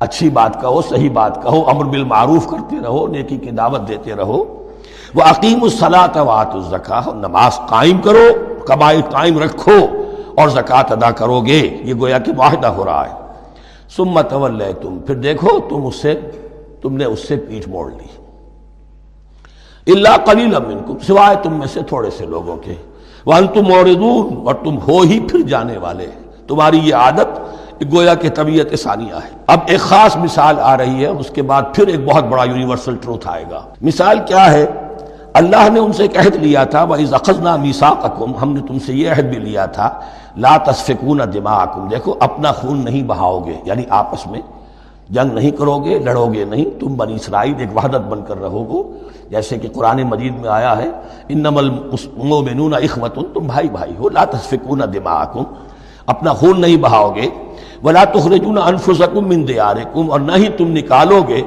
اچھی 0.00 0.30
بات 0.30 0.60
کہو، 0.60 0.82
صحیح 0.82 1.10
بات 1.10 1.42
کہو، 1.42 1.70
امر 1.70 1.84
بالمعروف 1.84 2.46
کرتے 2.46 2.76
رہو، 2.84 3.06
نیکی 3.06 3.36
کی 3.36 3.50
دعوت 3.50 3.88
دیتے 3.88 4.14
رہو۔ 4.14 4.68
وہ 5.14 5.22
عقیم 5.22 5.62
الصلاۃ 5.62 6.16
وات 6.16 6.54
الزکا 6.54 7.00
نماز 7.14 7.58
قائم 7.68 7.98
کرو 7.98 8.28
کمائی 8.66 9.02
قائم 9.10 9.38
رکھو 9.38 9.86
اور 10.34 10.48
زکوٰۃ 10.48 10.90
ادا 10.90 11.10
کرو 11.10 11.40
گے۔ 11.40 11.78
یہ 11.82 11.94
گویا 11.94 12.18
کہ 12.18 12.32
معاہدہ 12.32 12.66
ہو 12.66 12.84
رہا 12.84 13.06
ہے۔ 13.06 13.21
سمت 13.96 14.34
تم 14.80 14.98
پھر 14.98 15.14
دیکھو 15.14 15.60
تم 15.60 15.86
اس 15.86 15.96
سے، 15.96 16.20
تم 16.82 16.96
نے 16.96 17.04
اس 17.04 17.28
سے 17.28 17.36
پیٹھ 17.36 17.68
موڑ 17.68 17.92
لی۔ 17.92 18.22
اللہ 19.92 20.16
کلیل 20.24 20.54
منکم 20.66 20.98
سوائے 20.98 21.36
تم 21.42 21.52
میں 21.58 21.66
سے 21.66 21.80
تھوڑے 21.82 22.10
سے 22.10 22.26
لوگوں 22.26 22.56
کے۔ 22.56 22.74
وہ 23.26 23.34
تم 23.54 23.72
اور 23.72 23.86
اور 24.46 24.54
تم 24.54 24.78
ہو 24.78 25.00
ہی 25.00 25.20
پھر 25.20 25.40
جانے 25.40 25.78
والے۔ 25.78 26.06
تمہاری 26.48 26.78
یہ 26.78 26.94
عادت 26.94 27.40
گویا 27.92 28.14
کہ 28.14 28.28
طبیعت 28.30 28.78
ثانیہ 28.78 29.14
ہے 29.14 29.36
اب 29.46 29.58
ایک 29.66 29.80
خاص 29.80 30.16
مثال 30.16 30.60
آ 30.60 30.76
رہی 30.76 31.02
ہے، 31.02 31.06
اس 31.06 31.30
کے 31.30 31.42
بعد 31.42 31.62
پھر 31.74 31.86
ایک 31.86 32.04
بہت 32.04 32.24
بڑا 32.24 32.44
یونیورسل 32.44 32.96
ٹروتھ 32.96 33.28
آئے 33.28 33.44
گا۔ 33.50 33.66
مثال 33.82 34.18
کیا 34.26 34.52
ہے؟ 34.52 34.81
اللہ 35.40 35.68
نے 35.72 35.80
ان 35.80 35.92
سے 35.92 36.02
ایک 36.02 36.16
عہد 36.18 36.34
لیا 36.42 36.62
تھا 36.72 36.82
وہ 36.88 36.96
زخذنا 37.10 37.54
میسا 37.56 37.90
ہم 38.42 38.52
نے 38.52 38.60
تم 38.68 38.78
سے 38.86 38.92
یہ 38.94 39.10
عہد 39.10 39.28
بھی 39.30 39.38
لیا 39.38 39.64
تھا، 39.76 39.88
لا 40.44 40.56
تصفکون 40.66 41.20
دماغکم 41.34 41.88
دیکھو 41.90 42.14
اپنا 42.20 42.52
خون 42.52 42.84
نہیں 42.84 43.02
بہاؤ 43.06 43.38
گے 43.46 43.56
یعنی 43.64 43.84
آپس 44.00 44.26
میں 44.26 44.40
جنگ 45.10 45.32
نہیں 45.34 45.50
کرو 45.58 45.78
گے 45.84 45.98
لڑو 46.04 46.26
گے 46.32 46.44
نہیں، 46.44 46.64
تم 46.80 46.94
بنی 46.96 47.14
اسرائیل 47.14 47.54
ایک 47.58 47.76
وحدت 47.76 48.08
بن 48.10 48.20
کر 48.28 48.40
رہو 48.42 48.64
گو۔ 48.68 48.82
جیسے 49.30 49.58
کہ 49.58 49.68
قرآن 49.74 50.02
مجید 50.08 50.38
میں 50.40 50.48
آیا 50.48 50.76
ہے 50.76 50.88
انم 51.28 51.56
المؤمنون 51.58 52.74
اخوت 52.74 53.18
تم 53.34 53.46
بھائی 53.46 53.68
بھائی 53.68 53.94
ہو، 53.98 54.08
لا 54.08 54.24
تصفکون 54.32 54.80
دماغکم 54.94 55.44
اپنا 56.06 56.32
خون 56.32 56.60
نہیں 56.60 56.76
بہاؤ 56.76 57.14
گے 57.14 57.28
ولا 57.84 58.04
تخرجون 58.12 58.58
انفسکم 58.58 59.28
من 59.28 59.46
دیارکم 59.48 60.10
اور 60.10 60.20
نہ 60.20 60.32
ہی 60.36 60.48
تم 60.56 60.70
نکالو 60.76 61.22
گے 61.28 61.42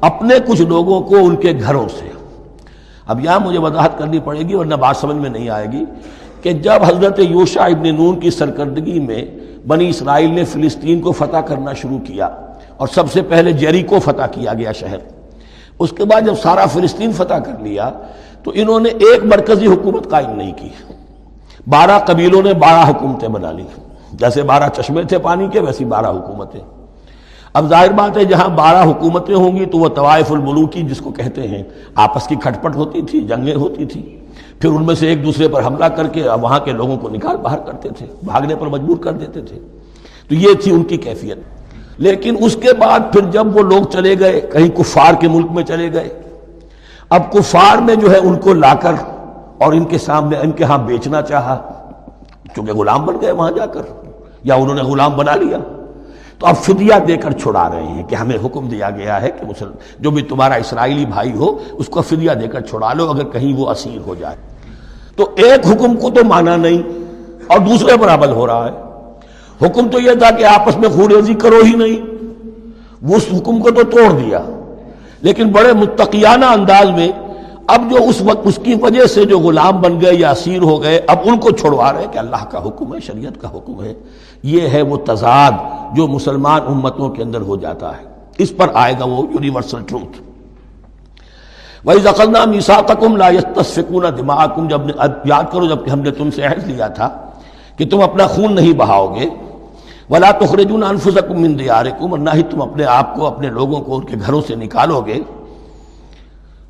اپنے 0.00 0.34
کچھ 0.46 0.62
لوگوں 0.62 1.00
کو 1.08 1.16
ان 1.26 1.36
کے 1.36 1.52
گھروں 1.60 1.86
سے۔ 1.98 2.08
اب 3.10 3.20
یہاں 3.24 3.38
مجھے 3.40 3.58
وضاحت 3.58 3.98
کرنی 3.98 4.18
پڑے 4.24 4.38
گی 4.38 4.54
ورنہ 4.54 4.74
بات 4.74 4.96
سمجھ 4.96 5.16
میں 5.16 5.30
نہیں 5.30 5.48
آئے 5.48 5.66
گی 5.72 5.84
کہ 6.42 6.52
جب 6.52 6.84
حضرت 6.84 7.18
یوشا 7.18 7.64
ابن 7.64 7.94
نون 7.94 8.20
کی 8.20 8.30
سرکردگی 8.30 9.00
میں 9.00 9.24
بنی 9.66 9.88
اسرائیل 9.88 10.30
نے 10.30 10.44
فلسطین 10.44 11.00
کو 11.00 11.12
فتح 11.12 11.36
کرنا 11.36 11.72
شروع 11.72 11.98
کیا 11.98 12.28
اور 12.76 12.88
سب 12.88 13.12
سے 13.12 13.22
پہلے 13.22 13.52
جیری 13.52 13.82
کو 13.82 13.98
فتح 13.98 14.26
کیا 14.32 14.54
گیا 14.54 14.72
شہر، 14.72 14.98
اس 15.78 15.90
کے 15.96 16.04
بعد 16.04 16.20
جب 16.26 16.38
سارا 16.42 16.66
فلسطین 16.66 17.12
فتح 17.12 17.34
کر 17.34 17.58
لیا 17.62 17.90
تو 18.42 18.52
انہوں 18.54 18.80
نے 18.80 18.88
ایک 18.88 19.24
مرکزی 19.24 19.66
حکومت 19.66 20.10
قائم 20.10 20.30
نہیں 20.30 20.52
کی۔ 20.56 20.68
بارہ 21.66 21.98
قبیلوں 22.06 22.42
نے 22.42 22.54
بارہ 22.54 22.88
حکومتیں 22.90 23.28
بنا 23.28 23.52
لی۔ 23.52 23.64
جیسے 24.12 24.42
بارہ 24.42 24.68
چشمے 24.76 25.02
تھے 25.02 25.18
پانی 25.18 25.48
کے، 25.52 25.60
ویسی 25.60 25.84
بارہ 25.84 26.06
حکومتیں۔ 26.06 26.60
اب 27.54 27.68
ظاہر 27.68 27.92
بات 27.92 28.16
ہے 28.16 28.24
جہاں 28.24 28.48
بارہ 28.48 28.84
حکومتیں 28.84 29.34
ہوں 29.34 29.56
گی 29.56 29.66
تو 29.66 29.78
وہ 29.78 29.88
طوائف 29.88 30.32
الملوکی 30.32 30.82
جس 30.82 30.98
کو 30.98 31.10
کہتے 31.10 31.48
ہیں۔ 31.48 31.62
آپس 31.94 32.26
کی 32.26 32.34
کھٹپٹ 32.34 32.76
ہوتی 32.76 33.02
تھی، 33.02 33.20
جنگیں 33.20 33.54
ہوتی 33.54 33.84
تھی 33.84 34.16
پھر 34.60 34.70
ان 34.70 34.86
میں 34.86 34.94
سے 34.94 35.08
ایک 35.08 35.24
دوسرے 35.24 35.48
پر 35.48 35.66
حملہ 35.66 35.84
کر 35.84 36.06
کے 36.06 36.24
وہاں 36.40 36.60
کے 36.60 36.72
لوگوں 36.72 36.96
کو 36.96 37.08
نکال 37.08 37.36
باہر 37.36 37.58
کرتے 37.58 37.88
تھے، 37.88 38.06
بھاگنے 38.22 38.56
پر 38.56 38.66
مجبور 38.66 38.96
کر 38.96 39.12
دیتے 39.12 39.40
تھے۔ 39.40 39.58
تو 40.28 40.34
یہ 40.34 40.48
تھی 40.62 40.72
ان 40.72 40.84
کی 40.84 40.96
کیفیت۔ 40.96 41.38
لیکن 41.98 42.36
اس 42.40 42.56
کے 42.56 42.72
بعد 42.72 43.00
پھر 43.12 43.20
جب 43.20 43.56
وہ 43.56 43.62
لوگ 43.62 43.82
چلے 43.90 44.18
گئے، 44.18 44.40
کہیں 44.40 44.68
کفار 44.68 45.14
کے 45.14 45.28
ملک 45.28 45.46
میں 45.50 45.64
چلے 45.64 45.92
گئے۔ 45.92 46.08
اب 47.08 47.32
کفار 47.32 47.76
میں 47.76 47.94
جو 47.94 48.10
ہے 48.10 48.18
ان 48.18 48.36
کو 48.36 48.54
لا 48.54 48.74
کر 48.74 48.92
اور 49.58 49.72
ان 49.72 49.84
کے 49.84 49.98
سامنے، 49.98 50.36
ان 50.36 50.50
کے 50.50 50.64
ہاں 50.64 50.78
بیچنا 50.78 51.22
چاہا۔ 51.22 51.72
چونکہ 52.56 52.72
غلام 52.72 53.04
بن 53.04 53.16
گئے 53.20 53.30
وہاں 53.30 53.50
جا 53.50 53.66
کر، 53.66 53.82
یا 54.44 54.54
انہوں 54.54 54.74
نے 54.74 54.82
غلام 54.82 55.12
بنا 55.16 55.34
لیا۔ 55.34 55.58
تو 56.40 56.46
اب 56.46 56.56
فدیہ 56.56 56.98
دے 57.08 57.16
کر 57.16 57.32
چھڑا 57.32 57.70
رہے 57.74 57.82
ہیں 57.82 58.02
کہ 58.02 58.14
ہمیں 58.14 58.36
حکم 58.44 58.68
دیا 58.68 58.90
گیا 58.90 59.22
ہے 59.22 59.30
کہ 59.30 59.46
مسلم 59.46 59.70
جو 59.98 60.10
بھی 60.10 60.22
تمہارا 60.22 60.54
اسرائیلی 60.54 61.06
بھائی 61.06 61.32
ہو، 61.32 61.58
اس 61.72 61.86
کو 61.86 62.02
فدیہ 62.02 62.30
دے 62.30 62.48
کر 62.48 62.60
چھڑا 62.60 62.92
لو 62.92 63.10
اگر 63.10 63.24
کہیں 63.24 63.56
وہ 63.56 63.70
اسیر 63.70 63.98
ہو 64.06 64.14
جائے۔ 64.14 64.36
تو 65.16 65.30
ایک 65.36 65.66
حکم 65.66 65.96
کو 65.96 66.10
تو 66.10 66.24
مانا 66.24 66.56
نہیں 66.56 66.82
اور 67.46 67.58
دوسرے 67.58 67.96
پر 68.00 68.08
عمل 68.08 68.30
ہو 68.30 68.46
رہا 68.46 68.68
ہے۔ 68.68 68.90
حکم 69.66 69.88
تو 69.88 70.00
یہ 70.00 70.12
تھا 70.12 70.30
کہ 70.30 70.44
آپس 70.44 70.76
میں 70.76 70.88
خوریزی 70.88 71.34
کرو 71.34 71.60
ہی 71.64 71.76
نہیں۔ 71.76 72.14
وہ 73.02 73.16
اس 73.16 73.26
حکم 73.32 73.60
کو 73.60 73.70
تو 73.70 73.82
توڑ 73.82 74.12
دیا۔ 74.12 74.40
لیکن 75.20 75.48
بڑے 75.48 75.72
متقیانہ 75.72 76.44
انداز 76.44 76.90
میں 76.90 77.08
اب 77.74 77.90
جو 77.90 77.96
اس 78.04 78.20
وقت 78.20 78.38
اس 78.44 78.58
کی 78.62 78.74
وجہ 78.74 79.06
سے 79.06 79.24
جو 79.24 79.38
غلام 79.38 79.80
بن 79.80 80.00
گئے 80.00 80.14
یا 80.14 80.30
اسیر 80.30 80.62
ہو 80.62 80.82
گئے، 80.82 81.00
اب 81.06 81.18
ان 81.24 81.38
کو 81.38 81.50
چھوڑوا 81.50 81.92
رہے 81.92 82.06
کہ 82.12 82.18
اللہ 82.18 82.44
کا 82.50 82.58
حکم 82.58 82.94
ہے، 82.94 83.00
شریعت 83.00 83.40
کا 83.40 83.48
حکم 83.48 83.84
ہے۔ 83.84 83.94
یہ 84.42 84.68
ہے 84.68 84.82
وہ 84.82 84.96
تضاد 84.96 85.52
جو 85.96 86.06
مسلمان 86.06 86.60
امتوں 86.66 87.08
کے 87.08 87.22
اندر 87.22 87.40
ہو 87.40 87.56
جاتا 87.56 87.96
ہے۔ 87.98 88.04
اس 88.38 88.56
پر 88.56 88.68
آئے 88.74 88.94
گا 89.00 89.04
وہ 89.04 89.22
یونیورسل 89.30 89.82
ٹروتھ 89.88 90.20
وہی 91.84 92.00
زخلنا 92.00 92.44
میسا 92.44 92.80
تکم 92.80 93.16
لا 93.16 93.30
تصفکون 93.54 94.04
دماغ 94.18 94.66
جب 94.68 94.80
یاد 95.24 95.44
کرو، 95.52 95.66
جبکہ 95.66 95.90
ہم 95.90 96.00
نے 96.00 96.10
تم 96.10 96.30
سے 96.30 96.42
عہد 96.42 96.68
لیا 96.70 96.88
تھا 96.88 97.08
کہ 97.76 97.86
تم 97.86 98.00
اپنا 98.00 98.26
خون 98.26 98.54
نہیں 98.54 98.72
بہاؤ 98.72 99.14
گے۔ 99.14 99.28
ولا 100.10 100.30
تخرجون 100.30 100.82
انفسکم 100.82 101.42
من 101.42 101.58
دیارکم 101.58 102.10
اور 102.10 102.18
نہ 102.18 102.30
ہی 102.34 102.42
تم 102.42 102.62
اپنے 102.62 102.84
آپ 102.84 103.14
کو، 103.14 103.26
اپنے 103.26 103.48
لوگوں 103.48 103.80
کو 103.80 103.96
ان 103.96 104.04
کے 104.04 104.16
گھروں 104.26 104.40
سے 104.46 104.54
نکالو 104.54 105.00
گے۔ 105.00 105.20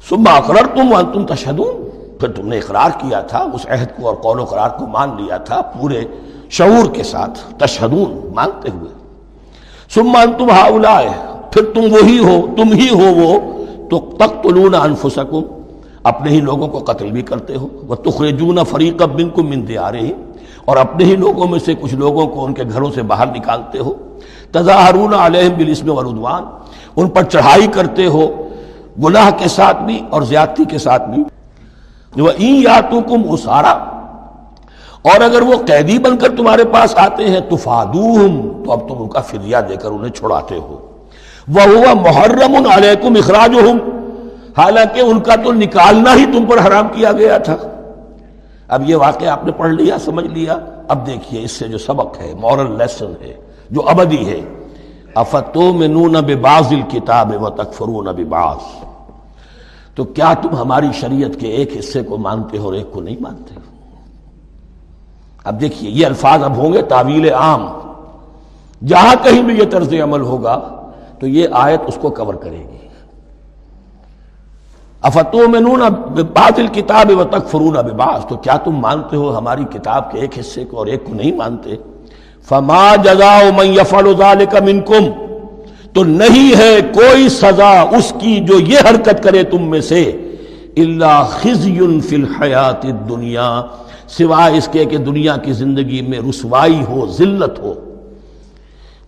صبح 0.09 0.33
اقرر 0.33 0.67
تم 0.67 1.01
تم 1.13 1.35
تشدون 1.35 1.91
پھر 2.21 2.29
تم 2.29 2.49
نے 2.49 2.59
اقرار 2.59 2.91
کیا 2.99 3.21
تھا، 3.21 3.39
اس 3.39 3.67
عہد 3.67 3.87
کو 3.97 4.07
اور 4.07 4.15
قول 4.15 4.41
و 4.41 4.45
قرار 4.45 4.69
کو 4.69 4.87
مان 4.87 5.11
لیا 5.19 5.37
تھا 5.37 5.61
پورے 5.61 6.05
شعور 6.51 6.95
کے 6.95 7.03
ساتھ، 7.03 7.55
تشہدون 7.59 8.31
مانتے 8.35 8.71
ہوئے۔ 8.71 8.91
سمان 9.91 10.33
تم 10.39 10.51
ہاؤلا 10.51 11.01
پھر 11.51 11.65
تم 11.75 11.81
وہی 11.81 12.19
ہو، 12.19 12.47
تم 12.57 12.73
ہی 12.73 12.89
ہو 12.91 13.15
وہ، 13.15 13.41
تو 13.91 13.99
تک 13.99 14.43
تلون 14.43 14.75
انفسکم۔ 14.75 15.43
اپنے 16.03 16.31
ہی 16.31 16.41
لوگوں 16.41 16.69
کو 16.69 16.79
قتل 16.79 17.11
بھی 17.11 17.23
کرتے 17.23 17.57
ہو۔ 17.57 17.69
وہ 17.87 17.95
تخرجون 17.95 18.59
فریق 18.65 19.03
بن 19.03 19.29
کو 19.29 19.43
مندے 19.43 19.79
آ 19.79 19.91
اور 20.65 20.77
اپنے 20.77 21.05
ہی 21.05 21.17
لوگوں 21.17 21.49
میں 21.49 21.59
سے 21.59 21.75
کچھ 21.81 21.95
لوگوں 21.95 22.27
کو 22.27 22.45
ان 22.45 22.55
کے 22.55 22.63
گھروں 22.73 22.91
سے 22.95 23.03
باہر 23.03 23.27
نکالتے 23.27 23.79
ہو۔ 23.79 23.95
تظاہرون 24.53 25.15
علیہم 25.15 25.57
بالاسم 25.57 25.91
والعدوان۔ 25.91 26.43
ان 26.97 27.09
پر 27.09 27.23
چڑھائی 27.23 27.67
کرتے 27.67 28.07
ہو۔ 28.07 28.49
گناہ 29.05 29.31
کے 29.39 29.49
ساتھ 29.49 29.83
بھی 29.83 30.03
اور 30.11 30.23
زیادتی 30.23 30.65
کے 30.65 30.79
ساتھ 30.79 31.09
بھی۔ 31.09 31.25
وہ 32.21 32.31
این 32.37 32.55
یا 32.55 32.81
تو 32.81 33.01
کم 33.01 33.23
اسارا۔ 33.29 33.73
اور 35.03 35.21
اگر 35.21 35.43
وہ 35.43 35.55
قیدی 35.67 35.99
بن 35.99 36.17
کر 36.17 36.29
تمہارے 36.37 36.65
پاس 36.65 36.97
آتے 36.97 37.31
ہیں 37.31 37.41
تو 37.41 37.57
فادوہم 37.57 38.63
تو 38.65 38.73
اب 38.73 38.89
تم 38.89 38.95
ان 38.99 39.09
کا 39.09 39.21
فدیہ 39.21 39.57
دے 39.69 39.77
کر 39.77 39.91
انہیں 39.91 40.13
چھڑاتے 40.13 40.55
ہو۔ 40.55 40.87
وہ 41.49 41.61
ہوا 41.61 41.95
محرم 41.95 42.67
علیکم 42.67 43.15
اخراج 43.17 43.57
حالانکہ 44.59 45.01
ان 45.01 45.21
کا 45.21 45.35
تو 45.37 45.53
نکالنا 45.53 46.15
ہی 46.15 46.25
تم 46.27 46.45
پر 46.47 46.67
حرام 46.67 46.89
کیا 46.93 47.13
گیا 47.13 47.39
تھا۔ 47.39 47.57
اب 48.69 48.91
یہ 48.91 48.97
واقعہ 48.97 49.29
آپ 49.29 49.45
نے 49.45 49.53
پڑھ 49.53 49.71
لیا، 49.71 49.99
سمجھ 49.99 50.27
لیا۔ 50.27 50.57
اب 50.89 51.07
دیکھیے، 51.07 51.43
اس 51.43 51.53
سے 51.53 51.69
جو 51.69 51.79
سبق 51.79 52.21
ہے 52.21 52.33
مورل 52.41 52.79
لیسن 52.79 53.13
ہے، 53.21 53.35
جو 53.71 53.89
ابدی 53.89 54.29
ہے 54.29 54.41
افتو 55.15 55.73
میں 55.73 55.89
نون 55.89 56.13
باز 56.43 56.73
کتاب 56.89 57.43
و 57.43 57.51
تکفرون 57.51 58.25
باز 58.25 58.85
تو 59.95 60.05
کیا 60.05 60.35
تم 60.35 60.57
ہماری 60.57 60.87
شریعت 60.95 61.41
کے 61.41 61.47
ایک 61.49 61.77
حصے 61.79 62.03
کو 62.03 62.17
مانتے 62.17 62.59
ہو 62.59 62.65
اور 62.65 62.73
ایک 62.73 62.93
کو 62.93 63.01
نہیں 63.01 63.17
مانتے 63.21 63.55
ہو؟ 63.55 63.61
اب 65.45 65.61
دیکھیے، 65.61 65.91
یہ 65.91 66.07
الفاظ 66.07 66.43
اب 66.43 66.57
ہوں 66.57 66.73
گے 66.73 66.83
تعویل 66.83 67.33
عام۔ 67.33 67.67
جہاں 68.87 69.15
کہیں 69.23 69.43
بھی 69.43 69.59
یہ 69.59 69.65
طرز 69.71 69.95
عمل 70.03 70.21
ہوگا، 70.21 70.83
تو 71.19 71.27
یہ 71.27 71.49
آیت 71.53 71.81
اس 71.87 71.99
کو 72.01 72.11
کور 72.11 72.35
کرے 72.35 72.59
گی۔ 72.59 72.89
افتو 75.03 75.49
میں 75.49 75.61
نون 75.61 75.81
باطل 76.15 76.67
کتاب 76.67 77.11
و 77.19 77.25
تک 77.25 77.49
فرون 77.49 77.77
باز 77.97 78.27
تو 78.29 78.37
کیا 78.37 78.57
تم 78.57 78.77
مانتے 78.77 79.17
ہو 79.17 79.39
ہماری 79.39 79.65
کتاب 79.65 80.13
کے 80.13 80.19
ایک 80.19 80.39
حصے 80.39 80.65
کو 80.65 80.77
اور 80.77 80.87
ایک 80.87 81.05
کو 81.05 81.15
نہیں 81.15 81.37
مانتے؟ 81.37 81.77
فما 82.49 82.97
جزا 82.97 83.39
من 83.57 83.67
یفعل 83.67 84.13
ذلك 84.19 84.55
منکم، 84.63 85.11
تو 85.93 86.05
نہیں 86.05 86.57
ہے 86.59 86.81
کوئی 86.95 87.29
سزا 87.29 87.81
اس 87.81 88.13
کی 88.19 88.39
جو 88.41 88.61
یہ 88.61 88.79
حرکت 88.91 89.23
کرے 89.23 89.43
تم 89.43 89.71
میں 89.71 89.81
سے 89.81 90.03
اللہ 90.77 91.23
خزی 91.31 92.01
فی 92.01 92.17
الحیات 92.17 92.85
الدنیا، 92.85 93.63
سوائے 94.09 94.59
اس 94.59 94.69
کے 94.73 94.85
کہ 94.85 94.97
دنیا 94.97 95.37
کی 95.37 95.53
زندگی 95.53 96.01
میں 96.03 96.19
رسوائی 96.31 96.85
ہو، 96.89 97.07
ذلت 97.07 97.59
ہو۔ 97.59 97.75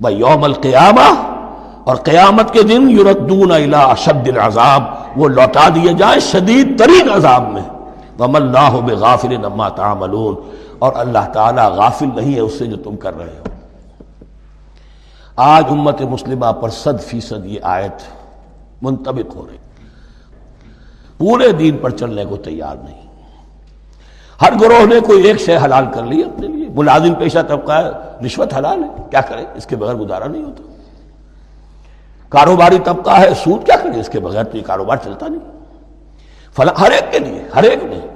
بھائی 0.00 0.16
یوم 0.16 0.44
القیامہ، 0.44 1.08
اور 1.84 1.96
قیامت 1.96 2.52
کے 2.52 2.62
دن 2.62 2.90
یوردون 2.90 3.52
الا 3.52 3.94
شد 3.94 4.28
العذاب، 4.28 4.82
وہ 5.16 5.28
لوٹا 5.28 5.68
دیے 5.74 5.92
جائیں 5.92 6.20
شدید 6.20 6.78
ترین 6.78 7.10
عذاب 7.10 7.52
میں۔ 7.52 7.62
وم 8.18 8.36
اللہ 8.36 8.70
بغافل 8.86 9.34
نما 9.34 9.68
تعملون۔ 9.68 10.34
اور 10.82 10.92
اللہ 10.94 11.30
تعالیٰ 11.32 11.70
غافل 11.70 12.08
نہیں 12.14 12.34
ہے 12.34 12.40
اس 12.40 12.58
سے 12.58 12.66
جو 12.66 12.76
تم 12.76 12.96
کر 12.96 13.18
رہے 13.18 13.36
ہو۔ 13.38 13.44
آج 15.36 15.64
امت 15.70 16.02
مسلمہ 16.02 16.52
پر 16.52 16.68
صد 16.68 17.02
فیصد 17.02 17.46
یہ 17.46 17.58
آیت 17.62 18.02
منطبق 18.82 19.36
ہو 19.36 19.46
رہی۔ 19.50 19.56
پورے 21.18 21.52
دین 21.52 21.76
پر 21.76 21.90
چلنے 21.90 22.24
کو 22.24 22.36
تیار 22.36 22.76
نہیں۔ 22.76 23.02
ہر 24.42 24.52
گروہ 24.60 24.86
نے 24.86 25.00
کوئی 25.00 25.22
ایک 25.22 25.40
شے 25.40 25.56
حلال 25.56 25.84
کر 25.94 26.02
لی 26.02 26.22
اپنے 26.22 26.46
لیے۔ 26.46 26.68
ملازم 26.68 27.14
پیشہ 27.14 27.38
طبقہ 27.48 27.72
ہے، 27.72 27.90
رشوت 28.26 28.54
حلال 28.54 28.84
ہے۔ 28.84 28.88
کیا 29.10 29.20
کرے؟ 29.20 29.44
اس 29.54 29.66
کے 29.66 29.76
بغیر 29.76 29.94
گزارا 29.94 30.26
نہیں 30.26 30.44
ہوتا۔ 30.44 30.62
کاروباری 32.28 32.78
طبقہ 32.78 33.10
ہے، 33.10 33.34
سود 33.44 33.66
کیا 33.66 33.76
کرے؟ 33.76 34.00
اس 34.00 34.08
کے 34.08 34.20
بغیر 34.20 34.44
تو 34.44 34.58
یہ 34.58 34.62
کاروبار 34.62 34.96
چلتا 34.96 35.26
نہیں۔ 35.28 35.58
فلاں، 36.56 36.80
ہر 36.80 36.90
ایک 36.90 37.12
کے 37.12 37.18
لیے، 37.18 37.44
ہر 37.54 37.62
ایک 37.62 37.84
نے۔ 37.84 38.11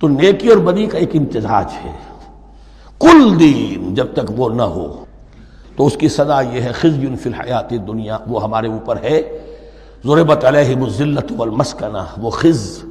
تو 0.00 0.08
نیکی 0.08 0.48
اور 0.48 0.58
بدی 0.58 0.86
کا 0.86 0.98
ایک 0.98 1.10
امتزاج 1.14 1.66
ہے۔ 1.84 1.92
کل 3.00 3.40
دین 3.40 3.94
جب 3.94 4.06
تک 4.12 4.32
وہ 4.36 4.48
نہ 4.48 4.62
ہو، 4.62 5.04
تو 5.76 5.86
اس 5.86 5.96
کی 5.96 6.08
سزا 6.08 6.40
یہ 6.40 6.60
ہے 6.60 6.72
خز 6.72 7.04
فی 7.22 7.30
الحیات 7.30 7.70
دنیا، 7.70 8.18
وہ 8.26 8.42
ہمارے 8.42 8.68
اوپر 8.68 8.96
ہے۔ 9.02 9.38
ضربت 10.04 10.44
علیہ 10.44 10.88
ذلت 10.88 11.32
والمسکنہ، 11.36 11.98
وہ 12.18 12.30
خز 12.30 12.84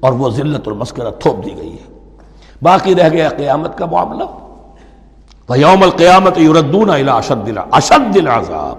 اور 0.00 0.12
وہ 0.12 0.30
ذلت 0.30 0.68
المسکرت 0.68 1.20
تھوپ 1.20 1.44
دی 1.44 1.56
گئی 1.56 1.72
ہے۔ 1.72 1.98
باقی 2.62 2.94
رہ 2.94 3.08
گیا 3.08 3.28
قیامت 3.28 3.78
کا 3.78 3.86
معاملہ۔ 3.86 4.24
یوم 5.56 5.82
القیامت 5.82 6.38
یوردون 6.38 6.90
اشد 6.90 7.58
اشد 7.70 8.16
العذاب۔ 8.16 8.78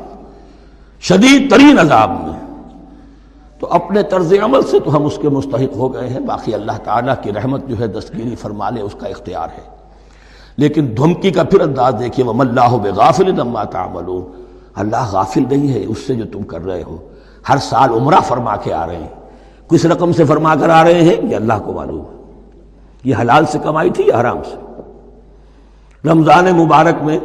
شدید 1.02 1.52
ترین 1.52 1.80
عذاب 1.80 2.10
میں۔ 2.10 2.43
تو 3.60 3.68
اپنے 3.70 4.04
طرز 4.04 4.34
عمل 4.44 4.62
سے 4.62 4.80
تو 4.80 4.96
ہم 4.96 5.06
اس 5.06 5.20
کے 5.22 5.30
مستحق 5.30 5.76
ہو 5.76 5.94
گئے 5.94 6.10
ہیں۔ 6.10 6.20
باقی 6.20 6.54
اللہ 6.54 6.72
تعالیٰ 6.84 7.14
کی 7.22 7.32
رحمت 7.34 7.68
جو 7.68 7.76
ہے 7.80 7.88
دستگیری 7.88 8.36
فرما 8.36 8.70
لے، 8.70 8.82
اس 8.82 8.96
کا 9.00 9.08
اختیار 9.08 9.48
ہے۔ 9.58 9.74
لیکن 10.58 10.94
دھمکی 10.98 11.32
کا 11.32 11.44
پھر 11.44 11.62
انداز 11.62 11.96
دیکھیے 12.00 12.26
وہ 12.26 12.34
اللہ 12.40 12.76
بے 12.78 12.90
غافل 12.90 13.36
تعملون۔ 13.72 14.44
اللہ 14.76 15.10
غافل 15.12 15.44
نہیں 15.50 15.74
ہے، 15.74 15.86
اس 15.86 15.98
سے 15.98 16.16
جو 16.16 16.24
تم 16.34 16.44
کر 16.44 16.66
رہے 16.66 16.84
ہو۔ 16.84 16.98
ہر 17.50 17.58
سال 17.58 17.90
عمرہ 17.90 18.20
فرما 18.20 18.56
کے 18.56 18.74
آ 18.74 18.88
رہے 18.88 18.96
ہیں۔ 18.96 19.08
کس 19.70 19.86
رقم 19.86 20.12
سے 20.12 20.24
فرما 20.24 20.56
کر 20.56 20.70
آ 20.70 20.84
رہے 20.84 21.02
ہیں؟ 21.02 21.16
یہ 21.32 21.36
اللہ 21.36 21.54
کو 21.66 21.74
معلوم 21.74 22.00
ہے۔ 22.00 22.32
یہ 23.04 23.16
حلال 23.22 23.46
سے 23.46 23.60
کمائی 23.64 23.90
تھی 23.90 24.04
یا 24.08 24.22
حرام 24.22 24.38
سے؟ 24.44 24.82
رمضان 26.10 26.46
مبارک 26.46 27.04
میں، 27.04 27.20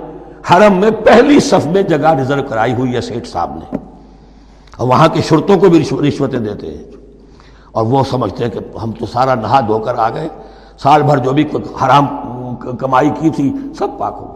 حرم 0.51 0.77
میں 0.77 0.91
پہلی 0.91 1.41
صف 1.41 1.67
میں 1.67 1.83
جگہ 1.83 2.15
ریزرو 2.15 2.43
کرائی 2.43 2.73
ہوئی 2.73 2.95
ہے 2.95 3.01
سیٹ 3.01 3.27
صاحب 3.27 3.55
نے۔ 3.55 3.88
اور 4.79 4.89
وہاں 4.89 5.09
کے 5.09 5.23
شرطوں 5.23 5.59
کو 5.59 5.69
بھی 5.69 5.85
رشوتیں 6.09 6.39
دیتے 6.39 6.67
ہیں۔ 6.67 6.85
اور 7.73 7.87
وہ 7.87 8.05
سمجھتے 8.11 8.45
ہیں 8.45 8.51
کہ 8.51 8.79
ہم 8.83 8.93
تو 8.93 9.07
سارا 9.07 9.35
نہا 9.35 9.61
دھو 9.61 9.79
کر 9.79 9.95
آ 9.95 10.11
گئے۔ 10.11 10.29
سال 10.79 11.03
بھر 11.03 11.17
جو 11.17 11.33
بھی 11.33 11.45
حرام 11.85 12.07
کمائی 12.79 13.11
کی 13.21 13.31
تھی، 13.31 13.53
سب 13.79 13.89
پاک 13.99 14.17
ہو 14.21 14.35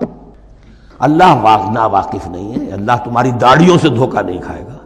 اللہ 0.99 1.69
نا 1.73 1.87
واقف 1.87 2.29
نہیں 2.29 2.53
ہے۔ 2.53 2.73
اللہ 2.73 2.93
تمہاری 3.05 3.31
داڑیوں 3.31 3.79
سے 3.79 3.89
دھوکہ 3.89 4.23
نہیں 4.23 4.39
کھائے 4.39 4.65
گا۔ 4.67 4.77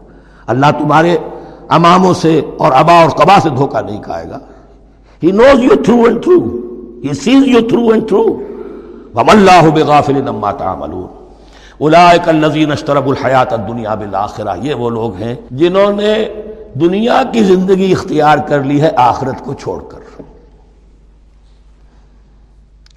اللہ 0.46 0.66
تمہارے 0.78 1.16
اماموں 1.68 2.14
سے 2.14 2.42
اور 2.58 2.72
ابا 2.72 2.92
اور 2.92 3.10
قبا 3.10 3.38
سے 3.42 3.50
دھوکہ 3.50 3.80
نہیں 3.80 4.02
کھائے 4.02 4.30
گا۔ 4.30 4.38
He 5.22 5.30
knows 5.30 5.64
you 5.64 5.82
through 5.84 6.02
and 6.04 6.22
through 6.22 6.58
he 7.04 7.14
sees 7.14 7.42
you 7.46 7.68
through 7.68 7.88
and 7.88 8.08
through 8.08 8.26
اللہ 9.28 9.70
بغافل 9.74 10.22
نما 10.24 10.52
تعملون۔ 10.52 11.25
اولائک 11.78 12.28
الذین 12.28 12.72
اشترب 12.72 13.08
الحیات 13.08 13.52
الدنیا 13.52 13.94
بالآخرہ، 13.94 14.56
یہ 14.62 14.74
وہ 14.74 14.90
لوگ 14.90 15.14
ہیں 15.14 15.34
جنہوں 15.50 15.92
نے 15.92 16.28
دنیا 16.74 17.22
کی 17.32 17.42
زندگی 17.42 17.92
اختیار 17.92 18.38
کر 18.38 18.62
لی 18.62 18.82
ہے، 18.82 18.90
آخرت 18.96 19.44
کو 19.44 19.54
چھوڑ 19.54 19.82
کر۔ 19.82 19.96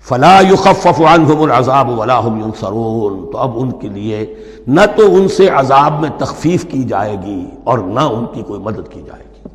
فلا 0.03 0.39
يخفف 0.39 1.01
عنهم 1.01 1.41
العذاب 1.41 1.99
ولا 1.99 2.19
هم 2.21 2.41
ينصرون 2.41 3.31
تو 3.31 3.37
اب 3.37 3.51
ان 3.55 3.71
کے 3.71 3.87
لیے 3.87 4.35
نہ 4.67 4.81
تو 4.95 5.15
ان 5.15 5.27
سے 5.27 5.49
عذاب 5.49 6.01
میں 6.01 6.09
تخفیف 6.17 6.65
کی 6.69 6.83
جائے 6.83 7.15
گی 7.23 7.45
اور 7.63 7.79
نہ 7.79 7.99
ان 7.99 8.25
کی 8.33 8.41
کوئی 8.41 8.59
مدد 8.59 8.93
کی 8.93 9.01
جائے 9.01 9.23
گی۔ 9.23 9.47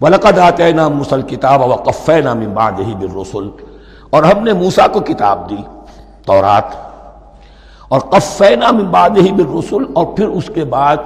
وَلَقَدْ 0.00 0.38
آتَيْنَا 0.38 0.88
مُوسَى 0.88 1.14
الْكِتَابَ 1.14 1.64
وَقَفَّيْنَا 1.64 2.34
مِن 2.34 2.48
بَعْدِهِ 2.48 2.94
بِالرُّسُلِ۔ 2.94 3.48
اور 4.10 4.22
ہم 4.22 4.44
نے 4.44 4.52
موسیٰ 4.52 4.86
کو 4.92 5.00
کتاب 5.00 5.50
دی، 5.50 5.56
تورات۔ 6.26 6.85
اور 7.88 8.00
قفینا 8.00 8.70
من 8.70 8.84
بعد 8.84 9.10
ہی 9.10 9.32
بالرسل 9.32 9.84
اور 9.92 10.06
پھر 10.06 10.26
اس 10.26 10.50
کے 10.54 10.64
بعد 10.64 10.96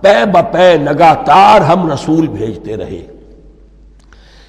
پے 0.00 0.24
بپے 0.32 0.76
لگاتار 0.76 1.60
ہم 1.60 1.90
رسول 1.90 2.26
بھیجتے 2.26 2.76
رہے۔ 2.76 3.06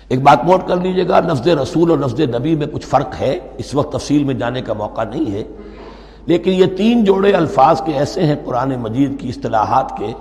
ایک 0.07 0.23
بات 0.23 0.45
نوٹ 0.45 0.67
کر 0.67 0.75
لیجیے 0.75 1.07
گا، 1.07 1.19
لفظ 1.19 1.47
رسول 1.47 1.89
اور 1.89 1.97
لفظ 1.97 2.19
نبی 2.19 2.55
میں 2.55 2.67
کچھ 2.67 2.87
فرق 2.87 3.21
ہے، 3.21 3.39
اس 3.57 3.75
وقت 3.75 3.93
تفصیل 3.93 4.23
میں 4.23 4.33
جانے 4.33 4.61
کا 4.61 4.73
موقع 4.73 5.03
نہیں 5.03 5.33
ہے۔ 5.33 5.43
لیکن 6.25 6.51
یہ 6.51 6.65
تین 6.65 7.03
جوڑے 7.03 7.33
الفاظ 7.33 7.81
کے 7.85 7.91
ایسے 7.91 8.25
ہیں 8.25 8.35
قرآن 8.45 8.75
مجید 8.79 9.19
کی 9.19 9.29
اصطلاحات 9.29 9.97
کے 9.97 10.13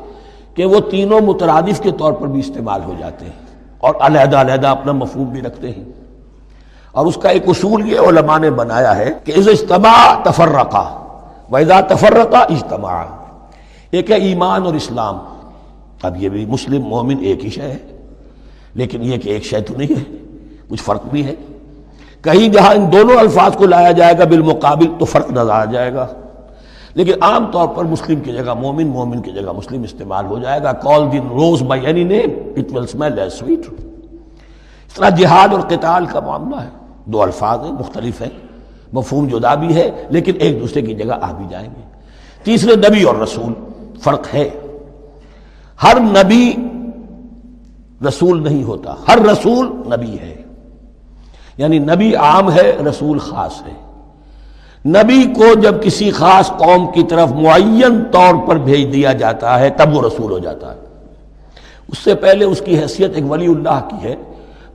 کہ 0.55 0.65
وہ 0.65 0.81
تینوں 0.81 1.21
مترادف 1.21 1.81
کے 1.81 1.91
طور 1.91 2.13
پر 2.13 2.27
بھی 2.27 2.41
استعمال 2.41 2.81
ہو 2.85 2.95
جاتے 2.99 3.25
ہیں 3.25 3.55
اور 3.79 3.95
علیحدہ 4.01 4.37
علیحدہ 4.37 4.69
اپنا 4.69 4.93
مفہوم 4.93 5.25
بھی 5.25 5.41
رکھتے 5.41 5.71
ہیں۔ 5.71 5.85
اور 6.93 7.07
اس 7.07 7.15
کا 7.23 7.29
ایک 7.29 7.49
اصول 7.49 7.93
یہ 7.93 7.99
علماء 7.99 8.39
نے 8.39 8.51
بنایا 8.51 8.97
ہے 8.97 9.13
کہ 9.25 9.33
اس 9.37 9.49
اجتماع 9.49 10.23
تفرقہ 10.23 11.00
ویزا 11.51 11.81
تفرقہ 11.81 12.37
اجتماع 12.37 13.05
ایک 13.91 14.11
ہے 14.11 14.17
ایمان 14.17 14.63
اور 14.63 14.75
اسلام؟ 14.75 15.19
اب 16.03 16.23
یہ 16.23 16.29
بھی 16.29 16.47
مسلم 16.47 16.83
مومن 16.83 17.17
ایک 17.21 17.45
ہی 17.45 17.51
شے 17.51 17.63
ہے، 17.63 17.79
لیکن 18.75 19.03
یہ 19.03 19.19
کہ 19.19 19.29
ایک 19.29 19.45
شے 19.45 19.61
تو 19.61 19.75
نہیں 19.77 19.99
ہے، 19.99 20.17
کچھ 20.69 20.83
فرق 20.83 21.03
بھی 21.05 21.27
ہے۔ 21.27 21.35
کہیں 22.23 22.49
جہاں 22.49 22.75
ان 22.75 22.93
دونوں 22.93 23.17
الفاظ 23.17 23.57
کو 23.57 23.67
لایا 23.67 23.91
جائے 23.91 24.19
گا 24.19 24.25
بالمقابل 24.25 24.87
تو 24.99 25.05
فرق 25.05 25.31
نظر 25.31 25.51
آ 25.51 25.65
جائے 25.65 25.95
گا۔ 25.95 26.07
لیکن 26.95 27.13
عام 27.21 27.51
طور 27.53 27.69
پر 27.69 27.85
مسلم 27.85 28.21
کی 28.21 28.33
جگہ 28.33 28.55
مومن 28.55 28.87
مومن 28.87 29.23
کی 29.23 29.31
جگہ 29.31 29.53
مسلم 29.53 29.83
استعمال 29.83 30.27
ہو 30.27 30.39
جائے 30.39 30.63
گا۔ 30.63 30.73
Call 30.73 31.13
the 31.13 31.29
rose 31.31 31.63
by 31.63 31.87
any 31.87 32.05
name 32.05 32.31
it 32.57 32.73
will 32.73 32.85
smell 32.85 33.19
as 33.19 33.33
sweet 33.33 33.61
اس 34.87 34.95
طرح 34.95 35.09
جہاد 35.09 35.49
اور 35.53 35.61
قتال 35.61 36.07
کا 36.07 36.21
معاملہ 36.21 36.57
ہے۔ 36.57 36.69
دو 37.05 37.23
الفاظ 37.23 37.65
ہیں، 37.65 37.73
مختلف 37.73 38.23
ہیں۔ 38.23 38.50
مفہوم 38.93 39.29
جدا 39.29 39.55
بھی 39.55 39.75
ہے، 39.75 39.91
لیکن 40.11 40.33
ایک 40.39 40.61
دوسرے 40.61 40.83
کی 40.83 40.95
جگہ 40.95 41.13
آ 41.21 41.33
بھی 41.33 41.45
جائیں 41.51 41.69
گے۔ 41.77 41.83
تیسرے، 42.43 42.77
نبی 42.77 43.03
اور 43.03 43.17
رسول، 43.17 43.53
فرق 44.01 44.35
ہے۔ 44.35 44.51
ہر 45.83 46.01
نبی 46.01 46.53
رسول 48.09 48.43
نہیں 48.43 48.63
ہوتا، 48.63 48.95
ہر 49.09 49.19
رسول 49.19 49.67
نبی 49.67 50.19
ہے۔ 50.19 50.43
یعنی 51.57 51.79
نبی 51.79 52.15
عام 52.15 52.53
ہے، 52.53 52.77
رسول 52.91 53.19
خاص 53.19 53.63
ہے۔ 53.63 53.91
نبی 54.87 55.25
کو 55.37 55.55
جب 55.55 55.83
کسی 55.83 56.11
خاص 56.11 56.49
قوم 56.49 56.93
کی 56.93 57.03
طرف 57.03 57.33
معین 57.33 58.05
طور 58.11 58.49
پر 58.49 58.57
بھیج 58.57 58.93
دیا 58.93 59.13
جاتا 59.13 59.61
ہے، 59.61 59.71
تب 59.71 59.97
وہ 59.97 60.03
رسول 60.03 60.33
ہو 60.33 60.39
جاتا 60.39 60.75
ہے۔ 60.75 60.81
اس 61.89 61.99
سے 61.99 62.15
پہلے 62.15 62.45
اس 62.45 62.63
کی 62.65 62.79
حیثیت 62.79 63.11
ایک 63.15 63.31
ولی 63.31 63.47
اللہ 63.47 63.89
کی 63.91 64.09
ہے۔ 64.09 64.17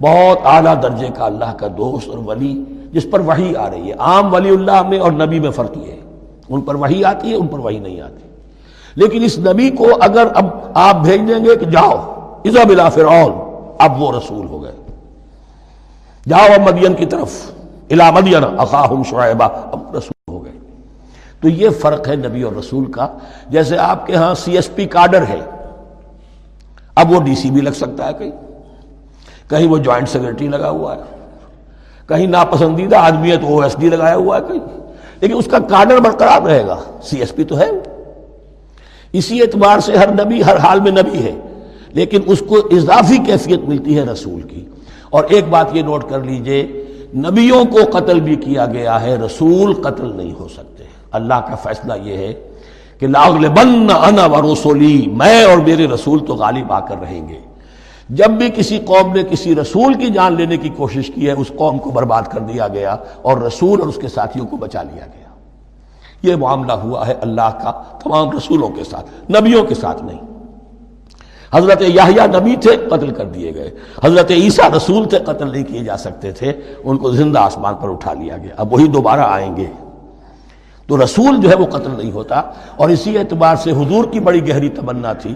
بہت 0.02 0.38
اعلیٰ 0.44 0.84
درجے 0.84 1.08
کا 1.16 1.26
اللہ 1.26 1.54
کا 1.58 1.68
دوست 1.68 2.10
اور 2.10 2.18
ولی 2.18 2.64
جس 2.96 3.06
پر 3.12 3.20
وہی 3.20 3.56
آ 3.56 3.70
رہی 3.70 3.88
ہے۔ 3.88 3.94
عام 3.94 4.34
ولی 4.34 4.50
اللہ 4.50 4.82
میں 4.82 5.00
اور 5.00 5.12
نبی 5.12 5.40
میں 5.40 5.52
فرق 5.52 5.78
یہ 5.78 5.92
ہے۔ 5.92 6.00
ان 6.50 6.62
پر 6.62 6.76
وہی 6.76 7.04
آتی 7.04 7.30
ہے، 7.30 7.36
ان 7.36 7.48
پر 7.48 7.60
وہی 7.60 7.80
نہیں 7.80 8.02
آتی۔ 8.02 8.30
لیکن 8.96 9.24
اس 9.24 9.40
نبی 9.40 9.70
کو 9.70 9.88
اگر 10.02 10.28
اب 10.36 10.46
آپ 10.74 10.96
بھیج 10.96 11.22
دیں 11.22 11.46
گے 11.46 11.56
کہ 11.56 11.66
جاؤ 11.66 12.14
ازا 12.46 12.64
بلا 12.64 12.90
فرعون، 12.90 13.32
اب 13.80 14.02
وہ 14.02 14.12
رسول 14.12 14.48
ہو 14.48 14.64
گئے۔ 14.64 14.72
جاؤ 16.30 16.46
اب 16.56 16.74
مدین 16.74 16.94
کی 16.94 17.06
طرف 17.06 17.52
الا 17.90 18.12
مدین، 18.12 18.44
اخاہم 18.58 19.04
شعیبہ، 19.04 19.44
اب 19.44 19.96
رسول 19.96 20.34
ہو 20.34 20.46
گئے۔ 20.46 20.52
تو 21.42 21.50
یہ 21.50 21.70
فرق 21.70 22.08
ہے 22.08 22.16
نبی 22.16 22.42
اور 22.42 22.54
رسول 22.54 22.92
کا۔ 22.92 23.08
جیسے 23.48 23.78
آپ 23.78 24.08
کے 24.08 24.16
ہاں 24.16 24.34
سی 24.34 24.56
ایس 24.56 24.76
پی 24.76 24.86
کارڈر 24.86 25.22
ہے، 25.22 25.40
اب 26.96 27.12
وہ 27.12 27.22
ڈی 27.22 27.36
سی 27.36 27.52
بھی 27.52 27.62
لگ 27.62 27.70
سکتا 27.70 28.08
ہے 28.08 28.14
کہیں۔ 28.14 28.32
کہیں 29.50 29.68
وہ 29.68 29.78
جوائنٹ 29.78 30.10
سیکرٹری 30.10 30.48
لگا 30.48 30.70
ہوا 30.70 30.96
ہے۔ 30.96 31.15
کہیں 32.10 32.28
ناپسندیدہ 32.28 32.96
آدمی 32.96 33.32
ہے 33.32 33.38
تو 33.38 33.48
او 33.48 33.62
ایس 33.62 33.76
ڈی 33.80 33.90
لگایا 33.90 34.16
ہوا 34.16 34.38
ہے 34.38 34.42
کہیں 34.48 34.86
لیکن 35.22 35.38
اس 35.38 35.46
کا 35.52 35.60
کارڈر 35.60 36.00
برقرار 36.00 36.42
رہے 36.42 36.68
گا۔ 36.68 36.80
سی 37.04 37.20
ایس 37.20 37.36
پی 37.36 37.44
تو 37.44 37.60
ہے۔ 37.60 37.72
اسی 39.12 39.42
اعتبار 39.42 39.80
سے 39.80 39.98
ہر 39.98 40.26
نبی، 40.26 40.44
ہر 40.44 40.58
حال 40.58 40.80
میں 40.80 40.92
نبی 40.92 41.24
ہے۔ 41.24 41.36
لیکن 41.90 42.22
اس 42.26 42.44
کو 42.48 42.56
اضافی 42.58 43.18
کیفیت 43.18 43.60
ملتی 43.68 43.98
ہے 43.98 44.04
رسول 44.04 44.42
کی۔ 44.42 44.66
اور 45.10 45.24
ایک 45.24 45.48
بات 45.50 45.68
یہ 45.74 45.82
نوٹ 45.82 46.10
کر 46.10 46.24
لیجیے، 46.24 46.86
نبیوں 47.16 47.66
کو 47.66 47.80
قتل 47.98 48.20
بھی 48.20 48.36
کیا 48.36 48.66
گیا 48.66 49.02
ہے، 49.02 49.16
رسول 49.16 49.74
قتل 49.74 50.18
نہیں 50.18 50.32
ہو 50.40 50.48
سکتے۔ 50.48 50.84
اللہ 51.12 51.34
کا 51.34 51.56
فیصلہ 51.56 51.94
یہ 52.04 52.18
ہے 52.18 52.34
کہ 53.00 53.08
لاغل 53.08 53.50
بن 53.50 53.88
انا 53.90 54.26
و 54.26 54.54
رسولی، 54.54 55.08
میں 55.08 55.44
اور 55.44 55.58
میرے 55.58 55.88
رسول 55.88 56.26
تو 56.26 56.36
غالب 56.36 56.74
آ 56.74 56.80
کر 56.80 56.96
رہیں 57.02 57.30
گے۔ 57.30 57.40
جب 58.10 58.30
بھی 58.30 58.50
کسی 58.56 58.80
قوم 58.80 59.14
نے 59.14 59.24
کسی 59.24 59.56
رسول 59.56 59.94
کی 59.94 60.08
جان 60.08 60.34
لینے 60.34 60.58
کی 60.58 60.70
کوشش 60.70 61.12
کی 61.16 61.28
ہے، 61.28 61.32
اس 61.32 61.52
قوم 61.56 61.78
کو 61.78 61.92
برباد 61.92 62.22
کر 62.24 62.40
دیا 62.40 62.68
گیا 62.68 62.96
اور 63.22 63.38
رسول 63.38 63.80
اور 63.80 63.90
اس 63.90 63.96
کے 63.96 64.08
ساتھیوں 64.08 64.48
کو 64.48 64.58
بچا 64.58 64.84
لیا 64.84 65.06
گیا۔ 65.06 65.26
یہ 66.22 66.36
معاملہ 66.36 66.72
ہوا 66.72 67.08
ہے 67.08 67.14
اللہ 67.22 67.50
کا 67.64 67.72
تمام 68.04 68.32
رسولوں 68.32 68.70
کے 68.70 68.84
ساتھ، 68.84 69.32
نبیوں 69.32 69.64
کے 69.64 69.76
ساتھ 69.76 70.04
نہیں۔ 70.04 70.20
حضرت 71.54 71.82
یاہیا 71.82 72.26
نبی 72.26 72.56
تھے، 72.56 72.72
قتل 72.90 73.12
کر 73.12 73.26
دیے 73.26 73.54
گئے۔ 73.56 73.72
حضرت 74.04 74.32
عیسیٰ 74.32 74.72
رسول 74.72 75.10
تھے، 75.10 75.20
قتل 75.20 75.52
نہیں 75.52 75.64
کیے 75.64 75.84
جا 75.84 75.98
سکتے 75.98 76.32
تھے۔ 76.32 76.54
ان 76.84 76.98
کو 76.98 77.12
زندہ 77.12 77.40
آسمان 77.40 77.76
پر 77.76 77.90
اٹھا 77.90 78.14
لیا 78.14 78.38
گیا۔ 78.38 78.52
اب 78.58 78.74
وہی 78.74 78.88
دوبارہ 78.88 79.22
آئیں 79.22 79.58
گے۔ 79.58 79.66
تو 80.88 81.04
رسول 81.04 81.38
جو 81.38 81.50
ہے 81.50 81.56
وہ 81.56 81.66
قتل 81.66 81.92
نہیں 81.98 82.12
ہوتا 82.12 82.42
اور 82.76 82.90
اسی 82.90 83.18
اعتبار 83.18 83.56
سے 83.56 83.72
حضور 83.72 84.06
کی 84.06 84.20
بڑی 84.20 84.50
گہری 84.50 84.70
تمنا 84.70 85.14
تھی۔ 85.14 85.36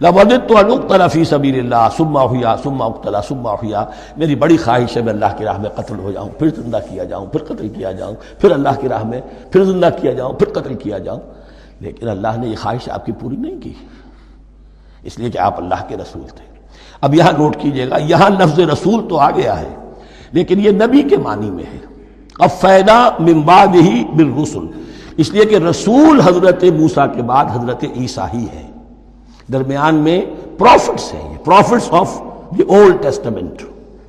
لودت 0.00 0.48
تو 0.48 0.58
انقتلا 0.58 1.06
فی 1.06 1.24
سبیل 1.24 1.58
اللہ 1.58 1.88
سما 1.96 2.22
ہوا 2.22 2.56
سما 2.62 2.84
اقتلا 2.84 3.22
سما 3.22 3.50
ہوا 3.50 3.84
میری 4.16 4.34
بڑی 4.34 4.56
خواہش 4.56 4.96
ہے 4.96 5.02
میں 5.02 5.12
اللہ 5.12 5.24
کی 5.38 5.44
راہ 5.44 5.58
میں 5.58 5.70
قتل 5.70 5.98
ہو 5.98 6.12
جاؤں، 6.12 6.28
پھر 6.28 6.48
زندہ 6.48 6.78
کیا 6.90 7.04
جاؤں، 7.04 7.26
پھر 7.26 7.44
قتل 7.44 7.68
کیا 7.68 7.92
جاؤں، 7.92 8.14
پھر 8.40 8.50
اللہ 8.50 8.68
کی 8.80 8.88
راہ 8.88 9.04
میں، 9.04 9.20
پھر 9.52 9.64
زندہ 9.64 9.88
کیا 10.00 10.12
جاؤں، 10.12 10.32
پھر 10.32 10.60
قتل 10.60 10.74
کیا 10.74 10.98
جاؤں۔ 10.98 11.20
لیکن 11.80 12.08
اللہ 12.08 12.28
نے 12.36 12.46
یہ 12.46 12.56
خواہش 12.62 12.88
آپ 12.88 13.06
کی 13.06 13.12
پوری 13.12 13.36
نہیں 13.36 13.60
کی۔ 13.60 13.72
اس 15.02 15.18
لیے 15.18 15.30
کہ 15.30 15.38
آپ 15.38 15.60
اللہ 15.60 15.88
کے 15.88 15.96
رسول 15.96 16.28
تھے۔ 16.28 16.56
اب 17.00 17.14
یہاں 17.14 17.32
نوٹ 17.38 17.56
کیجیے 17.56 17.90
گا، 17.90 17.96
یہاں 17.98 18.30
لفظ 18.30 18.60
رسول 18.60 19.08
تو 19.08 19.18
آ 19.18 19.30
گیا 19.30 19.60
ہے، 19.60 19.74
لیکن 20.32 20.60
یہ 20.60 20.70
نبی 20.70 21.02
کے 21.02 21.16
معنی 21.16 21.50
میں 21.50 21.64
ہے۔ 21.72 21.78
اب 22.38 22.48
فائدہ 22.60 23.10
ممباد 23.18 23.74
ہی 23.74 24.04
بالرسل۔ 24.16 24.80
اس 25.16 25.30
لیے 25.30 25.44
کہ 25.44 25.54
رسول 25.54 26.20
حضرت 26.20 26.64
موسا 26.64 27.06
کے 27.06 27.22
بعد 27.22 27.44
حضرت 27.52 27.84
عیسیٰ 27.96 28.26
ہی 28.34 28.46
ہے۔ 28.54 28.73
درمیان 29.52 29.94
میں 29.94 30.22
پروفٹس 30.58 31.14
ہیں 31.14 31.32
یہ. 31.32 31.36
Prophets 31.44 31.88
of 31.90 32.20
the 32.58 32.62
Old 32.62 33.02
Testament 33.02 33.62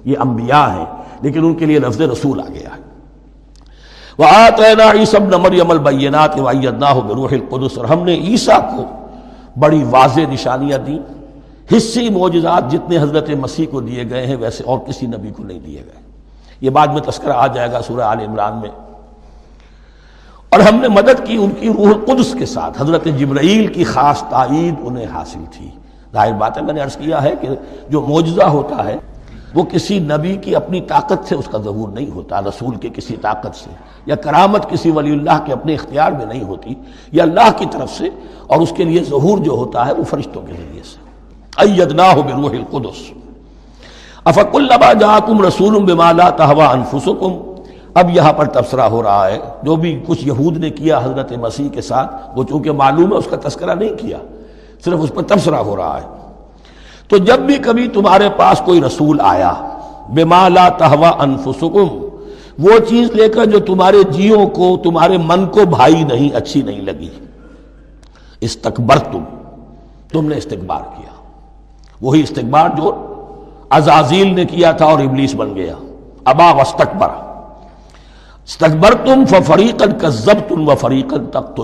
یہ 0.06 0.18
انبیاء 0.18 0.68
ہیں، 0.68 0.86
لیکن 1.22 1.46
ان 1.46 1.56
کے 1.56 1.66
لیے 1.66 1.80
لفظ 1.80 2.02
رسول 2.02 2.40
آ 2.40 2.46
گیا 2.50 2.70
ہے۔ 2.70 2.86
وہ 4.18 4.26
عیسب 4.94 5.22
مریم 5.22 5.72
البینات 5.72 6.38
بروح 7.08 7.28
القدس۔ 7.32 7.78
اور 7.78 7.86
ہم 7.86 8.04
نے 8.04 8.14
عیسیٰ 8.16 8.78
کو 8.78 8.84
بڑی 9.60 9.84
واضح 9.90 10.22
نشانیاں 10.30 10.78
دیں۔ 10.78 11.00
حصی 11.78 12.10
معجزات 12.10 12.72
جتنے 12.72 12.98
حضرت 12.98 13.30
مسیح 13.30 13.66
کو 13.72 13.82
دیے 13.82 14.04
گئے 14.10 14.28
ہیں، 14.28 14.36
ویسے 14.36 14.64
اور 14.64 14.80
کسی 14.80 15.08
نبی 15.08 15.30
کو 15.30 15.44
نہیں 15.44 15.60
دیے 15.60 15.82
گئے۔ 15.86 16.02
یہ 16.62 16.70
بعد 16.70 16.88
میں 16.88 17.02
تذکرہ 17.02 17.34
آ 17.34 17.48
جائے 17.48 17.72
گا 17.72 17.82
سورہ 17.82 18.02
آل 18.02 18.20
عمران 18.20 18.58
میں۔ 18.62 18.70
اور 20.50 20.60
ہم 20.60 20.76
نے 20.76 20.88
مدد 20.88 21.26
کی 21.26 21.38
ان 21.38 21.50
کی 21.60 21.68
روح 21.68 21.88
القدس 21.88 22.36
کے 22.40 22.46
ساتھ۔ 22.46 22.82
حضرت 22.82 23.08
جبرائیل 23.18 23.68
کی 23.68 23.84
خاص 23.84 24.24
تائید 24.30 24.76
انہیں 24.80 25.08
حاصل 25.14 25.44
تھی۔ 25.52 25.70
ظاہر 26.14 26.34
بات 26.34 26.58
ہے، 26.58 26.62
میں 26.62 26.74
نے 26.74 26.80
عرض 26.80 26.98
کیا 26.98 27.24
ہے 27.24 27.34
کہ 27.42 27.48
جو 27.90 28.02
معجزہ 28.02 28.44
ہوتا 28.44 28.86
ہے، 28.86 28.98
وہ 29.54 29.64
کسی 29.64 30.00
نبی 30.00 30.36
کی 30.36 30.56
اپنی 30.56 30.82
طاقت 30.82 31.28
سے 31.28 31.36
اس 31.36 31.46
کا 31.46 31.58
ظہور 31.58 31.90
نہیں 31.90 32.12
ہوتا، 32.12 32.42
رسول 32.42 32.76
کے 32.76 32.90
کسی 32.90 33.16
طاقت 33.22 33.56
سے، 33.56 33.70
یا 34.06 34.16
کرامت 34.16 34.70
کسی 34.70 34.92
ولی 34.92 35.12
اللہ 35.12 35.46
کے 35.46 35.54
اپنے 35.54 35.74
اختیار 35.74 36.12
میں 36.12 36.26
نہیں 36.26 36.44
ہوتی، 36.44 36.74
یا 37.12 37.24
اللہ 37.24 37.52
کی 37.58 37.66
طرف 37.72 37.92
سے، 37.92 38.10
اور 38.48 38.62
اس 38.62 38.74
کے 38.78 38.84
لیے 38.84 39.04
ظہور 39.04 39.38
جو 39.38 39.52
ہوتا 39.52 39.88
ہے، 39.88 39.94
وہ 39.94 40.04
فرشتوں 40.04 40.42
کے 40.42 40.54
ذریعے 40.54 40.84
سے۔ 40.84 41.06
ایدناہ 41.58 42.16
بروح 42.16 42.52
القدس۔ 42.52 43.12
افق 44.24 44.56
البا 44.56 44.94
جاکم 44.94 45.46
رسول 45.46 45.84
بمالا 45.84 46.30
تہوا 46.30 46.72
انفسکم۔ 46.72 47.55
اب 47.96 48.10
یہاں 48.10 48.34
پر 48.34 48.46
تبصرہ 48.46 48.82
ہو 48.82 49.04
رہا 49.04 49.28
ہے۔ 49.28 49.38
جو 49.64 49.76
بھی 49.76 50.04
کچھ 50.08 50.28
یہود 50.28 50.58
نے 50.58 50.70
کیا 50.70 51.00
حضرت 51.04 51.32
مسیح 51.32 51.70
کے 51.70 51.82
ساتھ، 51.82 52.16
وہ 52.36 52.44
چونکہ 52.44 52.72
معلوم 52.72 53.12
ہے، 53.12 53.18
اس 53.18 53.28
کا 53.30 53.50
تذکرہ 53.50 53.76
نہیں 53.76 53.90
کیا۔ 53.90 54.18
صرف 54.86 55.00
اس 55.02 55.12
پر 55.16 55.24
تبصرہ 55.24 55.56
ہو 55.56 55.76
رہا 55.76 56.02
ہے۔ 56.02 56.08
تو 57.08 57.18
جب 57.18 57.40
بھی 57.40 57.56
کبھی 57.56 57.88
تمہارے 57.88 58.30
پاس 58.38 58.62
کوئی 58.66 58.82
رسول 58.82 59.22
آیا 59.22 59.54
بے 60.10 60.24
مالا 60.24 60.70
تہوا 60.70 61.12
انفسکم 61.20 62.06
وہ 62.60 62.72
چیز 62.88 63.12
لے 63.12 63.30
کر 63.30 63.46
جو 63.46 63.60
تمہارے 63.60 64.04
جیوں 64.04 64.48
کو، 64.48 64.78
تمہارے 64.84 65.18
من 65.18 65.46
کو 65.46 65.66
بھائی 65.66 66.04
نہیں، 66.04 66.36
اچھی 66.36 66.62
نہیں 66.62 66.82
لگی۔ 66.82 67.10
استقبر 68.42 69.00
تم 69.00 69.24
تم 70.12 70.28
نے 70.28 70.36
استقبار 70.36 70.82
کیا۔ 70.82 71.10
وہی 72.02 72.22
استقبار 72.24 72.70
جو 72.78 73.14
ازازیل 73.70 74.36
نے 74.36 74.46
کیا 74.46 74.72
تھا 74.72 74.86
اور 74.86 75.00
ابلیس 75.00 75.36
بن 75.36 75.56
گیا۔ 75.56 75.74
ابا 76.26 76.54
وسطبر 76.54 77.08
استقبر 78.46 78.94
تم 78.94 79.26
فریقن 79.26 79.98
کا 79.98 80.10
ضبط 80.10 80.52
و 80.52 80.76
فریقن 80.76 81.26
تک 81.26 81.62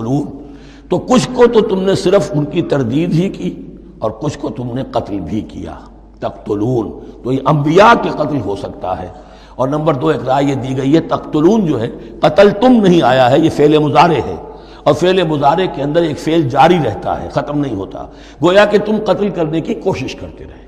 تو 0.88 0.98
کچھ 0.98 1.28
کو 1.34 1.46
تو 1.46 1.60
تم 1.60 1.82
نے 1.82 1.94
صرف 1.94 2.32
ان 2.34 2.44
کی 2.44 2.62
تردید 2.62 3.12
ہی 3.12 3.28
کی 3.28 3.66
اور 3.98 4.10
کچھ 4.10 4.38
کو 4.38 4.48
تم 4.48 4.74
نے 4.74 4.82
قتل 4.90 5.20
بھی 5.20 5.40
کیا۔ 5.40 5.74
تختلون 6.18 6.92
تو 7.22 7.32
یہ 7.32 7.38
انبیاء 7.46 8.02
کے 8.02 8.10
قتل 8.10 8.40
ہو 8.40 8.56
سکتا 8.56 9.02
ہے۔ 9.02 9.08
اور 9.54 9.68
نمبر 9.68 9.94
دو، 9.94 10.08
ایک 10.08 10.20
رائے 10.26 10.44
یہ 10.44 10.54
دی 10.54 10.76
گئی 10.76 10.94
ہے 10.94 11.00
تختلون 11.00 11.66
جو 11.66 11.80
ہے، 11.80 11.90
قتل 12.20 12.50
تم 12.50 12.72
نہیں 12.72 13.02
آیا 13.02 13.30
ہے، 13.30 13.38
یہ 13.38 13.50
فعل 13.50 13.78
مظاہرے 13.78 14.14
ہے۔ 14.14 14.36
اور 14.84 14.94
فعل 14.94 15.22
مظاہرے 15.22 15.66
کے 15.66 15.82
اندر 15.82 16.02
ایک 16.02 16.18
فعل 16.18 16.48
جاری 16.48 16.78
رہتا 16.84 17.22
ہے، 17.22 17.28
ختم 17.32 17.58
نہیں 17.58 17.76
ہوتا۔ 17.76 18.06
گویا 18.42 18.64
کہ 18.64 18.78
تم 18.78 18.96
قتل 19.06 19.30
کرنے 19.30 19.60
کی 19.60 19.74
کوشش 19.74 20.14
کرتے 20.14 20.44
رہے۔ 20.44 20.66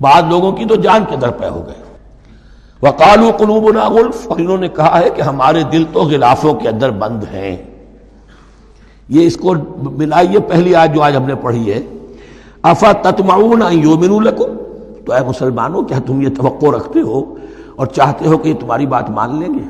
بعض 0.00 0.22
لوگوں 0.28 0.52
کی 0.52 0.64
تو 0.64 0.74
جان 0.74 1.04
کے 1.10 1.16
در 1.16 1.30
پہ 1.30 1.46
ہو 1.46 1.62
گئے۔ 1.66 1.91
وقالو 2.82 3.30
قلوب 3.38 3.76
غلف، 3.76 4.28
اور 4.28 4.38
انہوں 4.38 4.58
نے 4.58 4.68
کہا 4.68 5.00
ہے 5.00 5.10
کہ 5.10 5.22
ہمارے 5.22 5.62
دل 5.62 5.84
تو 5.92 6.00
غلافوں 6.00 6.54
کے 6.54 6.68
اندر 6.68 6.90
بند 6.90 7.24
ہیں۔ 7.32 7.56
یہ 9.08 9.26
اس 9.26 9.36
کو 9.36 9.54
ملائیے 9.82 10.40
پہلی 10.40 10.74
آج 10.74 10.94
جو 10.94 11.02
آج 11.02 11.16
ہم 11.16 11.22
نے 11.22 11.34
پڑھی 11.34 11.72
ہے۔ 11.72 11.82
افا 12.62 12.92
تتمعون 12.92 13.62
یومن 13.70 14.24
لکم؟ 14.24 14.58
تو 15.04 15.12
اے 15.12 15.20
مسلمانوں، 15.28 15.82
کیا 15.82 15.98
تم 16.06 16.22
یہ 16.22 16.28
توقع 16.28 16.66
رکھتے 16.66 17.00
ہو 17.00 17.34
اور 17.76 17.86
چاہتے 17.86 18.28
ہو 18.28 18.38
کہ 18.38 18.48
یہ 18.48 18.54
تمہاری 18.60 18.86
بات 18.86 19.10
مان 19.10 19.40
لیں 19.40 19.48
گے؟ 19.48 19.64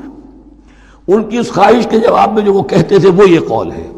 ان 1.07 1.23
کی 1.23 1.37
اس 1.37 1.51
خواہش 1.53 1.87
کے 1.89 1.99
جواب 1.99 2.33
میں 2.33 2.41
جو 2.41 2.53
وہ 2.53 2.63
کہتے 2.63 2.99
تھے، 2.99 3.09
وہ 3.09 3.29
یہ 3.29 3.39
قول 3.47 3.71
ہے۔ 3.71 3.89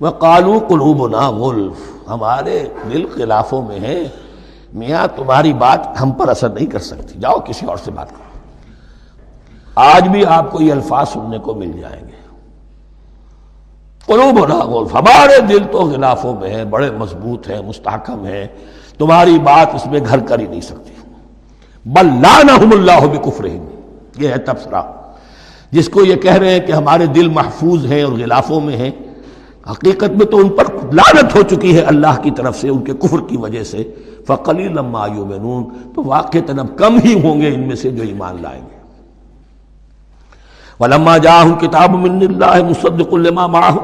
وہ 0.00 0.10
کالو 0.10 0.58
قلوب 0.68 1.02
غلف، 1.02 2.08
ہمارے 2.08 2.64
دل 2.92 3.06
خلافوں 3.14 3.62
میں 3.62 3.80
ہے 3.80 4.08
میاں، 4.74 5.06
تمہاری 5.16 5.52
بات 5.52 6.02
ہم 6.02 6.10
پر 6.10 6.28
اثر 6.28 6.48
نہیں 6.48 6.66
کر 6.66 6.78
سکتی۔ 6.78 7.18
جاؤ 7.20 7.38
کسی 7.38 7.66
اور 7.66 7.76
سے 7.76 7.90
بات 7.90 8.10
کرو۔ 8.10 8.27
آج 9.78 10.08
بھی 10.08 10.24
آپ 10.24 10.50
کو 10.50 10.62
یہ 10.62 10.72
الفاظ 10.72 11.08
سننے 11.08 11.38
کو 11.38 11.54
مل 11.54 11.72
جائیں 11.80 12.02
گے۔ 12.04 12.18
قلوب 14.06 14.38
غلف 14.38 14.94
ہمارے 14.94 15.40
دل 15.40 15.58
تو 15.72 15.92
خلافوں 15.94 16.40
میں 16.40 16.50
ہیں، 16.50 16.64
بڑے 16.64 16.90
مضبوط 16.90 17.50
ہیں، 17.50 17.62
مستحکم 17.62 18.24
ہیں۔ 18.24 18.46
تمہاری 18.98 19.38
بات 19.38 19.74
اس 19.74 19.86
میں 19.86 20.00
گھر 20.08 20.18
کر 20.18 20.38
ہی 20.38 20.46
نہیں 20.46 20.60
سکتی۔ 20.60 20.90
بل 21.86 22.06
لعنہم 22.06 22.70
اللہ 22.72 23.06
بکفرہم۔ 23.06 23.64
یہ 24.18 24.28
ہے 24.28 24.38
تبصرہ۔ 24.38 24.82
جس 25.70 25.88
کو 25.88 26.04
یہ 26.04 26.16
کہہ 26.16 26.34
رہے 26.34 26.50
ہیں 26.50 26.60
کہ 26.60 26.72
ہمارے 26.72 27.06
دل 27.06 27.28
محفوظ 27.28 27.86
ہیں 27.86 28.02
اور 28.02 28.12
غلافوں 28.12 28.60
میں 28.60 28.76
ہیں، 28.76 28.90
حقیقت 29.70 30.10
میں 30.10 30.26
تو 30.26 30.36
ان 30.36 30.48
پر 30.48 30.64
لانت 30.92 31.36
ہو 31.36 31.42
چکی 31.42 31.76
ہے 31.76 31.80
اللہ 31.80 32.20
کی 32.22 32.30
طرف 32.30 32.60
سے، 32.60 32.68
ان 32.68 32.84
کے 32.84 32.92
کفر 32.92 33.18
کی 33.28 33.36
وجہ 33.36 33.64
سے۔ 33.64 33.94
فقلی 34.26 34.68
لما 34.68 35.06
یومنون 35.06 35.64
تو 35.94 36.02
واقع 36.04 36.38
تنب 36.46 36.78
کم 36.78 36.98
ہی 37.04 37.22
ہوں 37.22 37.40
گے 37.40 37.54
ان 37.54 37.60
میں 37.60 37.76
سے 37.76 37.90
جو 37.90 38.02
ایمان 38.02 38.36
لائیں 38.42 38.62
گے۔ 38.62 38.77
ولما 40.80 41.16
جاہم 41.16 41.54
کتاب 41.54 41.90
من 41.90 42.18
اللہ 42.22 42.68
مصدق 42.68 43.14
لما 43.14 43.46
معہم 43.46 43.78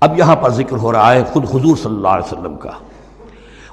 اب 0.00 0.18
یہاں 0.18 0.36
پر 0.36 0.50
ذکر 0.50 0.76
ہو 0.76 0.92
رہا 0.92 1.12
ہے 1.12 1.24
خود 1.32 1.44
حضور 1.44 1.76
صلی 1.76 1.94
اللہ 1.94 2.08
علیہ 2.08 2.32
وسلم 2.32 2.56
کا۔ 2.56 2.70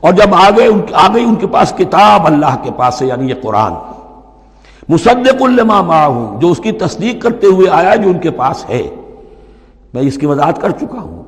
اور 0.01 0.13
جب 0.13 0.35
آگے 0.35 0.67
آ 0.93 1.07
گئی 1.13 1.23
ان 1.23 1.35
کے 1.35 1.47
پاس 1.47 1.73
کتاب 1.77 2.25
اللہ 2.25 2.55
کے 2.63 2.69
پاس 2.77 2.95
سے 2.95 3.05
یعنی 3.05 3.29
یہ 3.29 3.33
قرآن۔ 3.41 3.73
مصدق 4.89 5.41
الما 5.41 5.81
معاہوں 5.81 6.41
جو 6.41 6.51
اس 6.51 6.57
کی 6.57 6.71
تصدیق 6.71 7.23
کرتے 7.23 7.47
ہوئے 7.47 7.69
آیا 7.69 7.95
جو 7.95 8.09
ان 8.09 8.19
کے 8.19 8.31
پاس 8.31 8.69
ہے۔ 8.69 8.89
میں 9.93 10.01
اس 10.01 10.17
کی 10.17 10.25
وضاحت 10.25 10.61
کر 10.61 10.69
چکا 10.69 11.01
ہوں۔ 11.01 11.23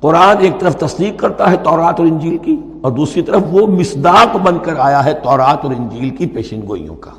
قرآن 0.00 0.36
ایک 0.40 0.60
طرف 0.60 0.76
تصدیق 0.76 1.20
کرتا 1.20 1.50
ہے 1.50 1.56
تورات 1.56 2.00
اور 2.00 2.08
انجیل 2.08 2.38
کی، 2.38 2.56
اور 2.82 2.92
دوسری 2.92 3.22
طرف 3.22 3.42
وہ 3.50 3.66
مصداق 3.66 4.36
بن 4.36 4.58
کر 4.58 4.74
آیا 4.78 5.04
ہے 5.04 5.14
تورات 5.14 5.64
اور 5.64 5.72
انجیل 5.72 6.10
کی 6.10 6.26
پیشن 6.26 6.60
گوئیوں 6.68 6.96
کا۔ 6.96 7.10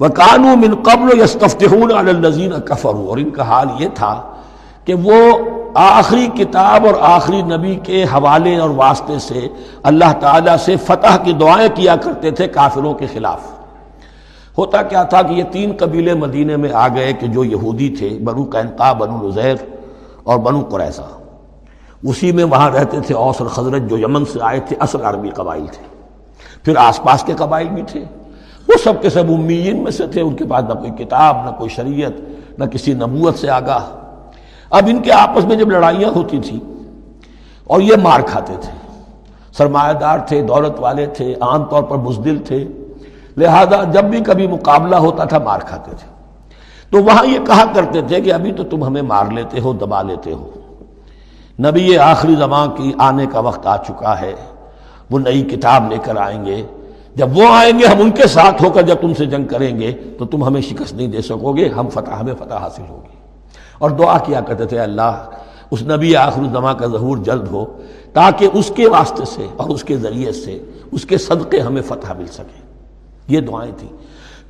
وہ 0.00 0.08
قانو 0.08 0.56
من 0.56 0.74
قبل 0.74 1.20
یستفتحون 1.20 1.92
علی 1.92 2.10
الذین 2.10 2.52
کفروا۔ 2.64 3.08
اور 3.08 3.18
ان 3.18 3.30
کا 3.30 3.42
حال 3.42 3.66
یہ 3.78 3.88
تھا 3.94 4.22
کہ 4.84 4.94
وہ 4.94 5.38
آخری 5.74 6.26
کتاب 6.26 6.86
اور 6.86 6.94
آخری 7.00 7.42
نبی 7.42 7.74
کے 7.74 8.04
حوالے 8.04 8.56
اور 8.56 8.70
واسطے 8.70 9.18
سے 9.18 9.48
اللہ 9.82 10.12
تعالیٰ 10.20 10.56
سے 10.56 10.76
فتح 10.76 11.16
کی 11.24 11.32
دعائیں 11.32 11.68
کیا 11.74 11.96
کرتے 11.96 12.30
تھے 12.30 12.48
کافروں 12.48 12.94
کے 12.94 13.06
خلاف۔ 13.06 13.40
ہوتا 14.58 14.82
کیا 14.82 15.02
تھا 15.02 15.22
کہ 15.22 15.32
یہ 15.32 15.44
تین 15.52 15.72
قبیلے 15.78 16.14
مدینے 16.14 16.56
میں 16.56 16.72
آ 16.72 16.88
گئے 16.88 17.12
کہ 17.12 17.26
جو 17.26 17.44
یہودی 17.44 17.88
تھے، 17.88 18.08
بنو 18.24 18.44
قینقا 18.44 18.92
بنو 18.92 19.28
نظیر 19.28 19.54
اور 20.22 20.38
بنو 20.38 20.62
قریضہ 20.70 21.02
اسی 22.04 22.32
میں 22.32 22.44
وہاں 22.44 22.70
رہتے 22.70 23.00
تھے 23.00 23.14
اوس 23.14 23.36
اور 23.38 23.48
خضرت 23.48 23.82
جو 23.82 23.98
یمن 23.98 24.24
سے 24.24 24.38
آئے 24.42 24.60
تھے، 24.60 24.76
اصل 24.80 25.02
عربی 25.02 25.30
قبائل 25.30 25.66
تھے۔ 25.66 25.86
پھر 26.64 26.76
آس 26.76 27.02
پاس 27.02 27.22
کے 27.22 27.32
قبائل 27.36 27.68
بھی 27.68 27.82
تھے۔ 27.82 28.04
وہ 28.68 28.74
سب 28.84 29.02
کے 29.02 29.10
سب 29.10 29.24
امیین 29.28 29.82
میں 29.82 29.90
سے 29.90 30.06
تھے، 30.06 30.20
ان 30.20 30.36
کے 30.36 30.44
پاس 30.44 30.64
نہ 30.68 30.74
کوئی 30.74 31.04
کتاب، 31.04 31.36
نہ 31.44 31.50
کوئی 31.50 31.70
شریعت، 31.70 32.12
نہ 32.58 32.64
کسی 32.64 32.94
نبوت 32.94 33.38
سے 33.38 33.50
آگاہ۔ 33.50 33.80
اب 34.70 34.84
ان 34.86 35.02
کے 35.02 35.12
آپس 35.12 35.44
میں 35.44 35.56
جب 35.56 35.70
لڑائیاں 35.70 36.10
ہوتی 36.10 36.38
تھیں 36.38 36.60
اور 37.64 37.80
یہ 37.80 37.96
مار 38.02 38.20
کھاتے 38.20 38.52
تھے، 38.60 38.72
سرمایہ 39.52 39.92
دار 39.92 40.18
تھے، 40.18 40.42
دولت 40.42 40.72
والے 40.78 41.06
تھے، 41.06 41.34
عام 41.40 41.64
طور 41.64 41.82
پر 41.82 41.96
بزدل 41.96 42.38
تھے، 42.38 42.64
لہذا 43.36 43.84
جب 43.84 44.04
بھی 44.04 44.20
کبھی 44.20 44.46
مقابلہ 44.46 44.96
ہوتا 44.96 45.24
تھا، 45.24 45.38
مار 45.38 45.58
کھاتے 45.58 45.90
تھے۔ 45.90 46.08
تو 46.90 47.04
وہاں 47.04 47.26
یہ 47.26 47.38
کہا 47.46 47.64
کرتے 47.74 48.02
تھے 48.02 48.20
کہ 48.20 48.32
ابھی 48.32 48.52
تو 48.52 48.64
تم 48.64 48.84
ہمیں 48.84 49.02
مار 49.02 49.24
لیتے 49.30 49.60
ہو، 49.60 49.72
دبا 49.72 50.02
لیتے 50.02 50.32
ہو۔ 50.32 50.50
نبی 51.58 51.80
یہ 51.80 51.98
آخری 51.98 52.34
زمان 52.34 52.68
کی 52.70 52.92
آنے 52.98 53.26
کا 53.26 53.40
وقت 53.40 53.66
آ 53.66 53.76
چکا 53.76 54.20
ہے، 54.20 54.34
وہ 55.10 55.18
نئی 55.18 55.42
کتاب 55.42 55.90
لے 55.90 55.96
کر 56.02 56.16
آئیں 56.16 56.44
گے۔ 56.44 56.62
جب 57.18 57.38
وہ 57.38 57.44
آئیں 57.50 57.78
گے، 57.78 57.86
ہم 57.86 58.00
ان 58.00 58.10
کے 58.10 58.28
ساتھ 58.28 58.62
ہو 58.62 58.70
کر 58.70 58.82
جب 58.82 58.94
تم 59.00 59.14
سے 59.14 59.26
جنگ 59.26 59.44
کریں 59.44 59.80
گے، 59.80 59.92
تو 60.18 60.24
تم 60.24 60.44
ہمیں 60.44 60.60
شکست 60.60 60.94
نہیں 60.94 61.08
دے 61.08 61.20
سکو 61.20 61.52
گے، 61.52 61.68
ہم 61.68 61.88
فتح، 61.88 62.10
ہمیں 62.10 62.34
فتح 62.38 62.54
حاصل 62.54 62.82
ہوگی۔ 62.88 63.16
اور 63.78 63.90
دعا 63.90 64.18
کیا 64.18 64.40
کرتے 64.40 64.64
تھے، 64.64 64.78
اللہ، 64.78 65.30
اس 65.70 65.82
نبی 65.82 66.16
آخر 66.16 66.40
الزما 66.40 66.72
کا 66.72 66.86
ظہور 66.86 67.16
جلد 67.16 67.48
ہو، 67.48 67.64
تاکہ 68.12 68.48
اس 68.52 68.72
کے 68.76 68.88
واسطے 68.88 69.24
سے 69.24 69.46
اور 69.56 69.70
اس 69.70 69.84
کے 69.84 69.96
ذریعے 69.96 70.32
سے، 70.32 70.58
اس 70.92 71.04
کے 71.04 71.18
صدقے 71.18 71.60
ہمیں 71.60 71.82
فتح 71.82 72.12
مل 72.18 72.26
سکے۔ 72.26 72.62
یہ 73.28 73.40
دعائیں 73.40 73.72
تھیں۔ 73.78 73.96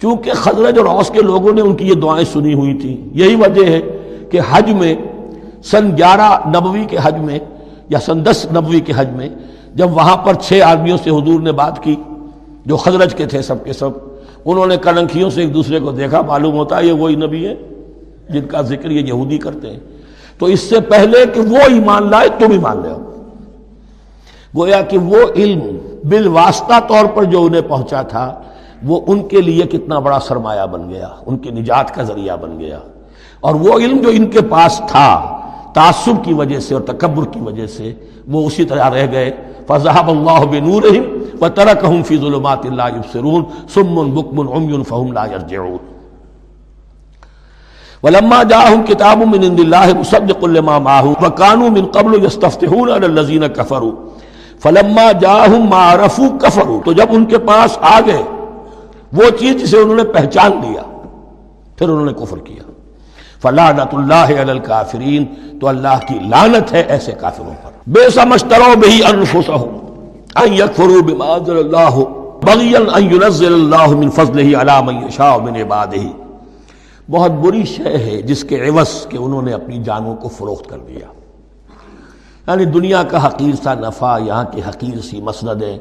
چونکہ 0.02 0.32
خزرج 0.32 0.78
اور 0.78 0.86
اوس 0.86 1.10
کے 1.10 1.22
لوگوں 1.22 1.52
نے 1.52 1.60
ان 1.60 1.74
کی 1.74 1.88
یہ 1.88 1.94
دعائیں 1.94 2.24
سنی 2.32 2.54
ہوئی 2.54 2.74
تھیں۔ 2.74 2.96
یہی 3.12 3.34
وجہ 3.34 3.66
ہے 3.66 3.80
کہ 4.30 4.40
حج 4.50 4.70
میں، 4.70 4.94
سن 5.64 5.96
گیارہ 5.96 6.48
نبوی 6.48 6.84
کے 6.84 6.96
حج 7.02 7.16
میں 7.18 7.38
یا 7.88 8.00
سن 8.00 8.24
دس 8.24 8.46
نبوی 8.52 8.80
کے 8.80 8.92
حج 8.96 9.08
میں، 9.10 9.28
جب 9.74 9.92
وہاں 9.92 10.16
پر 10.16 10.34
چھ 10.34 10.60
آدمیوں 10.64 10.98
سے 11.04 11.10
حضور 11.10 11.40
نے 11.40 11.52
بات 11.52 11.82
کی 11.82 11.96
جو 12.66 12.76
خزرج 12.76 13.14
کے 13.14 13.26
تھے 13.26 13.42
سب 13.42 13.64
کے 13.64 13.72
سب، 13.72 13.90
انہوں 14.44 14.66
نے 14.66 14.76
کلنکھیوں 14.76 15.30
سے 15.30 15.40
ایک 15.40 15.54
دوسرے 15.54 15.80
کو 15.80 15.90
دیکھا، 15.90 16.20
معلوم 16.20 16.56
ہوتا 16.56 16.78
ہے 16.78 16.86
یہ 16.86 16.92
وہی 16.92 17.14
نبی 17.14 17.46
ہے 17.46 17.54
جن 18.30 18.46
کا 18.46 18.62
ذکر 18.62 18.90
یہ 18.90 19.00
یہودی 19.00 19.38
کرتے 19.38 19.70
ہیں۔ 19.70 19.78
تو 20.38 20.46
اس 20.46 20.60
سے 20.60 20.80
پہلے 20.80 21.24
کہ 21.34 21.40
وہ 21.40 21.56
ایمان 21.56 22.10
لائے، 22.10 22.28
تم 22.38 22.50
ایمان 22.50 22.82
لے۔ 22.82 22.88
گویا 24.56 24.82
کہ 24.82 24.98
وہ 24.98 25.16
علم 25.36 25.60
بالواسطہ 26.04 26.80
طور 26.88 27.04
پر 27.14 27.24
جو 27.24 27.42
انہیں 27.42 27.62
پہنچا 27.68 28.02
تھا، 28.02 28.40
وہ 28.82 29.00
ان 29.06 29.28
کے 29.28 29.40
لیے 29.40 29.62
کتنا 29.62 29.98
بڑا 29.98 30.18
سرمایہ 30.20 30.66
بن 30.66 30.90
گیا، 30.90 31.08
ان 31.26 31.38
کی 31.38 31.50
نجات 31.50 31.94
کا 31.94 32.02
ذریعہ 32.02 32.36
بن 32.36 32.58
گیا۔ 32.58 32.78
اور 33.40 33.54
وہ 33.54 33.78
علم 33.78 33.96
جو 33.96 34.08
ان 34.08 34.30
کے 34.30 34.40
پاس 34.40 34.82
تھا 34.88 35.37
تعصب 35.78 36.24
کی 36.24 36.34
وجہ 36.34 36.60
سے 36.60 36.74
اور 36.74 36.82
تکبر 36.82 37.24
کی 37.24 37.40
وجہ 37.40 37.66
سے 37.66 37.92
وہ 38.28 38.46
اسی 38.46 38.64
طرح 38.64 38.90
رہ 38.90 39.12
گئے۔ 39.12 39.30
فضحب 39.66 40.08
اللہ 40.10 40.44
بنور 40.44 40.82
بنورہم 40.82 41.36
وترکہم 41.40 42.02
فی 42.02 42.16
ظلمات 42.16 42.66
لا 42.66 42.88
یبصرون 42.88 43.44
سم 43.74 43.96
بکم 44.14 44.48
عمی 44.52 44.82
فہم 44.88 45.12
لا 45.12 45.24
یرجعون۔ 45.26 45.78
ولما 48.02 48.42
جاءهم 48.42 48.82
كتاب 48.88 49.22
من 49.26 49.44
عند 49.44 49.60
الله 49.60 49.94
مصدق 50.00 50.44
لما 50.44 50.78
معهم 50.78 51.24
وكانوا 51.24 51.68
من 51.68 51.86
قبل 51.86 52.24
يستفتحون 52.24 52.90
على 52.90 53.06
الذين 53.06 53.46
كفروا 53.46 53.92
فلما 54.62 55.06
جاءهم 55.12 55.68
ما 55.68 55.82
عرفوا 55.94 56.28
كفروا 56.38 56.80
تو 56.84 56.92
جب 56.92 57.06
ان 57.10 57.24
کے 57.24 57.38
پاس 57.38 57.78
آ 57.80 57.98
گئے، 58.06 58.22
وہ 59.12 59.30
چیز 59.38 59.62
جسے 59.62 59.76
انہوں 59.76 59.96
نے 59.96 60.04
پہچان 60.04 60.60
لیا، 60.62 60.82
پھر 61.76 61.88
انہوں 61.88 62.06
نے 62.06 62.12
کفر 62.12 62.38
کیا۔ 62.38 62.62
فلعنت 63.42 63.94
اللہ 63.94 64.40
علی 64.40 64.50
الکافرین۔ 64.50 65.24
تو 65.60 65.68
اللہ 65.68 65.98
کی 66.08 66.14
لعنت 66.14 66.72
ہے 66.72 66.80
ایسے 66.80 67.12
کافروں 67.12 67.54
پر۔ 67.62 67.70
بے 67.86 68.10
سمجھترو 68.10 68.80
بہی 68.80 69.00
انفسہم 69.04 69.78
ان 70.34 70.52
یکفروا 70.52 71.02
بما 71.06 71.24
انزل 71.24 71.58
اللہ۔ 71.58 71.98
بغیا 72.42 72.78
ان 72.94 73.02
ينزل 73.02 73.54
اللہ 73.54 73.86
من 73.86 74.10
فضلہ 74.10 74.56
علی 74.56 74.84
من 74.86 74.94
یشاء 74.94 75.36
من 75.36 75.56
عبادہ 75.56 75.96
بہت 77.10 77.30
بری 77.30 77.64
شے 77.64 77.98
ہے 77.98 78.22
جس 78.22 78.44
کے 78.44 78.68
عوض 78.68 79.06
کہ 79.08 79.16
انہوں 79.16 79.42
نے 79.42 79.52
اپنی 79.52 79.82
جانوں 79.82 80.16
کو 80.16 80.28
فروخت 80.28 80.66
کر 80.66 80.78
دیا۔ 80.78 81.12
یعنی 82.48 82.64
دنیا 82.64 83.02
کا 83.02 83.26
حقیر 83.26 83.54
سا 83.62 83.74
نفع، 83.74 84.18
یہاں 84.18 84.44
کی 84.52 84.60
حقیر 84.68 85.00
سی 85.00 85.20
مسندیں 85.20 85.78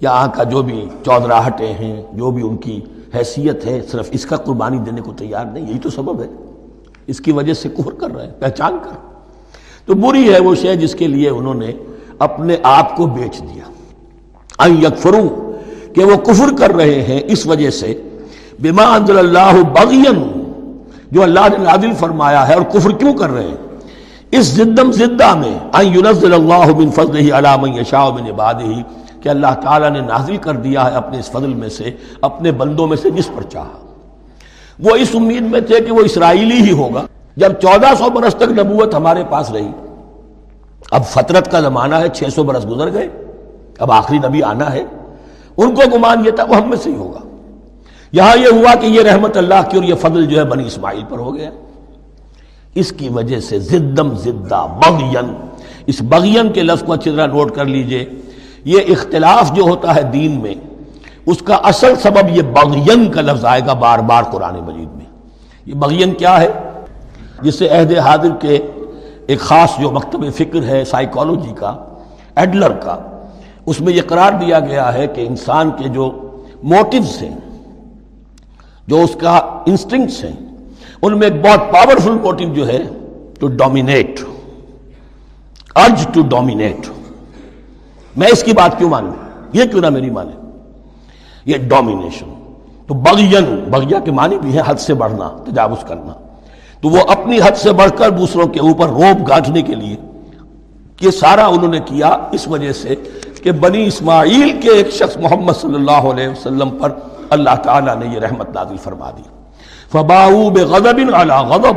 یہاں 0.00 0.28
کا 0.34 0.42
جو 0.42 0.62
بھی 0.62 0.88
چودراہٹیں 1.04 1.72
ہیں، 1.72 2.02
جو 2.12 2.30
بھی 2.30 2.42
ان 2.42 2.56
کی 2.56 2.80
حیثیت 3.14 3.66
ہے، 3.66 3.80
صرف 3.92 4.08
اس 4.10 4.26
کا 4.26 4.36
قربانی 4.36 4.78
دینے 4.78 5.00
کو 5.00 5.12
تیار 5.12 5.44
نہیں، 5.44 5.68
یہی 5.68 5.78
تو 5.78 5.90
سبب 5.90 6.20
ہے۔ 6.20 6.26
اس 7.06 7.20
کی 7.20 7.32
وجہ 7.32 7.52
سے 7.52 7.68
کفر 7.68 7.92
کر 7.92 8.14
رہے 8.14 8.24
ہیں، 8.24 8.32
پہچان 8.38 8.78
کر 8.84 8.96
تو 9.86 9.94
بری 9.94 10.34
ہے 10.34 10.38
وہ 10.40 10.54
شے 10.54 10.76
جس 10.76 10.94
کے 10.94 11.06
لیے 11.06 11.28
انہوں 11.28 11.54
نے 11.54 11.72
اپنے 12.18 12.56
آپ 12.62 12.96
کو 12.96 13.06
بیچ 13.06 13.40
دیا۔ 13.40 13.64
یکفروں 14.66 15.28
کہ 15.94 16.04
وہ 16.04 16.16
کفر 16.16 16.54
کر 16.58 16.74
رہے 16.74 17.02
ہیں 17.02 17.20
اس 17.24 17.46
وجہ 17.46 17.70
سے۔ 17.70 18.02
بما 18.62 18.82
انزل 18.82 19.18
اللہ 19.18 19.52
بغین 19.72 20.22
جو 21.10 21.22
اللہ 21.22 21.40
نے 21.40 21.58
نازل 21.58 21.92
فرمایا 21.98 22.48
ہے 22.48 22.54
اور 22.54 22.62
کفر 22.62 22.90
کیوں 22.90 23.12
کر 23.14 23.30
رہے 23.30 23.48
ہیں۔ 23.48 23.56
اس 24.30 24.46
زدم 24.46 24.92
زدہ 24.92 25.34
میں، 25.34 25.58
ان 25.72 25.86
ينزل 25.86 26.34
اللہ 26.34 26.66
من 26.76 26.90
فضلہ 26.90 27.32
علی 27.32 27.48
من 27.62 27.78
یشاء 27.78 28.08
من 28.10 28.30
عبادہ، 28.30 28.80
کہ 29.20 29.28
اللہ 29.28 29.54
تعالیٰ 29.62 29.90
نے 29.90 30.00
نازل 30.00 30.36
کر 30.36 30.54
دیا 30.54 30.90
ہے 30.90 30.96
اپنے 30.96 31.18
اس 31.18 31.30
فضل 31.30 31.54
میں 31.54 31.68
سے، 31.68 31.90
اپنے 32.20 32.52
بندوں 32.52 32.86
میں 32.86 32.96
سے 32.96 33.10
جس 33.10 33.28
پر 33.36 33.42
چاہا۔ 33.42 33.83
وہ 34.78 34.96
اس 34.96 35.10
امید 35.14 35.42
میں 35.42 35.60
تھے 35.60 35.80
کہ 35.80 35.92
وہ 35.92 36.00
اسرائیلی 36.00 36.56
ہی 36.56 36.72
ہوگا۔ 36.72 37.06
جب 37.36 37.52
چودہ 37.52 37.86
سو 37.98 38.10
برس 38.10 38.34
تک 38.34 38.58
نبوت 38.58 38.94
ہمارے 38.94 39.22
پاس 39.30 39.50
رہی، 39.50 39.68
اب 40.90 41.06
فطرت 41.06 41.50
کا 41.50 41.60
زمانہ 41.60 41.94
ہے، 41.94 42.08
چھ 42.08 42.24
سو 42.34 42.42
برس 42.42 42.66
گزر 42.66 42.92
گئے، 42.92 43.08
اب 43.78 43.92
آخری 43.92 44.18
نبی 44.18 44.42
آنا 44.42 44.72
ہے۔ 44.72 44.84
ان 45.56 45.74
کو 45.74 45.82
گمان 45.94 46.26
یہ 46.26 46.30
تھا، 46.30 46.44
وہ 46.44 46.56
ہم 46.56 46.68
میں 46.68 46.76
سے 46.76 46.90
ہی 46.90 46.96
ہوگا۔ 46.96 47.18
یہاں 48.12 48.36
یہ 48.36 48.48
ہوا 48.52 48.74
کہ 48.74 48.86
یہ 48.86 49.02
رحمت 49.02 49.36
اللہ 49.36 49.68
کی 49.70 49.76
اور 49.76 49.84
یہ 49.84 49.94
فضل 49.94 50.26
جو 50.26 50.38
ہے 50.38 50.44
بنی 50.44 50.66
اسماعیل 50.66 51.02
پر 51.08 51.18
ہو 51.18 51.36
گیا۔ 51.36 51.50
اس 52.74 52.92
کی 52.92 53.08
وجہ 53.08 53.40
سے 53.40 53.58
زدم 53.58 54.14
زدہ 54.14 54.66
بغین۔ 54.86 55.34
اس 55.86 56.02
بغین 56.02 56.52
کے 56.52 56.62
لفظ 56.62 56.82
کو 56.82 56.92
اچھی 56.92 57.10
طرح 57.10 57.26
نوٹ 57.26 57.54
کر 57.54 57.64
لیجیے۔ 57.64 58.04
یہ 58.64 58.80
اختلاف 58.88 59.52
جو 59.52 59.62
ہوتا 59.62 59.94
ہے 59.94 60.02
دین 60.02 60.40
میں 60.40 60.54
اس 61.26 61.38
کا 61.42 61.54
اصل 61.64 61.94
سبب 62.02 62.28
یہ 62.36 62.42
بغین 62.54 63.10
کا 63.10 63.20
لفظ 63.20 63.44
آئے 63.44 63.60
گا 63.66 63.72
بار 63.72 63.98
بار 63.98 64.22
قرآن 64.22 64.54
مجید 64.64 64.88
میں۔ 64.96 65.04
یہ 65.66 65.74
بغین 65.74 66.14
کیا 66.14 66.40
ہے؟ 66.40 66.50
جس 67.42 67.58
سے 67.58 67.68
عہد 67.68 67.92
حاضر 67.98 68.34
کے 68.40 68.58
ایک 69.26 69.40
خاص 69.40 69.78
جو 69.80 69.90
مکتب 69.90 70.24
فکر 70.36 70.62
ہے 70.62 70.84
سائیکالوجی 70.84 71.52
کا 71.56 71.76
ایڈلر 72.36 72.72
کا، 72.72 72.96
اس 73.66 73.80
میں 73.80 73.92
یہ 73.92 74.02
قرار 74.08 74.32
دیا 74.32 74.60
گیا 74.60 74.92
ہے 74.94 75.06
کہ 75.06 75.26
انسان 75.26 75.70
کے 75.70 75.88
جو 75.88 76.10
موٹیوز 76.62 77.22
ہیں، 77.22 77.34
جو 78.88 79.02
اس 79.02 79.16
کا 79.20 79.36
انسٹنگس 79.66 80.22
ہیں، 80.24 80.36
ان 81.02 81.18
میں 81.18 81.28
ایک 81.28 81.40
بہت 81.44 81.72
پاورفل 81.72 82.18
موٹیو 82.22 82.52
جو 82.54 82.68
ہے 82.68 82.82
to 83.40 83.46
dominate 83.46 84.20
urge 85.76 86.06
to 86.12 86.22
dominate 86.22 86.88
میں 88.16 88.28
اس 88.32 88.42
کی 88.42 88.52
بات 88.52 88.78
کیوں 88.78 88.90
مانوں؟ 88.90 89.12
یہ 89.52 89.64
کیوں 89.64 89.80
نہ 89.80 89.88
میری 89.88 90.10
مانے؟ 90.10 90.43
یہ 91.46 91.58
ڈومینیشن 91.58 92.34
تو 92.86 92.94
بغین 92.94 93.64
بغیا 93.70 93.98
کے 93.98 94.10
معنی 94.10 94.38
بھی 94.38 94.54
ہے 94.54 94.62
حد 94.66 94.74
سے 94.74 94.94
بڑھنا، 94.94 95.30
تجاوز 95.44 95.84
کرنا۔ 95.84 96.12
تو 96.82 96.88
وہ 96.88 96.98
اپنی 97.08 97.38
حد 97.38 97.56
سے 97.56 97.72
بڑھ 97.72 97.90
کر 97.98 98.10
دوسروں 98.10 98.46
کے 98.46 98.60
اوپر 98.60 98.88
روب 98.88 99.28
گانٹنے 99.28 99.62
کے 99.62 99.74
لیے 99.74 99.96
یہ 101.00 101.10
سارا 101.10 101.46
انہوں 101.46 101.68
نے 101.68 101.78
کیا، 101.78 102.16
اس 102.32 102.48
وجہ 102.48 102.72
سے 102.72 102.94
کہ 103.42 103.52
بنی 103.52 103.86
اسماعیل 103.86 104.60
کے 104.60 104.70
ایک 104.70 104.90
شخص 104.90 105.16
محمد 105.16 105.52
صلی 105.52 105.74
اللہ 105.74 105.90
علیہ 105.90 106.28
وسلم 106.28 106.70
پر 106.70 106.92
اللہ 107.30 107.54
تعالیٰ 107.62 107.96
نے 107.96 108.06
یہ 108.06 108.18
رحمت 108.18 108.54
نازل 108.54 108.76
فرما 108.76 109.10
دی۔ 109.10 109.22
فباؤ 109.92 110.50
بے 110.50 110.60
غضب 110.60 111.00
غضب۔ 111.48 111.76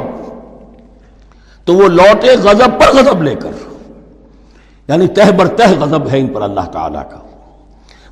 تو 1.65 1.74
وہ 1.74 1.88
لوٹے 1.88 2.36
غضب 2.36 2.80
پر 2.80 2.95
غضب 2.97 3.24
لے 3.24 3.36
کر 3.36 3.49
یعنی 4.88 5.07
تہ 5.07 5.32
بر 5.32 5.47
تہ 5.47 5.63
غضب 5.80 6.09
ہے 6.11 6.20
ان 6.20 6.28
پر 6.28 6.41
اللہ 6.41 6.61
تعالیٰ 6.61 7.03
کا۔ 7.09 7.18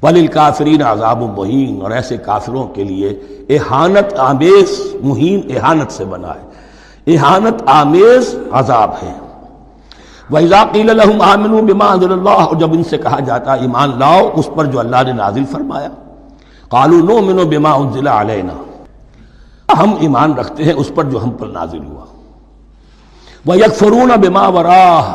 ولیل 0.04 0.28
کافرین 0.28 0.82
عذاب 0.82 1.24
مہین 1.38 1.82
اور 1.82 1.92
ایسے 1.92 2.18
کافروں 2.18 2.68
کے 2.68 2.84
لیے 2.84 3.20
احانت 3.50 4.20
آمیز 4.20 4.96
مہین 5.04 5.42
احانت 5.50 5.92
سے 5.92 6.06
بنا 6.06 6.30
ہے۔ 6.30 6.56
احانت 7.16 7.64
آمیز 7.66 8.36
عذاب 8.52 8.92
ہے۔ 9.04 9.14
وَإِذَا 10.32 10.64
لَهُمْ 10.74 11.22
آمِنُوا 11.22 11.62
بِمَا 11.62 11.94
أَنزَلَ 11.94 12.14
اللَّهُ، 12.14 12.48
اور 12.48 12.56
جب 12.56 12.74
ان 12.74 12.84
سے 12.84 12.98
کہا 12.98 13.20
جاتا 13.20 13.54
ایمان 13.54 13.92
لاؤ، 14.00 14.30
اس 14.36 14.50
پر 14.56 14.66
جو 14.66 14.80
اللہ 14.80 14.96
نے 15.06 15.12
نازل 15.12 15.46
فرمایا، 15.52 15.88
قالوا 16.70 17.00
نؤمن 17.00 17.36
بما 17.36 17.72
انزل 17.72 18.08
علینا 18.08 18.54
ہم 19.78 19.94
ایمان 20.00 20.34
رکھتے 20.34 20.64
ہیں، 20.64 20.74
اس 20.74 20.92
پر 20.96 21.04
جو 21.04 21.24
ہم 21.24 21.30
پر 21.30 21.48
نازل 21.48 21.86
ہوا۔ 21.86 22.06
وَيَكْفُرُونَ 23.46 24.14
بِمَا 24.14 24.48
وَرَاهُ 24.48 25.14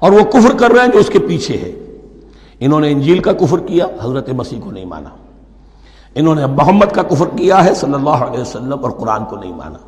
اور 0.00 0.12
وہ 0.12 0.24
کفر 0.24 0.54
کر 0.56 0.70
رہے 0.70 0.80
ہیں 0.80 0.92
جو 0.92 0.98
اس 0.98 1.08
کے 1.08 1.18
پیچھے 1.18 1.56
ہے۔ 1.56 1.85
انہوں 2.60 2.80
نے 2.80 2.92
انجیل 2.92 3.18
کا 3.18 3.32
کفر 3.32 3.58
کیا، 3.58 3.86
حضرت 4.02 4.28
مسیح 4.30 4.60
کو 4.60 4.70
نہیں 4.70 4.84
مانا۔ 4.84 5.08
انہوں 6.14 6.34
نے 6.34 6.46
محمد 6.46 6.86
کا 6.86 7.02
کفر 7.02 7.26
کیا 7.26 7.64
ہے، 7.64 7.74
صلی 7.74 7.94
اللہ 7.94 8.10
علیہ 8.10 8.40
وسلم، 8.40 8.76
اور 8.82 8.90
قرآن 8.90 9.24
کو 9.24 9.36
نہیں 9.36 9.52
مانا۔ 9.52 9.78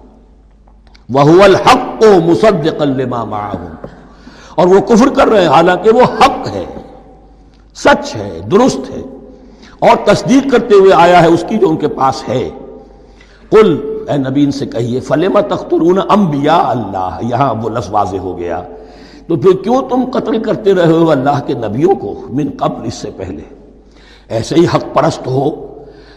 وہ 1.08 1.42
الحق 1.42 2.02
و 2.02 2.30
مصدق 2.30 2.82
اور 4.54 4.66
وہ 4.66 4.80
کفر 4.80 5.08
کر 5.16 5.28
رہے 5.28 5.40
ہیں، 5.40 5.48
حالانکہ 5.48 5.90
وہ 5.90 6.02
حق 6.02 6.48
ہے، 6.48 6.64
سچ 7.74 8.16
ہے، 8.16 8.40
درست 8.50 8.90
ہے۔ 8.90 9.02
اور 9.78 9.96
تصدیق 10.04 10.52
کرتے 10.52 10.74
ہوئے 10.74 10.92
آیا 10.92 11.22
ہے، 11.22 11.28
اس 11.28 11.44
کی 11.48 11.58
جو 11.58 11.68
ان 11.68 11.76
کے 11.76 11.88
پاس 11.88 12.28
ہے۔ 12.28 12.50
قل، 13.50 13.98
اے 14.08 14.16
نبی 14.16 14.50
سے 14.50 14.66
کہیے 14.66 15.00
فلما 15.00 15.40
تخترون 15.40 15.98
انبیاء 16.10 16.62
اللہ 16.62 17.18
یہاں 17.22 17.54
وہ 17.54 17.68
لفظ 17.68 17.90
واضح 17.90 18.16
ہو 18.16 18.38
گیا۔ 18.38 18.62
تو 19.28 19.36
پھر 19.36 19.52
کیوں 19.62 19.80
تم 19.88 20.04
قتل 20.12 20.38
کرتے 20.42 20.74
رہے 20.74 20.92
ہو 20.92 21.10
اللہ 21.10 21.40
کے 21.46 21.54
نبیوں 21.54 21.94
کو 21.94 22.14
من 22.32 22.50
قبل 22.58 22.86
اس 22.86 22.94
سے 22.94 23.10
پہلے؟ 23.16 23.42
ایسے 24.28 24.54
ہی 24.54 24.64
حق 24.74 24.84
پرست 24.94 25.26
ہو، 25.26 25.48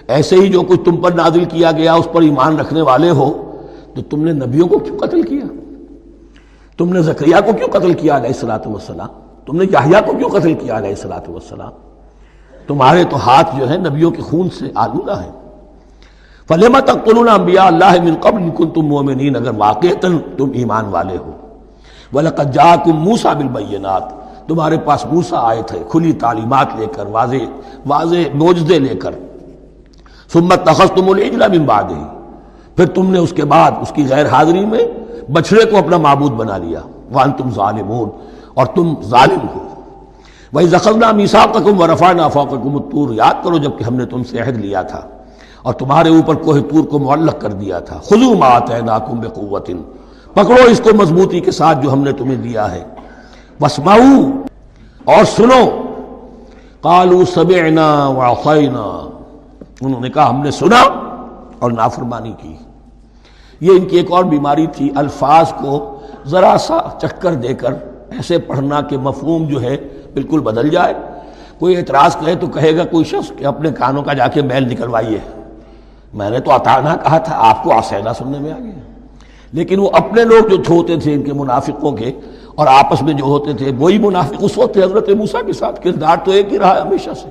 ایسے 0.07 0.35
ہی 0.35 0.47
جو 0.49 0.61
کچھ 0.61 0.79
تم 0.85 0.97
پر 1.01 1.11
نازل 1.11 1.45
کیا 1.45 1.71
گیا، 1.71 1.93
اس 1.93 2.07
پر 2.11 2.21
ایمان 2.21 2.59
رکھنے 2.59 2.81
والے 2.81 3.09
ہو، 3.09 3.31
تو 3.95 4.01
تم 4.01 4.23
نے 4.25 4.33
نبیوں 4.33 4.67
کو 4.67 4.79
کیوں 4.79 4.97
قتل 4.97 5.21
کیا؟ 5.23 5.45
تم 6.79 6.93
نے 6.93 7.01
زکریہ 7.01 7.35
کو 7.45 7.53
کیوں 7.57 7.67
قتل 7.71 7.93
کیا 7.93 8.17
علیہ 8.17 8.27
السلاۃ 8.27 8.67
وسلام 8.67 9.19
تم 9.45 9.57
نے 9.57 9.65
یاہیا 9.71 10.01
کو 10.05 10.13
کیوں 10.17 10.29
قتل 10.29 10.53
کیا 10.53 10.77
علیہ 10.77 10.89
السلاۃ 10.89 11.29
وسلام 11.29 11.71
تمہارے 12.67 13.03
تو 13.09 13.17
ہاتھ 13.17 13.55
جو 13.57 13.69
ہے 13.69 13.77
نبیوں 13.77 14.11
کے 14.11 14.21
خون 14.21 14.49
سے 14.59 14.71
آلودہ 14.75 15.19
ہے 15.21 15.29
فلیما 16.49 16.79
تک 16.79 17.09
انبیاء 17.09 17.65
اللہ 17.65 18.01
من 18.03 18.15
قبل 18.21 18.49
کن 18.57 18.69
تم 18.69 18.85
مومنین 18.87 19.35
اگر 19.35 19.51
واقع 19.57 19.87
تم 20.01 20.51
ایمان 20.53 20.85
والے 20.91 21.17
ہو۔ 21.17 21.31
وَلَقَدْ 22.13 22.53
جَاءَكُمْ 22.53 22.93
مُوسَى 22.99 23.35
بِالْبَيِّنَاتِ 23.37 24.13
تمہارے 24.47 24.77
پاس 24.85 25.05
موسا 25.05 25.39
آئے 25.49 25.61
تھے، 25.67 25.79
کھلی 25.89 26.11
تعلیمات 26.13 26.75
لے 26.77 26.85
کر، 26.95 27.05
واضح 27.11 27.43
واضح 27.87 28.21
موجزے 28.33 28.79
لے 28.79 28.95
کر۔ 28.95 29.13
سمت 30.33 30.65
تخصتم 30.65 31.09
العجل 31.09 31.43
من 31.51 31.65
بعدہ 31.65 31.99
پھر 32.75 32.85
تم 32.95 33.11
نے 33.11 33.19
اس 33.19 33.33
کے 33.35 33.45
بعد 33.45 33.71
اس 33.81 33.91
کی 33.95 34.05
غیر 34.09 34.27
حاضری 34.27 34.65
میں 34.65 34.85
بچڑے 35.33 35.65
کو 35.65 35.77
اپنا 35.77 35.97
معبود 35.97 36.31
بنا 36.31 36.57
لیا۔ 36.57 36.79
وان 37.13 37.31
تم 37.31 37.49
ظالمون، 37.55 38.09
اور 38.53 38.65
تم 38.65 38.93
ظالم 39.03 39.47
ہو۔ 39.53 39.63
وہی 40.53 40.67
زخلنا 40.67 41.11
میساقکم 41.11 41.81
ورفعنا 41.81 42.27
فوقکم 42.27 42.75
الطور۔ 42.75 43.13
یاد 43.13 43.43
کرو 43.43 43.57
جبکہ 43.57 43.83
ہم 43.83 43.95
نے 43.95 44.05
تم 44.05 44.23
سے 44.23 44.39
عہد 44.39 44.57
لیا 44.57 44.81
تھا، 44.81 45.01
اور 45.61 45.73
تمہارے 45.73 46.09
اوپر 46.09 46.35
کوہ 46.35 46.59
طور 46.71 46.83
کو 46.83 46.99
معلق 46.99 47.41
کر 47.41 47.51
دیا 47.51 47.79
تھا۔ 47.79 47.99
خذوا 48.03 48.35
ما 48.37 48.47
آتیناکم 48.55 49.19
بقوۃ 49.19 49.69
پکڑو 50.33 50.63
اس 50.67 50.81
کو 50.83 50.89
مضبوطی 50.95 51.39
کے 51.39 51.51
ساتھ 51.51 51.81
جو 51.83 51.93
ہم 51.93 51.99
نے 51.99 52.11
تمہیں 52.11 52.35
دیا 52.35 52.71
ہے۔ 52.71 52.83
وسماؤ 53.61 54.29
اور 55.03 55.25
سنو۔ 55.25 55.91
کالو 56.81 57.25
سبعنا 57.25 58.07
وعصینا۔ 58.07 59.09
انہوں 59.81 60.01
نے 60.01 60.09
کہا 60.09 60.29
ہم 60.29 60.43
نے 60.43 60.51
سنا 60.51 60.81
اور 61.59 61.71
نافرمانی 61.71 62.33
کی۔ 62.37 62.55
یہ 63.61 63.71
ان 63.71 63.85
کی 63.85 63.97
ایک 63.97 64.11
اور 64.11 64.23
بیماری 64.23 64.67
تھی، 64.67 64.89
الفاظ 64.95 65.53
کو 65.53 65.99
ذرا 66.25 66.55
سا 66.59 66.77
چکر 67.01 67.33
دے 67.33 67.53
کر 67.53 67.73
ایسے 68.09 68.37
پڑھنا 68.37 68.81
کہ 68.81 68.97
مفہوم 68.97 69.45
جو 69.45 69.61
ہے 69.61 69.77
بالکل 70.13 70.39
بدل 70.39 70.69
جائے۔ 70.69 70.93
کوئی 71.59 71.77
اعتراض 71.77 72.15
کرے 72.15 72.35
تو 72.35 72.47
کہے 72.47 72.77
گا 72.77 72.83
کوئی 72.83 73.03
شخص 73.03 73.31
کہ 73.37 73.45
اپنے 73.45 73.71
کانوں 73.71 74.03
کا 74.03 74.13
جا 74.13 74.27
کے 74.27 74.41
میل 74.41 74.69
نکلوائیے۔ 74.69 75.19
میں 76.13 76.29
نے 76.29 76.39
تو 76.39 76.51
اتانا 76.51 76.95
کہا 76.95 77.17
تھا، 77.17 77.49
آپ 77.49 77.63
کو 77.63 77.73
آسیدہ 77.73 78.11
سننے 78.17 78.39
میں 78.39 78.51
آ 78.51 78.59
گیا۔ 78.59 78.90
لیکن 79.53 79.79
وہ 79.79 79.89
اپنے 79.93 80.23
لوگ 80.23 80.47
جو 80.47 80.55
ہوتے 80.69 80.99
تھے 80.99 81.13
ان 81.13 81.23
کے 81.23 81.33
منافقوں 81.33 81.91
کے 81.91 82.11
اور 82.55 82.67
آپس 82.67 83.01
میں 83.01 83.13
جو 83.13 83.23
ہوتے 83.23 83.53
تھے، 83.53 83.71
وہی 83.79 83.97
منافق 83.97 84.33
اس 84.39 84.57
وقت 84.57 84.77
حضرت 84.77 85.09
موسا 85.09 85.41
کے 85.41 85.53
ساتھ 85.53 85.83
کردار 85.83 86.17
تو 86.23 86.31
ایک 86.31 86.53
ہی 86.53 86.59
رہا 86.59 86.75
ہے 86.75 86.81
ہمیشہ 86.81 87.09
سے۔ 87.21 87.29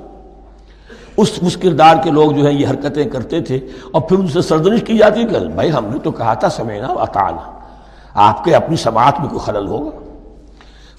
اس 1.16 1.30
اس 1.42 1.56
کردار 1.56 1.94
کے 2.04 2.10
لوگ 2.10 2.32
جو 2.32 2.46
ہیں 2.46 2.54
یہ 2.54 2.68
حرکتیں 2.68 3.04
کرتے 3.04 3.40
تھے 3.40 3.56
اور 3.90 4.02
پھر 4.02 4.18
ان 4.18 4.28
سے 4.28 4.42
سردنش 4.42 4.82
کی 4.86 4.98
جاتی 4.98 5.24
کہ 5.24 5.38
بھائی 5.38 5.72
ہم 5.72 5.84
نے 5.84 5.98
تو 5.98 6.10
کہا 6.10 6.34
تھا 6.34 6.48
سمینا 6.48 6.86
اتانا 6.86 7.52
آپ 8.14 8.44
کے 8.44 8.54
اپنی 8.54 8.76
سماعت 8.76 9.20
میں 9.20 9.28
کوئی 9.28 9.40
خلل 9.40 9.66
ہوگا۔ 9.66 9.90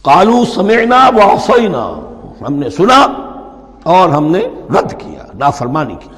کالو 0.01 0.45
سمینا 0.45 1.09
واسینا 1.13 1.99
ہم 2.47 2.53
نے 2.53 2.69
سنا 2.69 3.07
اور 3.83 4.09
ہم 4.09 4.31
نے 4.31 4.39
رد 4.69 4.91
کیا، 4.91 5.23
نافرمانی 5.33 5.95
کی۔ 5.99 6.09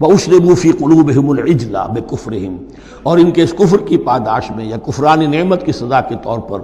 وہ 0.00 0.12
اشربوفی 0.12 0.72
قلوب 0.72 1.30
الجلا 1.30 1.86
بے 1.86 2.00
کفرہم 2.10 2.56
اور 3.02 3.18
ان 3.18 3.30
کے 3.30 3.42
اس 3.42 3.54
کفر 3.58 3.76
کی 3.76 3.96
پاداش 3.96 4.50
میں 4.50 4.64
یا 4.64 4.76
کفران 4.76 5.30
نعمت 5.30 5.66
کی 5.66 5.72
سزا 5.72 6.00
کے 6.00 6.14
طور 6.22 6.38
پر 6.38 6.60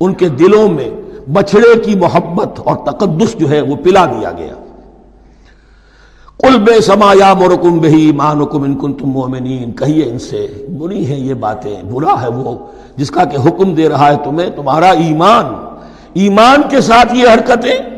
ان 0.00 0.14
کے 0.14 0.28
دلوں 0.28 0.68
میں 0.68 0.90
بچھڑے 1.32 1.80
کی 1.80 1.94
محبت 1.94 2.60
اور 2.64 2.76
تقدس 2.76 3.38
جو 3.38 3.50
ہے 3.50 3.60
وہ 3.60 3.76
پلا 3.76 4.06
دیا 4.06 4.32
گیا۔ 4.32 4.54
کل 6.38 6.58
بے 6.58 6.80
سما 6.80 7.12
یا 7.18 7.34
مرکم 7.34 7.78
بہی 7.78 8.12
مان 8.12 8.40
حکم 8.40 8.62
ان 8.62 8.78
کن 8.78 8.92
تم 8.92 9.08
مومنین۔ 9.08 9.72
کہیے 9.72 10.10
ان 10.10 10.18
سے، 10.18 10.66
بری 10.78 11.06
ہیں 11.06 11.20
یہ 11.20 11.34
باتیں، 11.34 11.82
برا 11.82 12.22
ہے 12.22 12.28
وہ۔ 12.28 12.56
جس 12.96 13.10
کا 13.10 13.24
کہ 13.24 13.36
حکم 13.36 13.74
دے 13.74 13.88
رہا 13.88 14.12
ہے 14.12 14.16
تمہیں، 14.24 14.50
تمہارا 14.50 14.90
ایمان۔ 14.90 15.44
ایمان 16.14 16.62
کے 16.70 16.80
ساتھ 16.80 17.14
یہ 17.14 17.28
حرکتیں 17.34 17.97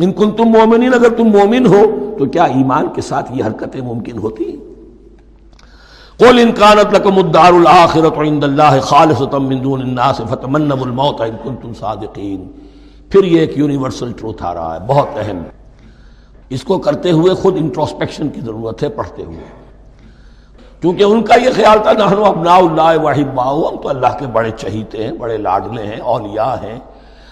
ان 0.00 0.12
کن 0.12 0.30
تم 0.30 0.44
مومنین، 0.44 0.94
اگر 0.94 1.08
تم 1.08 1.24
مومن 1.24 1.66
ہو، 1.66 2.14
تو 2.18 2.26
کیا 2.26 2.44
ایمان 2.44 2.86
کے 2.94 3.00
ساتھ 3.00 3.32
یہ 3.32 3.44
حرکتیں 3.44 3.80
ممکن 3.80 4.18
ہوتی؟ 4.18 4.56
قل 6.16 6.38
ان 6.38 6.52
كانت 6.52 6.94
لكم 6.94 7.16
الدار 7.16 7.52
الاخره 7.52 8.28
عند 8.28 8.44
الله 8.44 8.80
خالصه 8.80 9.38
من 9.38 9.64
دون 9.64 9.80
الناس 9.80 10.20
فتمنوا 10.28 10.78
الموت 10.80 11.20
ان 11.20 11.36
كنتم 11.44 11.72
صادقين 11.74 12.52
پھر 13.10 13.24
یہ 13.24 13.40
ایک 13.40 13.58
یونیورسل 13.58 14.12
ٹروتھ 14.12 14.42
آ 14.42 14.54
رہا 14.54 14.74
ہے، 14.74 14.80
بہت 14.86 15.08
اہم۔ 15.16 15.42
اس 16.50 16.62
کو 16.62 16.78
کرتے 16.78 17.10
ہوئے 17.10 17.34
خود 17.34 17.56
انٹروسپیکشن 17.56 18.28
کی 18.28 18.40
ضرورت 18.40 18.82
ہے 18.82 18.88
پڑھتے 18.88 19.24
ہوئے۔ 19.24 19.44
کیونکہ 20.80 21.02
ان 21.02 21.22
کا 21.22 21.34
یہ 21.34 21.50
خیال 21.56 21.78
تھا 21.82 21.92
نحن 21.92 22.24
ابناء 22.24 22.56
اللہ 22.56 23.02
واحب 23.02 23.34
باؤ، 23.34 23.68
ہم 23.68 23.76
تو 23.82 23.88
اللہ 23.88 24.06
کے 24.18 24.26
بڑے 24.26 24.50
چہیتے 24.50 25.04
ہیں، 25.04 25.12
بڑے 25.12 25.36
لاڈلے 25.36 25.82
ہیں، 25.82 26.00
اولیاء 26.00 26.54
ہیں۔ 26.62 26.78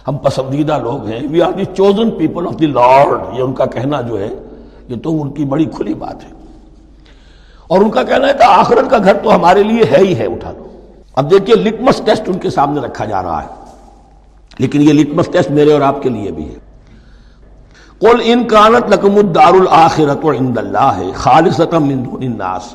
ہم 0.09 0.17
پسندیدہ 0.23 0.79
لوگ 0.83 1.07
ہیں. 1.07 1.21
We 1.31 1.43
are 1.43 1.53
the 1.53 1.65
chosen 1.77 2.11
people 2.11 2.47
of 2.47 2.59
the 2.61 2.67
Lord 2.67 3.37
یہ 3.37 3.43
ان 3.43 3.53
کا 3.53 3.67
کہنا 3.67 4.01
جو 4.01 4.21
ہے، 4.21 4.29
یہ 4.89 4.97
تو 5.03 5.21
ان 5.23 5.31
کی 5.31 5.45
بڑی 5.45 5.65
کھلی 5.77 5.95
بات 5.95 6.25
ہے. 6.25 6.31
اور 7.67 7.81
ان 7.81 7.91
کا 7.91 8.03
کہنا 8.03 8.29
ہے 8.29 8.33
کہ 8.33 8.45
آخرت 8.49 8.91
کا 8.91 8.99
گھر 8.99 9.15
تو 9.23 9.35
ہمارے 9.35 9.63
لیے 9.63 9.85
ہے 9.91 9.99
ہی 9.99 10.19
ہے، 10.19 10.27
اٹھا 10.27 10.53
لو. 10.53 10.67
اب 11.15 11.31
دیکھیے 11.31 11.57
لٹمس 11.57 12.01
ٹیسٹ 12.05 12.29
ان 12.29 12.39
کے 12.39 12.51
سامنے 12.51 12.81
رکھا 12.81 13.05
جا 13.05 13.23
رہا 13.23 13.43
ہے. 13.43 13.49
لیکن 14.59 14.83
یہ 14.83 14.93
لٹمس 14.93 15.29
ٹیسٹ 15.33 15.51
میرے 15.51 15.73
اور 15.73 15.81
آپ 15.81 16.03
کے 16.03 16.09
لیے 16.09 16.31
بھی 16.31 16.45
ہے. 16.45 16.59
قل 18.01 18.21
ان 18.25 18.45
کانت 18.45 18.91
لکم 18.91 19.17
الدار 19.17 19.55
الاخرت 19.55 20.25
عند 20.39 20.59
اللہ 20.59 21.01
خالصتا 21.15 21.79
من 21.79 22.05
دون 22.05 22.23
الناس. 22.23 22.75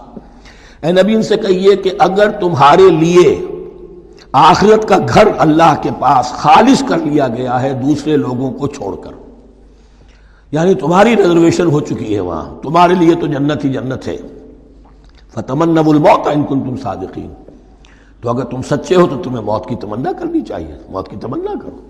اے 0.81 0.91
نبی، 0.91 1.15
ان 1.15 1.23
سے 1.23 1.35
کہیے 1.37 1.75
کہ 1.75 1.91
اگر 1.99 2.31
تمہارے 2.31 2.89
لیے 2.89 3.35
آخرت 4.31 4.87
کا 4.89 4.97
گھر 5.13 5.27
اللہ 5.37 5.73
کے 5.81 5.89
پاس 5.99 6.25
خالص 6.25 6.83
کر 6.87 6.97
لیا 6.97 7.27
گیا 7.27 7.61
ہے، 7.61 7.73
دوسرے 7.73 8.17
لوگوں 8.17 8.51
کو 8.51 8.67
چھوڑ 8.67 8.95
کر۔ 8.95 9.11
یعنی 10.51 10.73
تمہاری 10.73 11.15
ریزرویشن 11.15 11.65
ہو 11.65 11.79
چکی 11.79 12.15
ہے 12.15 12.19
وہاں۔ 12.19 12.61
تمہارے 12.63 12.93
لیے 12.93 13.15
تو 13.15 13.27
جنت 13.27 13.65
ہی 13.65 13.69
جنت 13.69 14.07
ہے۔ 14.07 14.17
فتمن 15.33 15.77
الموت 15.77 16.27
ان 16.27 16.43
کن 16.43 16.59
تم 16.59 16.77
صادقین 16.77 17.33
تو 18.21 18.29
اگر 18.29 18.43
تم 18.43 18.61
سچے 18.61 18.95
ہو 18.95 19.07
تو 19.07 19.23
تمہیں 19.23 19.41
موت 19.41 19.67
کی 19.69 19.75
تمنا 19.75 20.11
کرنی 20.11 20.41
چاہیے۔ 20.41 20.75
موت 20.89 21.09
کی 21.09 21.15
تمنا 21.15 21.53
کرو۔ 21.61 21.87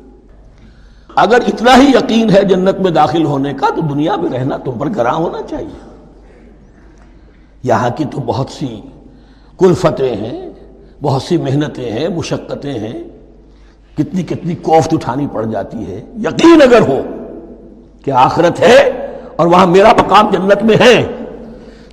اگر 1.15 1.39
اتنا 1.47 1.77
ہی 1.77 1.89
یقین 1.89 2.29
ہے 2.29 2.43
جنت 2.43 2.75
میں 2.75 2.91
داخل 2.91 3.25
ہونے 3.25 3.53
کا، 3.53 3.67
تو 3.75 3.81
دنیا 3.81 4.15
میں 4.15 4.29
رہنا 4.29 4.57
تم 4.57 4.71
پر 4.71 4.89
گراں 4.95 5.13
ہونا 5.13 5.41
چاہیے۔ 5.49 5.97
یہاں 7.63 7.89
کی 7.97 8.05
تو 8.05 8.21
بہت 8.25 8.49
سی 8.49 8.81
کلفتیں 9.59 10.15
ہیں۔ 10.15 10.50
بہت 11.01 11.21
سی 11.21 11.37
محنتیں 11.37 11.91
ہیں، 11.91 12.07
مشقتیں 12.07 12.73
ہیں، 12.73 13.03
کتنی 13.97 14.23
کتنی 14.23 14.55
کوفت 14.55 14.93
اٹھانی 14.93 15.27
پڑ 15.33 15.45
جاتی 15.45 15.77
ہے۔ 15.77 16.03
یقین 16.17 16.61
اگر 16.61 16.81
ہو 16.81 17.01
کہ 18.05 18.11
آخرت 18.11 18.59
ہے 18.59 19.07
اور 19.35 19.47
وہاں 19.47 19.67
میرا 19.67 19.93
مقام 19.93 20.29
جنت 20.31 20.63
میں 20.63 20.75
ہے، 20.75 21.07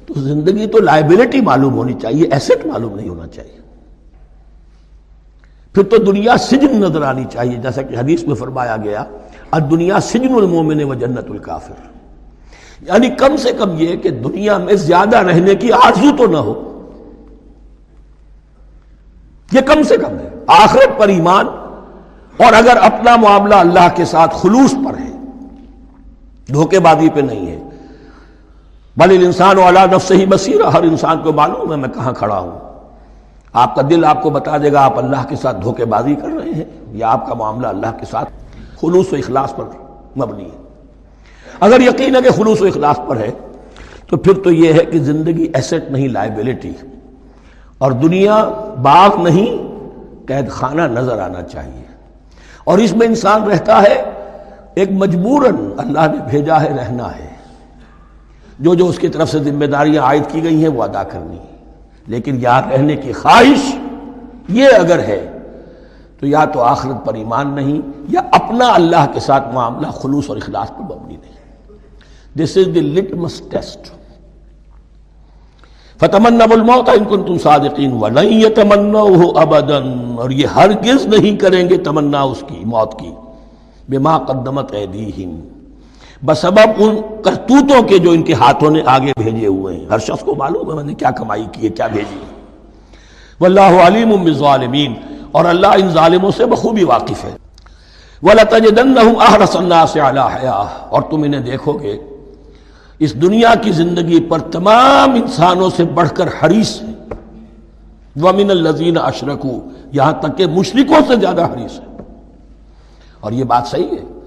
تو 0.06 0.14
زندگی 0.20 0.66
تو 0.66 0.78
لائبلٹی 0.78 1.40
معلوم 1.40 1.74
ہونی 1.74 1.92
چاہیے 1.92 2.28
ایسٹ 2.30 2.66
معلوم 2.66 2.94
نہیں 2.94 3.08
ہونا 3.08 3.26
چاہیے۔ 3.26 3.58
پھر 5.72 5.82
تو 5.82 5.96
دنیا 5.96 6.36
سجن 6.36 6.80
نظر 6.80 7.02
آنی 7.02 7.24
چاہیے، 7.32 7.56
جیسا 7.56 7.82
کہ 7.82 7.96
حدیث 7.96 8.24
میں 8.24 8.34
فرمایا 8.34 8.76
گیا 8.84 9.04
اور 9.50 9.60
دنیا 9.60 10.00
سجن 10.00 10.34
المومن 10.34 10.84
و 10.84 10.94
جنت 10.94 11.30
الکافر۔ 11.30 11.74
یعنی 12.86 13.08
کم 13.08 13.36
سے 13.36 13.52
کم 13.58 13.70
یہ 13.78 13.96
کہ 13.96 14.10
دنیا 14.10 14.58
میں 14.58 14.74
زیادہ 14.74 15.16
رہنے 15.16 15.54
کی 15.54 15.72
آرزو 15.72 16.16
تو 16.16 16.26
نہ 16.26 16.36
ہو۔ 16.36 16.67
یہ 19.52 19.60
کم 19.60 19.82
سے 19.82 19.96
کم 19.96 20.18
ہے۔ 20.18 20.28
آخرت 20.46 20.98
پر 20.98 21.08
ایمان 21.08 21.46
اور 22.36 22.52
اگر 22.52 22.76
اپنا 22.76 23.16
معاملہ 23.16 23.54
اللہ 23.54 23.88
کے 23.94 24.04
ساتھ 24.04 24.36
خلوص 24.36 24.74
پر 24.74 24.98
ہے، 24.98 25.10
دھوکے 26.52 26.78
بازی 26.78 27.08
پہ 27.14 27.20
نہیں 27.20 27.46
ہے۔ 27.46 27.58
بل 28.96 29.10
انسان 29.24 29.58
والا 29.58 29.84
نفس 29.86 30.10
ہی 30.10 30.26
بصیر 30.26 30.60
ہر 30.64 30.82
انسان 30.82 31.22
کو 31.22 31.32
معلوم 31.32 31.72
ہے 31.72 31.76
میں 31.76 31.88
کہاں 31.88 32.12
کھڑا 32.12 32.38
ہوں۔ 32.38 32.58
آپ 33.52 33.74
کا 33.74 33.82
دل 33.90 34.04
آپ 34.04 34.22
کو 34.22 34.30
بتا 34.30 34.56
دے 34.56 34.72
گا 34.72 34.84
آپ 34.84 34.98
اللہ 34.98 35.28
کے 35.28 35.36
ساتھ 35.36 35.62
دھوکے 35.62 35.84
بازی 35.84 36.14
کر 36.14 36.28
رہے 36.28 36.50
ہیں، 36.50 36.64
یا 36.92 37.08
آپ 37.08 37.28
کا 37.28 37.34
معاملہ 37.34 37.66
اللہ 37.66 37.98
کے 38.00 38.06
ساتھ 38.06 38.30
خلوص 38.80 39.12
و 39.12 39.16
اخلاص 39.16 39.54
پر 39.56 39.64
مبنی 40.18 40.44
ہے۔ 40.44 40.56
اگر 41.60 41.80
یقین 41.80 42.16
ہے 42.16 42.22
کہ 42.22 42.30
خلوص 42.30 42.62
و 42.62 42.64
اخلاص 42.64 43.00
پر 43.08 43.16
ہے، 43.16 43.30
تو 44.06 44.16
پھر 44.16 44.32
تو 44.34 44.50
یہ 44.50 44.72
ہے 44.72 44.84
کہ 44.84 44.98
زندگی 44.98 45.50
ایسٹ 45.54 45.90
نہیں 45.90 46.08
لائبلٹی 46.08 46.72
اور 47.78 47.92
دنیا 47.92 48.44
باغ 48.82 49.22
نہیں، 49.22 49.68
قید 50.26 50.50
خانہ 50.50 50.82
نظر 50.82 51.18
آنا 51.18 51.42
چاہیے۔ 51.42 51.84
اور 52.64 52.78
اس 52.78 52.96
میں 52.96 53.06
انسان 53.06 53.42
رہتا 53.42 53.82
ہے، 53.82 54.04
ایک 54.74 54.88
مجبوراً 54.92 55.56
اللہ 55.76 56.00
نے 56.00 56.24
بھیجا 56.30 56.62
ہے 56.62 56.68
رہنا 56.68 57.16
ہے۔ 57.16 57.28
جو 58.58 58.74
جو 58.74 58.86
اس 58.86 58.98
کی 58.98 59.08
طرف 59.08 59.30
سے 59.30 59.38
ذمہ 59.38 59.64
داریاں 59.64 60.02
عائد 60.02 60.22
کی 60.28 60.42
گئی 60.42 60.62
ہیں، 60.62 60.68
وہ 60.68 60.82
ادا 60.82 61.02
کرنی 61.02 61.38
لیکن 62.06 62.42
یہاں 62.42 62.62
رہنے 62.70 62.96
کی 62.96 63.12
خواہش 63.12 63.76
یہ 64.48 64.66
اگر 64.66 64.98
ہے، 64.98 65.38
تو 66.20 66.26
یا 66.26 66.44
تو 66.44 66.60
آخرت 66.60 67.06
پر 67.06 67.14
ایمان 67.14 67.54
نہیں، 67.54 68.02
یا 68.08 68.20
اپنا 68.32 68.74
اللہ 68.74 69.06
کے 69.14 69.20
ساتھ 69.20 69.54
معاملہ 69.54 69.86
خلوص 69.86 70.24
اور 70.28 70.36
اخلاص 70.36 70.68
پر 70.68 70.82
مبنی 70.82 71.16
نہیں۔ 71.16 71.38
دس 72.38 72.56
از 72.56 72.74
دی 72.74 72.80
لٹمس 72.80 73.42
ٹیسٹ 73.50 73.97
فتمنا 76.00 76.44
الموت 76.50 76.88
ان 76.88 77.04
کن 77.04 77.22
تم 77.22 77.38
صادقین 77.38 77.92
ولن 77.92 78.32
يتمنوه 78.32 79.30
ابدا 79.42 79.78
اور 80.22 80.30
یہ 80.30 80.46
ہرگز 80.46 81.06
نہیں 81.06 81.36
کریں 81.36 81.68
گے 81.68 81.76
تمنا 81.76 82.20
اس 82.22 82.42
کی 82.46 82.64
موت 82.64 82.98
کی 82.98 83.10
بما 83.88 84.18
قدمت 84.18 84.72
ایدیہم 84.72 85.38
بسبب 86.26 86.68
ان 86.78 86.96
کرتوتوں 87.24 87.82
کے 87.88 87.98
جو 87.98 88.10
ان 88.10 88.22
کے 88.22 88.34
ہاتھوں 88.34 88.70
نے 88.70 88.82
آگے 88.86 89.12
بھیجے 89.18 89.46
ہوئے 89.46 89.76
ہیں۔ 89.76 89.86
ہر 89.90 89.98
شخص 89.98 90.24
کو 90.24 90.34
معلوم 90.34 90.70
ہے 90.70 90.76
میں 90.76 90.84
نے 90.84 90.94
کیا 90.94 91.10
کمائی 91.10 91.46
کی 91.52 91.62
ہے، 91.64 91.68
کیا 91.68 91.86
بھیجی 91.86 92.18
واللہ 93.40 93.60
علیم 93.60 94.10
بالظالمین 94.24 94.94
اور 95.32 95.44
اللہ 95.44 95.66
ان 95.66 95.90
ظالموں 95.90 96.30
سے 96.36 96.46
بخوبی 96.46 96.84
واقف 96.84 97.24
ہے۔ 97.24 97.36
وَلَتَجِدَنَّهُمْ 98.22 99.16
أَحْرَصَ 99.28 99.58
النَّاسِ 99.58 99.98
عَلَى 99.98 100.24
حَيَاهِ 100.34 100.68
اور 100.88 101.02
تم 101.02 101.22
انہیں 101.22 101.40
دیکھو 101.40 101.72
گے 101.72 101.98
اس 102.98 103.14
دنیا 103.22 103.54
کی 103.62 103.72
زندگی 103.72 104.20
پر 104.20 104.38
تمام 104.38 105.10
انسانوں 105.10 105.70
سے 105.76 105.84
بڑھ 105.84 106.10
کر 106.10 106.26
حریص 106.26 106.82
ہے۔ 106.82 106.86
وَمِنَ 108.20 108.50
الَّذِينَ 108.50 108.98
أَشْرَكُوا، 108.98 109.68
یہاں 109.92 110.12
تک 110.12 110.38
کہ 110.38 110.46
مشرکوں 110.46 111.00
سے 111.08 111.16
زیادہ 111.16 111.44
حریص 111.44 111.80
ہے۔ 111.80 111.84
اور 113.20 113.32
یہ 113.32 113.44
بات 113.44 113.66
صحیح 113.66 113.90
ہے۔ 113.90 114.18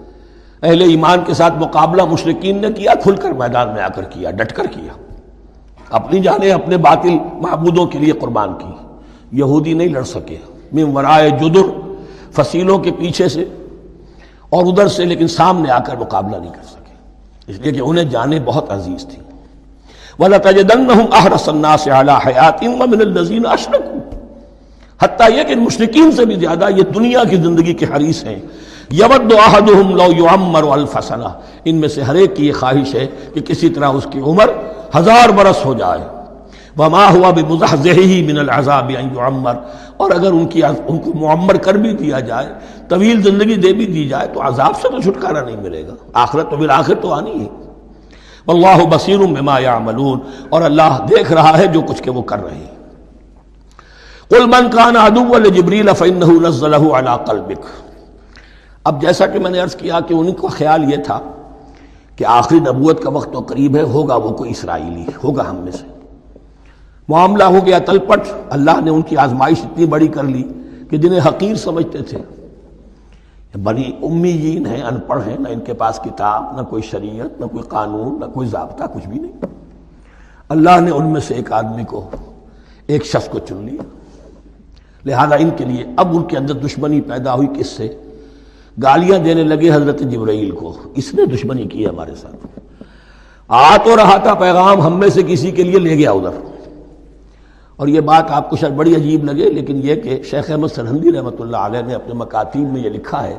اہل 0.62 0.82
ایمان 0.82 1.20
کے 1.28 1.34
ساتھ 1.34 1.54
مقابلہ 1.58 2.06
مشرقین 2.06 2.62
نے 2.62 2.68
کیا، 2.72 2.94
کھل 3.04 3.16
کر 3.16 3.32
میدان 3.32 3.70
میں 3.70 3.84
آ 3.84 3.88
کر 3.88 4.04
کیا، 4.04 4.32
ڈٹ 4.32 4.54
کر 4.54 4.66
کیا۔ 4.66 4.94
اپنی 5.90 6.20
جانے 6.20 6.52
اپنے 6.52 6.78
باطل 6.78 7.10
معبودوں 7.34 7.86
کے 7.86 8.00
لیے 8.00 8.12
قربان 8.12 8.54
کی۔ 8.54 8.72
یہودی 9.32 9.74
نہیں 9.74 9.88
لڑ 9.88 10.04
سکے۔ 10.04 10.38
من 10.72 10.98
ورائے 10.98 11.30
جدر، 11.30 11.92
فصیلوں 12.32 12.80
کے 12.80 12.92
پیچھے 12.92 13.28
سے 13.28 13.46
اور 14.50 14.66
ادھر 14.66 14.88
سے، 14.88 15.06
لیکن 15.06 15.28
سامنے 15.28 15.72
آ 15.72 15.80
کر 15.80 15.96
مقابلہ 15.96 16.38
نہیں 16.38 16.54
کر 16.54 16.64
سکے۔ 16.64 16.81
اس 17.52 17.60
لیے 17.60 17.72
کہ 17.72 17.80
انہیں 17.80 18.06
جانے 18.06 18.40
بہت 18.46 18.72
عزیز 18.72 19.06
تھی 19.06 19.22
وَلَتَجِدَنَّهُمْ 20.20 21.18
أَحْرَصَ 21.18 21.52
النَّاسِ 21.52 21.90
عَلَى 21.90 22.14
حَيَاتٍ 22.26 22.68
وَمِنَ 22.68 23.02
الَّذِينَ 23.02 23.48
أَشْرَكُوا۔ 23.48 24.16
حتیٰ 25.02 25.38
یہ 25.38 25.44
کہ 25.44 25.56
مشرقین 25.56 26.12
سے 26.12 26.26
بھی 26.26 26.36
زیادہ 26.36 26.66
یہ 26.78 26.84
دنیا 26.84 27.24
کی 27.24 27.36
زندگی 27.36 27.74
کے 27.74 27.86
حریص 27.86 28.24
ہیں۔ 28.24 28.40
یود 28.90 29.34
احدهم 29.34 29.96
لو 29.96 30.26
يعمر 30.26 30.64
الف 30.72 30.98
سنہ 31.04 31.28
ان 31.66 31.76
میں 31.76 31.88
سے 31.88 32.02
ہر 32.02 32.16
ایک 32.16 32.36
کی 32.36 32.48
یہ 32.48 32.54
خواہش 32.54 32.96
ہے 32.96 33.08
کہ 33.34 33.42
کسی 33.42 33.70
طرح 33.70 33.90
اس 33.90 34.08
کی 34.12 34.20
عمر 34.20 34.50
ہزار 34.98 35.30
برس 35.30 35.66
ہو 35.66 35.74
جائے۔ 35.74 36.21
وما 36.78 37.10
ہوا 37.10 37.30
بمزحزحه 37.30 38.26
من 38.26 38.40
العذاب 38.40 38.92
ان 39.00 39.10
يعمر۔ 39.16 39.54
اور 39.98 40.12
اگر 40.12 40.32
ان 40.32 40.46
کی 40.46 40.64
ان 40.64 41.00
کو 41.00 41.14
معمر 41.14 41.58
کر 41.58 41.74
بھی 41.74 41.94
دیا 41.94 42.20
جائے، 42.20 42.48
طویل 42.88 43.22
زندگی 43.22 43.56
دے 43.56 43.74
بھی 43.74 43.86
دی 43.86 44.08
جائے، 44.08 44.28
تو 44.28 44.48
عذاب 44.48 44.72
سے 44.82 44.88
تو 44.90 45.02
چھٹکارا 45.02 45.42
نہیں 45.42 45.58
ملے 45.58 45.88
گا۔ 45.88 45.94
آخرت 46.14 46.52
تو 46.52 46.58
بالآخر 46.58 46.94
تو 46.96 47.14
آنی 47.14 47.42
ہے۔ 47.42 47.50
واللہ 48.48 48.86
بصیر 48.90 49.18
بما 49.18 49.60
یعملون 49.60 50.20
اور 50.50 50.62
اللہ 50.62 51.06
دیکھ 51.10 51.32
رہا 51.32 51.58
ہے 51.58 51.68
جو 51.68 51.82
کچھ 51.82 52.04
کہ 52.04 52.12
وہ 52.12 52.22
کر 52.22 52.44
رہے 52.44 52.56
ہیں۔ 52.56 52.72
قل 54.30 54.46
من 54.46 54.70
کان 54.70 54.98
عدو 54.98 55.38
لجبریل 55.38 55.94
فانه 55.98 56.34
نزله 56.42 56.88
على 57.00 57.10
قلبك۔ 57.26 57.66
اب 58.84 59.02
جیسا 59.02 59.28
کہ 59.28 59.40
میں 59.40 59.52
نے 59.52 59.60
عرض 59.60 59.76
کیا 59.76 60.00
کہ 60.00 60.14
ان 60.14 60.34
کا 60.34 60.48
خیال 60.48 60.92
یہ 60.92 60.98
تھا 60.98 61.20
کہ 62.16 62.26
آخری 62.26 62.60
نبوت 62.60 63.04
کا 63.04 63.10
وقت 63.10 63.34
تو 63.34 63.40
قریب 63.40 63.76
ہے، 63.76 63.82
ہوگا 63.82 64.16
وہ 64.16 64.30
کوئی 64.30 64.52
اسرائیلی، 64.52 65.06
ہوگا 65.24 65.50
ہم 65.50 65.56
میں 65.56 65.72
سے۔ 65.72 66.01
معاملہ 67.12 67.44
ہو 67.44 67.66
گیا 67.66 67.80
تلپٹ۔ 67.80 68.20
اللہ 68.50 68.82
نے 68.86 68.92
ان 68.92 69.02
کی 69.02 69.18
آزمائش 69.18 69.58
اتنی 69.64 69.86
بڑی 69.86 70.08
کر 70.08 70.24
لی 70.24 70.44
کہ 70.90 70.98
جنہیں 70.98 71.20
حقیر 71.28 71.56
سمجھتے 71.56 71.98
تھے۔ 71.98 72.18
بڑی 73.64 73.92
امیین 74.02 74.66
ہیں، 74.66 74.82
ان 74.82 75.00
پڑھ 75.08 75.28
ہیں، 75.28 75.38
نہ 75.40 75.50
ان 75.50 75.60
کے 75.60 75.74
پاس 75.74 76.00
کتاب، 76.04 76.58
نہ 76.58 76.62
کوئی 76.66 76.82
شریعت، 76.82 77.40
نہ 77.40 77.46
کوئی 77.46 77.64
قانون، 77.64 78.20
نہ 78.20 78.26
کوئی 78.26 78.48
ضابطہ، 78.48 78.84
کچھ 78.94 79.08
بھی 79.08 79.20
نہیں۔ 79.20 79.32
اللہ 80.50 80.80
نے 80.80 80.92
ان 80.92 81.06
میں 81.06 81.22
سے 81.22 81.34
ایک 81.34 81.54
آدمی 81.54 81.84
کو، 81.84 82.10
ایک 82.88 83.06
شخص 83.06 83.30
کو 83.30 83.40
چن 83.40 83.56
لیا۔ 83.56 83.84
لہذا 85.06 85.36
ان 85.36 85.50
کے 85.58 85.66
لیے 85.66 85.84
اب 85.98 86.18
ان 86.18 86.24
کے 86.24 86.38
اندر 86.38 86.54
دشمنی 86.54 87.02
پیدا 87.02 87.36
ہوئی 87.36 87.48
کس 87.58 87.68
سے؟ 87.68 87.96
گالیاں 88.84 89.20
دینے 89.20 89.44
لگے 89.44 89.72
حضرت 89.72 90.00
جبرائیل 90.00 90.52
کو۔ 90.52 90.78
اس 90.96 91.14
نے 91.14 91.26
دشمنی 91.26 91.64
کی 91.64 91.88
ہمارے 91.88 92.16
ساتھ۔ 92.16 92.60
آ 93.48 93.78
تو 93.78 93.96
رہا 93.96 94.18
تھا 94.18 94.34
پیغام، 94.34 94.82
ہم 94.82 95.00
میں 95.00 95.10
سے 95.10 95.24
کسی 95.28 95.52
کے 95.52 95.64
لیے 95.64 95.80
لے 95.80 95.98
گیا 95.98 96.12
ادھر۔ 96.12 96.51
اور 97.82 97.88
یہ 97.88 98.02
بات 98.08 98.32
آپ 98.32 98.50
کو 98.50 98.56
شاید 98.56 98.74
بڑی 98.76 98.96
عجیب 98.96 99.24
لگے، 99.26 99.50
لیکن 99.52 99.80
یہ 99.84 99.96
کہ 99.96 100.18
شیخ 100.30 100.50
احمد 100.52 100.72
سرحندی 100.76 101.12
رحمۃ 101.12 101.40
اللہ 101.40 101.58
علیہ 101.58 101.82
نے 101.88 101.94
اپنے 101.94 102.14
مکاتیب 102.16 102.72
میں 102.74 102.82
یہ 102.82 102.90
لکھا 102.90 103.24
ہے 103.24 103.38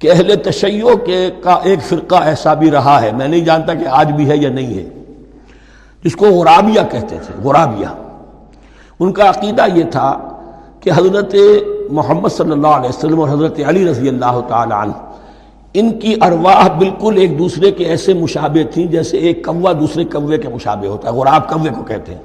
کہ 0.00 0.10
اہل 0.12 0.34
تشیع 0.44 0.94
کے 1.06 1.18
کا 1.42 1.54
ایک 1.64 1.82
فرقہ 1.82 2.22
ایسا 2.24 2.54
بھی 2.54 2.70
رہا 2.70 3.00
ہے، 3.02 3.12
میں 3.12 3.28
نہیں 3.28 3.44
جانتا 3.44 3.74
کہ 3.74 3.86
آج 3.98 4.12
بھی 4.12 4.28
ہے 4.30 4.36
یا 4.36 4.50
نہیں 4.50 4.74
ہے، 4.74 4.84
جس 6.04 6.16
کو 6.16 6.30
غرابیہ 6.30 6.80
کہتے 6.90 7.18
تھے، 7.26 7.40
غرابیہ۔ 7.44 7.94
ان 9.00 9.12
کا 9.12 9.30
عقیدہ 9.30 9.66
یہ 9.74 9.84
تھا 9.90 10.10
کہ 10.80 10.90
حضرت 10.96 11.34
محمد 11.90 12.28
صلی 12.28 12.52
اللہ 12.52 12.74
علیہ 12.76 12.88
وسلم 12.88 13.20
اور 13.20 13.28
حضرت 13.28 13.60
علی 13.66 13.88
رضی 13.88 14.08
اللہ 14.08 14.40
تعالی 14.48 14.74
عنہ، 14.74 14.92
ان 15.74 15.98
کی 16.00 16.14
ارواح 16.22 16.68
بالکل 16.78 17.18
ایک 17.18 17.38
دوسرے 17.38 17.70
کے 17.70 17.84
ایسے 17.84 18.14
مشابے 18.14 18.64
تھیں 18.72 18.86
جیسے 18.92 19.18
ایک 19.18 19.44
کوا 19.44 19.72
دوسرے 19.80 20.04
کوے 20.12 20.38
کے 20.38 20.48
مشابے 20.48 20.88
ہوتا 20.88 21.08
ہے، 21.08 21.14
غراب 21.14 21.48
کوے 21.48 21.70
کو 21.76 21.82
کہتے 21.84 22.14
ہیں۔ 22.14 22.22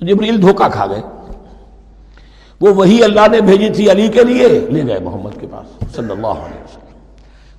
تو 0.00 0.06
جبریل 0.06 0.42
دھوکہ 0.42 0.68
کھا 0.68 0.86
گئے۔ 0.86 1.02
وہ 2.60 2.70
وہی 2.70 3.04
اللہ 3.04 3.28
نے 3.32 3.40
بھیجی 3.40 3.70
تھی 3.70 3.90
علی 3.90 4.08
کے 4.08 4.24
لیے، 4.24 4.48
لے 4.48 4.86
گئے 4.86 4.98
محمد 4.98 5.40
کے 5.40 5.46
پاس، 5.50 5.96
صلی 5.96 6.10
اللہ 6.10 6.26
علیہ 6.26 6.64
وسلم۔ 6.64 6.98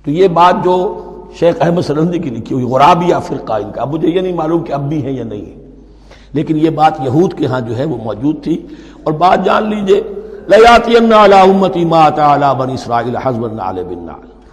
تو 0.04 0.10
یہ 0.10 0.28
بات 0.28 0.54
جو 0.64 0.98
شیخ 1.38 1.54
احمد 1.60 1.82
سرندی 1.82 2.18
کی 2.18 2.30
لکھی 2.30 2.54
ہوئی 2.54 2.66
غراب 2.66 3.02
یا 3.02 3.18
فرقہ 3.18 3.52
ان 3.52 3.72
کا 3.72 3.84
مجھے 3.84 4.08
یہ 4.08 4.20
نہیں 4.20 4.32
معلوم 4.32 4.64
کہ 4.64 4.72
اب 4.72 4.88
بھی 4.88 5.02
ہیں 5.02 5.12
یا 5.12 5.24
نہیں 5.24 5.46
ہے 5.46 5.66
لیکن 6.32 6.56
یہ 6.56 6.70
بات 6.70 7.00
یہود 7.00 7.38
کے 7.38 7.46
ہاں 7.46 7.60
جو 7.60 7.78
ہے 7.78 7.84
وہ 7.84 7.96
موجود 7.96 8.44
تھی۔ 8.44 8.66
اور 9.02 9.12
بات 9.12 9.44
جان 9.44 9.70
لیجیے 9.70 10.02
بن 12.58 12.70
اسرائیل 12.70 13.16
حزب 13.16 13.46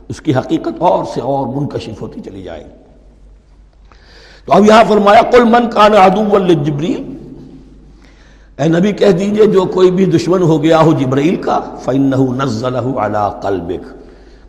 اس 0.10 0.22
کی 0.22 0.36
حقیقت 0.36 0.74
اور 0.80 1.06
سے 1.14 1.22
اور 1.22 1.48
منکشف 1.48 2.02
ہوتی 2.02 2.22
چلی 2.22 2.44
جائے 2.44 2.66
گی۔ 2.66 2.70
تو 4.46 4.54
اب 4.54 4.66
یہاں 4.66 4.84
فرمایا 4.88 5.22
کل 5.22 5.44
من 5.44 5.70
کان 5.70 6.64
جبریل 6.64 7.09
اے 8.60 8.68
نبی 8.68 8.92
کہہ 8.92 9.12
دیجیے 9.12 9.46
جو 9.46 9.66
کوئی 9.66 9.92
بھی 9.92 10.06
دشمن 10.06 10.42
ہو 10.42 10.64
گیا 10.64 10.82
ہو 10.82 10.94
جبرائیل 10.94 11.36
کا، 11.36 11.60
فَإِنَّهُ 11.80 12.36
نَزَّلَهُ 12.36 13.00
عَلَىٰ 13.00 13.42
قَلْبِكَ۔ 13.42 13.90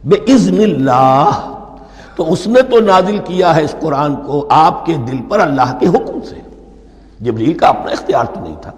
بِإِذْنِ 0.06 0.64
اللَّهِ۔ 0.64 1.54
تو 2.16 2.32
اس 2.32 2.46
نے 2.46 2.62
تو 2.62 2.80
نازل 2.80 3.18
کیا 3.18 3.56
ہے 3.56 3.62
اس 3.62 3.74
قرآن 3.80 4.16
کو 4.16 4.46
آپ 4.50 4.86
کے 4.86 4.94
دل 5.12 5.16
پر 5.28 5.40
اللہ 5.40 5.76
کے 5.80 5.86
حکم 5.86 6.20
سے۔ 6.28 6.36
جبریل 7.20 7.52
کا 7.52 7.66
اپنا 7.66 7.92
اختیار 7.92 8.24
تو 8.24 8.40
نہیں 8.40 8.56
تھا۔ 8.60 8.70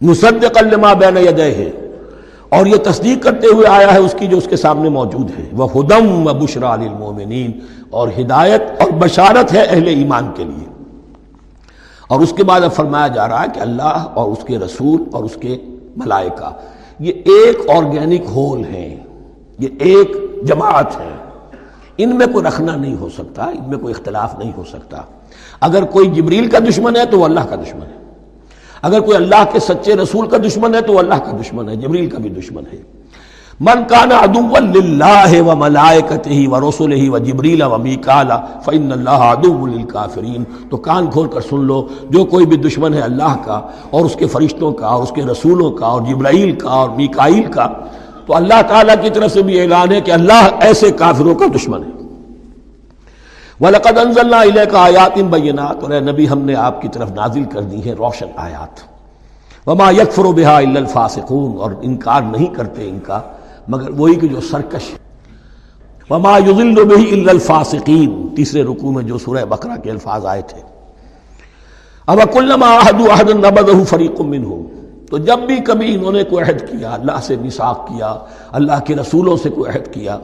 مصدق 0.00 0.58
لما 0.62 0.92
بین 0.92 1.16
یدیہ۔ 1.16 1.68
اور 2.48 2.66
یہ 2.66 2.76
تصدیق 2.76 3.24
کرتے 3.24 3.46
ہوئے 3.46 3.66
آیا 3.66 3.92
ہے 3.92 3.98
اس 3.98 4.14
کی 4.18 4.26
جو 4.26 4.36
اس 4.36 4.46
کے 4.50 4.56
سامنے 4.56 4.88
موجود 4.88 5.30
ہے۔ 5.38 5.44
وہ 5.52 5.68
ہدم 5.74 6.26
و 6.26 6.34
بشرا 6.34 6.76
اور 7.90 8.08
ہدایت 8.20 8.62
اور 8.80 8.90
بشارت 8.90 9.52
ہے 9.52 9.64
اہل 9.64 9.86
ایمان 9.86 10.30
کے 10.34 10.44
لیے۔ 10.44 10.71
اور 12.12 12.20
اس 12.20 12.32
کے 12.32 12.44
بعد 12.44 12.60
اب 12.60 12.72
فرمایا 12.72 13.08
جا 13.08 13.28
رہا 13.28 13.42
ہے 13.42 13.46
کہ 13.54 13.60
اللہ 13.60 14.06
اور 14.14 14.30
اس 14.30 14.44
کے 14.44 14.58
رسول 14.58 15.04
اور 15.12 15.24
اس 15.24 15.34
کے 15.40 15.58
ملائکہ، 15.96 16.50
یہ 16.98 17.12
ایک 17.12 17.70
آرگینک 17.70 18.22
ہول 18.28 18.64
ہیں، 18.64 18.96
یہ 19.58 19.68
ایک 19.78 20.16
جماعت 20.44 20.96
ہے 21.00 21.16
ان 21.98 22.16
میں 22.16 22.26
کوئی 22.26 22.44
رکھنا 22.44 22.76
نہیں 22.76 22.96
ہو 22.96 23.08
سکتا، 23.08 23.44
ان 23.44 23.68
میں 23.68 23.78
کوئی 23.78 23.94
اختلاف 23.98 24.38
نہیں 24.38 24.52
ہو 24.56 24.64
سکتا۔ 24.68 25.02
اگر 25.60 25.84
کوئی 25.84 26.06
جبریل 26.06 26.50
کا 26.50 26.58
دشمن 26.58 26.96
ہے 26.96 27.06
تو 27.06 27.18
وہ 27.18 27.24
اللہ 27.24 27.40
کا 27.40 27.56
دشمن 27.56 27.82
ہے۔ 27.82 27.98
اگر 28.82 29.00
کوئی 29.00 29.16
اللہ 29.16 29.44
کے 29.52 29.58
سچے 29.58 29.94
رسول 29.94 30.28
کا 30.28 30.36
دشمن 30.36 30.74
ہے 30.74 30.80
تو 30.80 30.92
وہ 30.92 30.98
اللہ 30.98 31.14
کا 31.14 31.32
دشمن 31.40 31.68
ہے، 31.68 31.76
جبریل 31.76 32.10
کا 32.10 32.18
بھی 32.18 32.30
دشمن 32.30 32.62
ہے۔ 32.72 32.82
من 33.60 33.84
کانا 33.88 34.18
ادو 34.18 34.58
للہ 34.60 35.42
و 35.42 35.56
ملائکتہ 35.56 36.48
و 36.48 36.70
رسولہ 36.70 37.10
و 37.10 37.18
جبریل 37.18 37.62
و 37.62 37.78
میکالا 37.78 38.36
فإن 38.64 38.92
اللہ 38.92 39.10
ادو 39.10 39.66
للکافرین۔ 39.66 40.44
تو 40.70 40.76
کان 40.76 41.10
کھول 41.10 41.28
کر 41.28 41.40
سن 41.40 41.60
لو، 41.60 41.86
جو 42.10 42.24
کوئی 42.24 42.46
بھی 42.46 42.56
دشمن 42.56 42.94
ہے 42.94 43.00
اللہ 43.00 43.36
کا 43.44 43.60
اور 43.90 44.04
اس 44.04 44.16
کے 44.16 44.26
فرشتوں 44.26 44.72
کا 44.72 44.86
اور 44.86 45.02
اس 45.02 45.12
کے 45.14 45.22
رسولوں 45.22 45.70
کا 45.70 45.86
اور 45.86 46.02
جبرائیل 46.02 46.52
کا 46.52 46.70
اور 46.70 46.90
میکائیل 46.90 47.52
کا، 47.52 47.68
تو 48.26 48.34
اللہ 48.36 48.62
تعالیٰ 48.68 48.94
کی 49.02 49.10
طرف 49.10 49.32
سے 49.32 49.42
بھی 49.42 49.60
اعلان 49.60 49.92
ہے 49.92 50.00
کہ 50.00 50.10
اللہ 50.10 50.48
ایسے 50.60 50.90
کافروں 50.90 51.34
کا 51.34 51.44
دشمن 51.56 51.84
ہے۔ 51.84 51.90
وَلَقَدْ 53.60 54.04
أَنزَلْنَا 54.04 54.42
إِلَيْكَ 54.42 54.76
آيَاتٍ 54.76 55.22
بَيِّنَاتٍ 55.22 55.82
اور 55.82 55.90
اے 55.90 56.00
نبی 56.00 56.28
ہم 56.28 56.38
نے 56.38 56.54
آپ 56.54 56.82
کی 56.82 56.88
طرف 56.88 57.12
نازل 57.12 57.44
کر 57.44 57.60
دی 57.60 57.84
ہے 57.84 57.92
روشن 57.92 58.26
آیات۔ 58.36 58.80
وما 59.68 59.90
يكفر 59.90 60.24
بها 60.24 60.56
الا 60.56 60.80
الفاسقون، 60.80 61.56
اور 61.56 61.70
انکار 61.82 62.22
نہیں 62.22 62.46
کرتے 62.46 62.88
ان 62.88 62.98
کا۔ 63.00 63.20
مگر 63.68 63.90
وہی 63.90 64.14
کہ 64.14 64.28
جو 64.28 64.40
سرکش 64.40 64.90
وما 66.10 66.38
یضل 66.38 66.74
به 66.74 67.04
الا 67.12 67.32
الفاسقین 67.32 68.28
تیسرے 68.36 68.62
رکوع 68.62 68.92
میں 68.92 69.02
جو 69.02 69.18
سورہ 69.18 69.44
بقرہ 69.44 69.80
کے 69.82 69.90
الفاظ 69.90 70.26
آئے 70.26 70.42
تھے۔ 70.42 70.62
اب 72.06 72.18
کلما 72.32 72.76
عہد 72.76 73.00
عہد 73.10 73.30
نبذه 73.30 73.82
فریق 73.82 74.20
منهم۔ 74.20 74.62
تو 75.10 75.18
جب 75.18 75.38
بھی 75.38 75.56
کبھی 75.56 75.94
انہوں 75.94 76.12
نے 76.12 76.24
کوئی 76.24 76.44
عہد 76.44 76.60
کیا، 76.60 76.94
اللہ 76.94 77.20
سے 77.22 77.36
نساق 77.36 77.88
کیا، 77.88 78.18
اللہ 78.50 78.80
کے 78.86 78.96
رسولوں 78.96 79.36
سے 79.36 79.50
کوئی 79.50 79.70
عہد 79.70 79.94
کیا، 79.94 80.18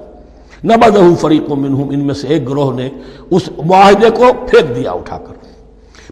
نبذه 0.65 1.15
فریق 1.21 1.53
منهم۔ 1.53 1.89
ان 1.91 2.07
میں 2.07 2.15
سے 2.15 2.29
ایک 2.29 2.49
گروہ 2.49 2.73
نے 2.73 2.91
اس 3.31 3.49
معاہدے 3.67 4.11
کو 4.11 4.25
پھینک 4.51 4.77
دیا 4.77 4.91
اٹھا 4.93 5.19
کر۔ 5.19 5.35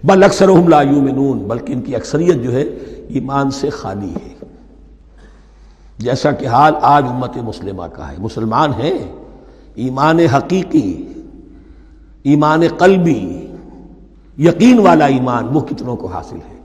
بل 0.05 0.23
اکثرهم 0.23 0.69
لا 0.69 0.83
یؤمنون، 0.83 1.39
بلکہ 1.39 1.73
ان 1.73 1.81
کی 1.81 1.97
اکثریت 1.97 2.43
جو 2.43 2.53
ہے، 2.53 2.63
ایمان 3.09 3.51
سے 3.51 3.71
خالی 3.71 4.11
ہے۔ 4.11 4.36
جیسا 5.99 6.33
کہ 6.33 6.47
حال 6.47 6.75
آج 6.83 7.05
امت 7.09 7.37
مسلمہ 7.37 7.83
کا 7.83 8.11
ہے۔ 8.11 8.17
مسلمان 8.19 8.71
ہیں، 8.73 9.13
ایمان 9.75 10.19
حقیقی، 10.19 11.09
ایمان 12.23 12.63
قلبی، 12.79 13.47
یقین 14.39 14.79
والا 14.79 15.07
ایمان 15.07 15.49
وہ 15.53 15.61
کتنوں 15.61 15.97
کو 15.97 16.07
حاصل 16.07 16.37
ہے۔ 16.37 16.57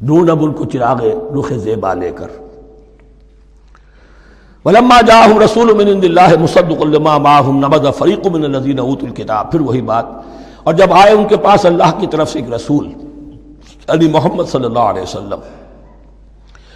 ڈھونڈ 0.00 0.30
اب 0.30 0.44
ان 0.44 0.52
کو 0.52 0.64
چراغ 0.64 1.02
رخ 1.38 1.52
زیبا 1.52 1.94
لے 1.94 2.10
کر۔ 2.10 2.26
ولما 4.64 5.00
جاءهم 5.00 5.42
رسول 5.44 5.72
من 5.72 5.88
عند 5.88 6.04
الله 6.04 6.42
مصدق 6.42 6.82
لما 6.82 7.18
معهم، 7.18 7.58
نبذ 7.58 7.98
فريق 7.98 8.26
من 8.26 8.44
الذين 8.44 8.78
اوتوا 8.78 9.08
الكتاب۔ 9.08 9.50
پھر 9.50 9.60
وہی 9.60 9.82
بات۔ 9.82 10.06
اور 10.62 10.74
جب 10.74 10.92
آئے 10.92 11.12
ان 11.12 11.28
کے 11.28 11.36
پاس 11.36 11.66
اللہ 11.66 11.98
کی 11.98 12.06
طرف 12.06 12.30
سے 12.30 12.38
ایک 12.38 12.52
رسول، 12.52 12.92
علی 13.88 14.08
محمد 14.08 14.44
صلی 14.44 14.64
اللہ 14.64 14.78
علیہ 14.78 15.02
وسلم 15.02 15.38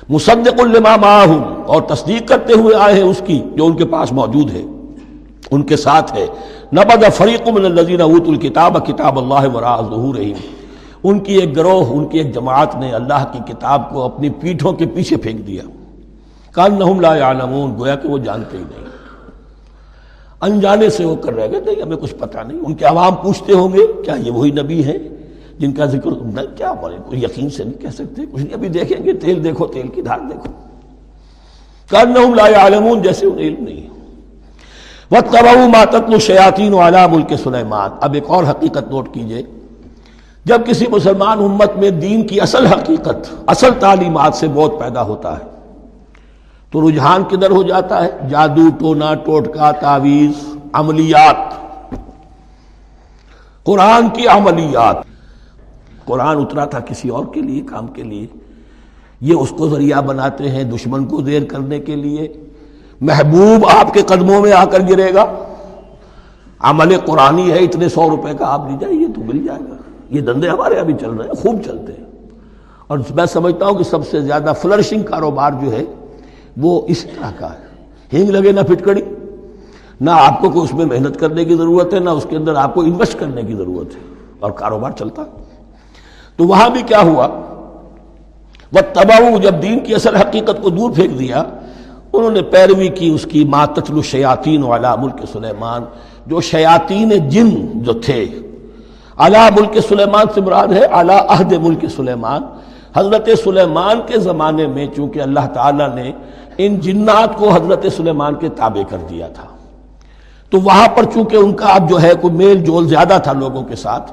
مصدق 0.09 0.61
لما 0.61 0.97
معهم 0.97 1.63
اور 1.67 1.83
تصدیق 1.83 2.29
کرتے 2.29 2.53
ہوئے 2.53 2.77
آئے 2.77 2.95
ہیں 2.95 3.03
اس 3.03 3.23
کی 3.27 3.43
جو 3.55 3.67
ان 3.67 3.77
کے 3.77 3.87
پاس 3.87 4.13
موجود 4.13 4.51
ہے۔ 4.51 4.63
ان 5.51 5.63
کے 5.63 5.77
ساتھ 5.77 6.13
ہے۔ 6.13 6.27
نبد 6.73 7.15
فریق 7.15 7.49
من 7.49 7.65
الذین 7.65 8.01
اوت 8.01 8.29
الکتاب 8.29 8.87
کتاب 8.87 9.19
اللہ 9.19 9.57
وراء 9.57 9.81
ظہورہم۔ 9.81 10.33
ان 11.05 11.19
کی 11.19 11.35
ایک 11.35 11.57
گروہ، 11.57 11.85
ان 11.87 12.07
کی 12.07 12.19
ایک 12.19 12.35
جماعت 12.35 12.77
نے 12.77 12.93
اللہ 12.93 13.25
کی 13.33 13.53
کتاب 13.53 13.91
کو 13.91 14.03
اپنی 14.03 14.31
پیٹھوں 14.31 14.73
کے 14.73 14.87
پیچھے 14.87 15.17
پھینک 15.17 15.47
دیا۔ 15.47 15.63
کان 16.53 16.75
نہم 16.79 17.01
لا 17.01 17.17
یعلمون، 17.17 17.75
گویا 17.79 17.95
کہ 17.95 18.09
وہ 18.09 18.19
جانتے 18.19 18.57
ہی 18.59 18.63
نہیں۔ 18.63 18.87
انجانے 20.41 20.91
سے 20.91 21.05
وہ 21.05 21.17
کر 21.17 21.33
رہے 21.33 21.53
گا 21.53 21.59
نہیں 21.67 21.83
ہمیں 21.83 21.97
کچھ 21.97 22.15
پتہ 22.15 22.39
نہیں۔ 22.39 22.59
ان 22.67 22.75
کے 22.75 22.85
عوام 22.85 23.15
پوچھتے 23.15 23.53
ہوں 23.53 23.73
گے، 23.73 23.87
کیا 24.05 24.15
یہ 24.15 24.31
وہی 24.31 24.51
نبی 24.51 24.85
ہیں؟ 24.85 24.99
جن 25.63 25.73
کا 25.73 25.87
ذکر 25.87 26.11
کیا 26.57 26.73
بولے 26.73 26.97
کوئی 27.07 27.23
یقین 27.23 27.51
سے 27.51 27.65
نہیں 27.65 27.81
کہہ 27.81 27.91
سکتے، 27.91 28.23
کچھ 28.33 28.43
نہیں، 28.43 28.55
ابھی 28.55 28.69
دیکھیں 28.69 29.05
گے، 29.05 29.13
تیل 29.13 29.45
دیکھو، 29.45 29.67
تیل 29.67 29.89
کی 29.89 30.03
دھار 30.03 30.19
دیکھو۔ 30.19 30.51
کرنا 31.91 32.21
لا 32.35 32.63
عالمون 32.63 33.03
جیسے 33.03 33.27
انہیں 33.27 33.47
علم 33.47 33.65
نہیں 33.65 33.89
وہ 35.11 35.21
تباؤ 35.21 35.69
ماتت 35.69 36.11
شیاطین 36.21 36.73
والا 36.75 37.07
ملک 37.07 37.33
سلیمان 37.43 37.91
اب 38.01 38.15
ایک 38.15 38.25
اور 38.27 38.45
حقیقت 38.45 38.91
نوٹ 38.91 39.13
کیجیے۔ 39.15 39.43
جب 40.45 40.67
کسی 40.67 40.87
مسلمان 40.91 41.39
امت 41.39 41.77
میں 41.77 41.91
دین 41.91 42.27
کی 42.27 42.41
اصل 42.41 42.67
حقیقت، 42.67 43.35
اصل 43.47 43.71
تعلیمات 43.81 44.35
سے 44.35 44.49
بہت 44.49 44.79
پیدا 44.79 45.03
ہوتا 45.03 45.37
ہے، 45.39 45.45
تو 46.73 46.89
رجحان 46.89 47.25
کدھر 47.25 47.51
ہو 47.51 47.63
جاتا 47.63 48.05
ہے؟ 48.05 48.11
جادو، 48.31 48.69
ٹونا، 48.79 49.15
ٹوٹکا 49.15 49.71
تعویز 49.71 50.57
عملیات۔ 50.73 51.41
قرآن 53.65 54.09
کی 54.09 54.27
عملیات۔ 54.29 55.12
قرآن 56.05 56.37
اترا 56.37 56.65
تھا 56.65 56.81
کسی 56.81 57.09
اور 57.09 57.25
کے 57.27 57.41
لیے، 57.41 57.61
کام 57.61 57.87
کے 57.87 58.03
لیے۔ 58.03 58.27
یہ 59.21 59.35
اس 59.35 59.51
کو 59.51 59.69
ذریعہ 59.69 60.03
بناتے 60.03 60.49
ہیں 60.49 60.65
دشمن 60.65 61.05
کو 61.05 61.21
دیر 61.21 61.45
کرنے 61.45 61.79
کے 61.79 61.97
لیے۔ 61.97 62.33
محبوب 63.01 63.69
آپ 63.73 63.95
کے 63.95 64.03
قدموں 64.03 64.41
میں 64.41 64.53
آ 64.53 64.65
کر 64.65 64.79
گرے 64.89 65.15
گا۔ 65.15 65.25
عمل 66.59 66.97
قرآنی 66.99 67.51
ہے، 67.51 67.59
اتنے 67.59 67.89
سو 67.89 68.11
روپے 68.11 68.33
کا 68.39 68.53
آپ 68.53 68.71
لی 68.71 68.77
جائیے 68.81 69.07
تو 69.15 69.21
مل 69.21 69.47
جائے 69.47 69.61
گا۔ 69.61 69.77
یہ 70.11 70.21
دندے 70.21 70.49
ہمارے 70.49 70.75
ابھی 70.75 70.95
چل 71.01 71.11
رہے 71.11 71.27
ہیں، 71.27 71.35
خوب 71.35 71.63
چلتے 71.65 71.93
ہیں۔ 71.93 72.05
اور 72.87 72.99
میں 73.11 73.27
سمجھتا 73.27 73.67
ہوں 73.67 73.75
کہ 73.75 73.85
سب 73.85 74.09
سے 74.09 74.21
زیادہ 74.21 74.53
فلرشنگ 74.63 75.03
کاروبار 75.03 75.51
جو 75.63 75.73
ہے، 75.73 75.85
وہ 76.57 76.83
اس 76.87 77.03
طرح 77.03 77.31
کا 77.39 77.53
ہے۔ 77.53 77.85
ہینگ 78.13 78.31
لگے 78.31 78.53
نہ 78.53 78.61
پھٹکڑی۔ 78.61 79.03
نہ 80.01 80.11
آپ 80.11 80.41
کو 80.41 80.51
کوئی 80.51 80.65
اس 80.65 80.75
میں 80.75 80.85
محنت 80.85 81.21
کرنے 81.21 81.45
کی 81.45 81.55
ضرورت 81.55 81.95
ہے، 81.95 81.99
نہ 81.99 82.11
اس 82.11 82.27
کے 82.31 82.37
اندر 82.37 82.55
آپ 82.55 82.75
کو 82.75 82.81
انویسٹ 82.81 83.21
کرنے 83.21 83.43
کی 83.43 83.55
ضرورت 83.55 83.95
ہے۔ 83.95 84.01
اور 84.41 84.51
کاروبار 84.51 84.91
چلتا 84.91 85.23
تو 86.43 86.47
وہاں 86.49 86.69
بھی 86.71 86.83
کیا 86.83 87.01
ہوا؟ 87.01 87.27
وہ 88.73 88.81
تباؤ 88.93 89.39
جب 89.43 89.63
دین 89.63 89.79
کی 89.81 89.95
اصل 89.95 90.17
حقیقت 90.17 90.63
کو 90.63 90.71
دور 90.71 90.91
پھینک 90.91 91.19
دیا، 91.19 91.43
انہوں 92.13 92.31
نے 92.31 92.43
پیروی 92.43 92.89
کی 92.89 93.09
اس 93.09 93.27
کی، 93.31 93.45
ماتتل 93.45 93.95
الشیاطین 93.95 94.63
والا 94.63 94.95
ملک 94.95 95.21
سلیمان 95.33 95.85
جو 96.27 96.41
شیاطین 96.41 97.29
جن 97.29 97.51
جو 97.75 97.93
تھے 97.93 98.25
اعلیٰ 99.19 99.51
ملک 99.51 99.79
سلیمان 99.89 100.27
سے 100.35 100.41
مراد 100.41 100.69
ہے 100.69 100.85
اعلیٰ 100.85 101.19
عہد 101.29 101.53
ملک 101.53 101.85
سلیمان 101.97 102.43
حضرت 102.97 103.29
سلیمان 103.45 104.01
کے 104.07 104.19
زمانے 104.19 104.67
میں، 104.67 104.87
چونکہ 104.97 105.21
اللہ 105.21 105.47
تعالیٰ 105.55 105.95
نے 105.95 106.13
ان 106.59 106.81
جنات 106.81 107.37
کو 107.39 107.51
حضرت 107.51 107.87
سلیمان 107.97 108.35
کے 108.35 108.49
تابع 108.49 108.83
کر 108.91 108.99
دیا 109.11 109.29
تھا۔ 109.29 109.47
تو 110.51 110.61
وہاں 110.61 110.89
پر 110.89 111.05
چونکہ 111.05 111.37
ان 111.37 111.53
کا 111.53 111.67
اب 111.67 111.89
جو 111.91 112.03
ہے، 112.03 112.13
کوئی 112.21 112.35
میل 112.35 112.65
جول 112.65 112.89
زیادہ 112.89 113.19
تھا 113.23 113.33
لوگوں 113.33 113.65
کے 113.65 113.77
ساتھ 113.77 114.13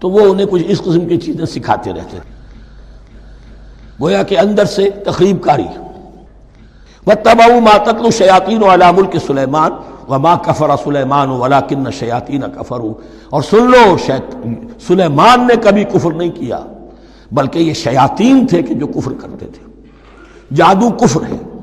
تو 0.00 0.10
وہ 0.10 0.20
انہیں 0.20 0.46
کچھ 0.50 0.62
اس 0.66 0.78
قسم 0.78 1.06
کی 1.06 1.16
چیزیں 1.16 1.44
سکھاتے 1.44 1.92
رہتے 1.92 2.18
گویا 4.00 4.22
کہ 4.22 4.38
اندر 4.38 4.64
سے 4.64 4.90
تقریب 4.90 5.42
کاری۔ 5.42 5.66
وہ 7.06 7.12
تباؤ 7.22 7.60
ماتل 7.60 8.10
شیاطین 8.10 8.62
و 8.62 8.74
علام 8.74 8.96
کے 9.10 9.18
سلیمان 9.18 9.72
و 10.08 10.18
ماں 10.18 10.36
کفر 10.36 10.70
سلیمان 10.84 11.28
ولا 11.28 11.60
کن 11.60 11.90
شیاطین 11.90 12.40
کفر 12.40 12.80
اور 13.30 13.42
سن 13.42 13.70
لو 13.70 13.96
سلیمان 14.86 15.46
نے 15.46 15.54
کبھی 15.62 15.84
کفر 15.84 16.12
نہیں 16.12 16.30
کیا، 16.30 16.60
بلکہ 17.32 17.58
یہ 17.58 17.72
شیاطین 17.72 18.46
تھے 18.46 18.62
کہ 18.62 18.74
جو 18.74 18.86
کفر 18.86 19.12
کرتے 19.12 19.46
تھے۔ 19.46 19.90
جادو 20.54 20.90
کفر 20.90 21.20
ہے۔ 21.22 21.53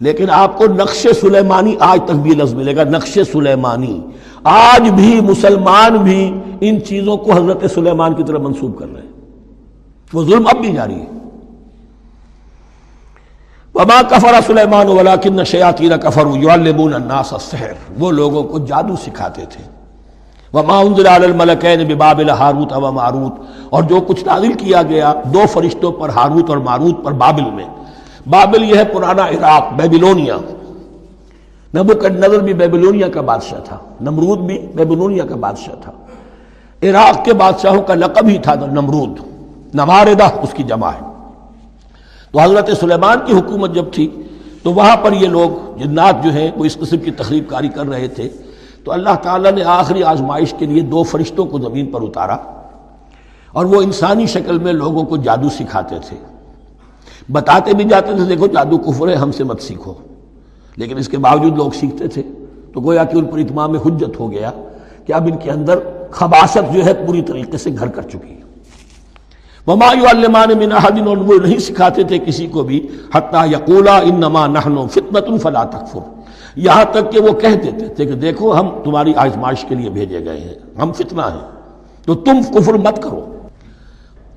لیکن 0.00 0.30
آپ 0.30 0.58
کو 0.58 0.64
نقش 0.64 1.06
سلیمانی 1.20 1.76
آج 1.80 2.00
تک 2.04 2.10
بھی 2.10 2.30
لفظ 2.30 2.54
ملے 2.54 2.76
گا، 2.76 2.84
نقش 2.84 3.18
سلیمانی۔ 3.32 4.00
آج 4.44 4.90
بھی 4.90 5.20
مسلمان 5.20 5.96
بھی 5.96 6.40
ان 6.60 6.82
چیزوں 6.82 7.16
کو 7.16 7.32
حضرت 7.32 7.70
سلیمان 7.70 8.14
کی 8.14 8.22
طرف 8.24 8.40
منسوب 8.40 8.78
کر 8.78 8.86
رہے 8.94 9.02
ہیں۔ 9.02 9.08
وہ 10.12 10.24
ظلم 10.24 10.46
اب 10.46 10.56
بھی 10.56 10.72
جاری 10.72 10.94
ہے۔ 10.94 11.06
وما 13.74 14.02
کفر 14.08 14.34
سلیمان 14.46 14.86
ولاکن 14.86 15.44
شیاطین 15.44 15.92
کفر 16.02 16.22
یعلمون 16.42 16.94
الناس 16.94 17.32
السحر۔ 17.32 17.72
وہ 17.98 18.10
لوگوں 18.10 18.42
کو 18.42 18.58
جادو 18.58 18.96
سکھاتے 18.96 19.44
تھے۔ 19.50 19.64
وما 20.52 20.78
انزل 20.78 21.06
علی 21.06 21.24
الملکین 21.24 21.94
ببابل 21.94 22.30
ہاروت 22.30 22.72
و 22.72 22.92
ماروت 22.92 23.32
اور 23.70 23.82
جو 23.82 24.00
کچھ 24.00 24.24
نازل 24.24 24.52
کیا 24.52 24.82
گیا، 24.82 25.14
دو 25.24 25.42
فرشتوں 25.52 25.92
پر 25.92 26.08
ہاروت 26.08 26.50
اور 26.50 26.58
ماروت 26.58 27.04
پر 27.04 27.12
بابل 27.12 27.50
میں۔ 27.50 27.64
بابل 28.26 28.64
یہ 28.64 28.74
ہے 28.74 28.84
پرانا 28.84 29.28
عراق، 29.28 29.72
بیبلونیا۔ 29.72 30.36
نبوکڈ 31.76 32.12
نظر 32.16 32.38
بھی 32.38 32.54
بیبلونیا 32.54 33.08
کا 33.08 33.20
بادشاہ 33.20 33.60
تھا، 33.60 33.78
نمرود 34.00 34.38
بھی 34.38 34.58
بیبلونیا 34.74 35.26
کا 35.26 35.36
بادشاہ 35.36 35.74
تھا۔ 35.82 35.92
عراق 36.82 37.24
کے 37.24 37.32
بادشاہوں 37.32 37.82
کا 37.82 37.94
لقب 37.94 38.28
ہی 38.28 38.38
تھا 38.38 38.54
نمرود 38.54 39.18
نماردہ 39.74 40.24
اس 40.24 40.54
کی 40.54 40.62
جمع 40.62 40.88
ہے۔ 40.88 41.12
تو 42.32 42.40
حضرت 42.40 42.70
سلیمان 42.80 43.18
کی 43.26 43.32
حکومت 43.32 43.74
جب 43.74 43.84
تھی، 43.92 44.22
تو 44.62 44.72
وہاں 44.72 44.96
پر 44.96 45.12
یہ 45.12 45.28
لوگ 45.28 45.78
جنات 45.78 46.24
جو 46.24 46.30
ہیں، 46.30 46.50
وہ 46.56 46.64
اس 46.64 46.76
قسم 46.76 46.96
کی 46.96 47.10
تقریب 47.10 47.44
کاری 47.48 47.68
کر 47.68 47.86
رہے 47.86 48.08
تھے۔ 48.08 48.28
تو 48.84 48.92
اللہ 48.92 49.14
تعالیٰ 49.22 49.52
نے 49.52 49.62
آخری 49.64 50.02
آزمائش 50.02 50.54
کے 50.58 50.66
لیے 50.66 50.80
دو 50.80 51.02
فرشتوں 51.02 51.46
کو 51.46 51.58
زمین 51.58 51.86
پر 51.86 52.02
اتارا 52.02 52.36
اور 53.52 53.64
وہ 53.64 53.82
انسانی 53.82 54.26
شکل 54.26 54.58
میں 54.58 54.72
لوگوں 54.72 55.04
کو 55.04 55.16
جادو 55.16 55.48
سکھاتے 55.48 55.96
تھے۔ 56.08 56.35
بتاتے 57.32 57.72
بھی 57.72 57.84
جاتے 57.84 58.12
تھے، 58.16 58.24
دیکھو 58.24 58.46
جادو 58.46 58.78
کفر 58.78 59.08
ہے، 59.08 59.14
ہم 59.14 59.32
سے 59.32 59.44
مت 59.44 59.62
سیکھو. 59.62 59.94
لیکن 60.76 60.98
اس 60.98 61.08
کے 61.08 61.18
باوجود 61.18 61.56
لوگ 61.56 61.70
سیکھتے 61.70 62.08
تھے۔ 62.08 62.22
تو 62.74 62.80
گویا 62.80 63.04
کہ 63.04 63.16
ان 63.16 63.24
پر 63.24 63.38
اتمام 63.38 63.72
میں 63.72 63.80
حجت 63.86 64.20
ہو 64.20 64.30
گیا 64.30 64.50
کہ 65.06 65.12
اب 65.12 65.28
ان 65.32 65.36
کے 65.36 65.50
اندر 65.50 65.78
خباست 66.10 66.74
جو 66.74 66.84
ہے 66.84 66.94
پوری 66.94 67.22
طریقے 67.22 67.58
سے 67.58 67.70
گھر 67.78 67.86
کر 67.86 68.02
چکی 68.02 68.30
ہے۔ 68.30 68.36
وما 69.66 69.92
علمان 69.92 70.58
من 70.58 70.72
احد 70.72 71.08
اور 71.08 71.16
وہ 71.16 71.34
نہیں 71.44 71.58
سکھاتے 71.58 72.02
تھے 72.02 72.18
کسی 72.18 72.46
کو 72.46 72.62
بھی۔ 72.62 72.86
حتیٰ 73.14 73.48
یقولا 73.48 73.98
انما 73.98 74.46
نحن 74.46 74.88
فتنۃ 74.88 75.38
فلا 75.42 75.64
تکفر 75.64 75.98
یہاں 76.56 76.84
تک 76.84 77.12
کہ 77.12 77.20
وہ 77.20 77.32
کہہ 77.32 77.48
دیتے 77.48 77.88
تھے 77.88 78.06
کہ 78.06 78.12
دیکھو 78.12 78.60
ہم 78.60 78.68
تمہاری 78.84 79.12
آزمائش 79.16 79.64
کے 79.68 79.74
لیے 79.74 79.90
بھیجے 79.90 80.24
گئے 80.24 80.40
ہیں، 80.40 80.54
ہم 80.82 80.92
فتنہ 80.92 81.22
ہیں۔ 81.22 81.50
تو 82.06 82.14
تم 82.14 82.42
کفر 82.54 82.74
مت 82.74 83.02
کرو۔ 83.02 83.35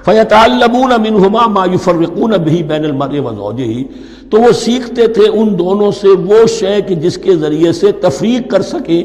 فیتعلمون 0.05 0.91
منہما 1.01 1.47
ما 1.47 1.65
یفرقون 1.73 2.31
به 2.31 2.61
بین 2.67 2.85
المرء 2.85 3.19
وزوجه 3.19 3.81
تو 4.29 4.41
وہ 4.41 4.51
سیکھتے 4.51 5.07
تھے 5.07 5.27
ان 5.27 5.59
دونوں 5.59 5.91
سے 5.91 6.07
وہ 6.07 6.45
شے 6.47 6.81
کہ 6.81 6.95
جس 6.95 7.17
کے 7.17 7.35
ذریعے 7.35 7.71
سے 7.71 7.91
تفریق 7.91 8.51
کر 8.51 8.61
سکے 8.61 8.99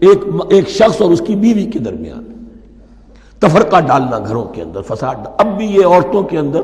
ایک 0.00 0.24
ایک 0.50 0.68
شخص 0.68 1.00
اور 1.00 1.10
اس 1.10 1.22
کی 1.26 1.36
بیوی 1.36 1.64
کے 1.64 1.78
درمیان۔ 1.78 2.24
تفرقہ 3.38 3.80
ڈالنا 3.80 4.18
گھروں 4.18 4.44
کے 4.44 4.62
اندر، 4.62 4.82
فساد۔ 4.82 5.14
اب 5.38 5.56
بھی 5.56 5.66
یہ 5.66 5.86
عورتوں 5.86 6.22
کے 6.22 6.38
اندر 6.38 6.60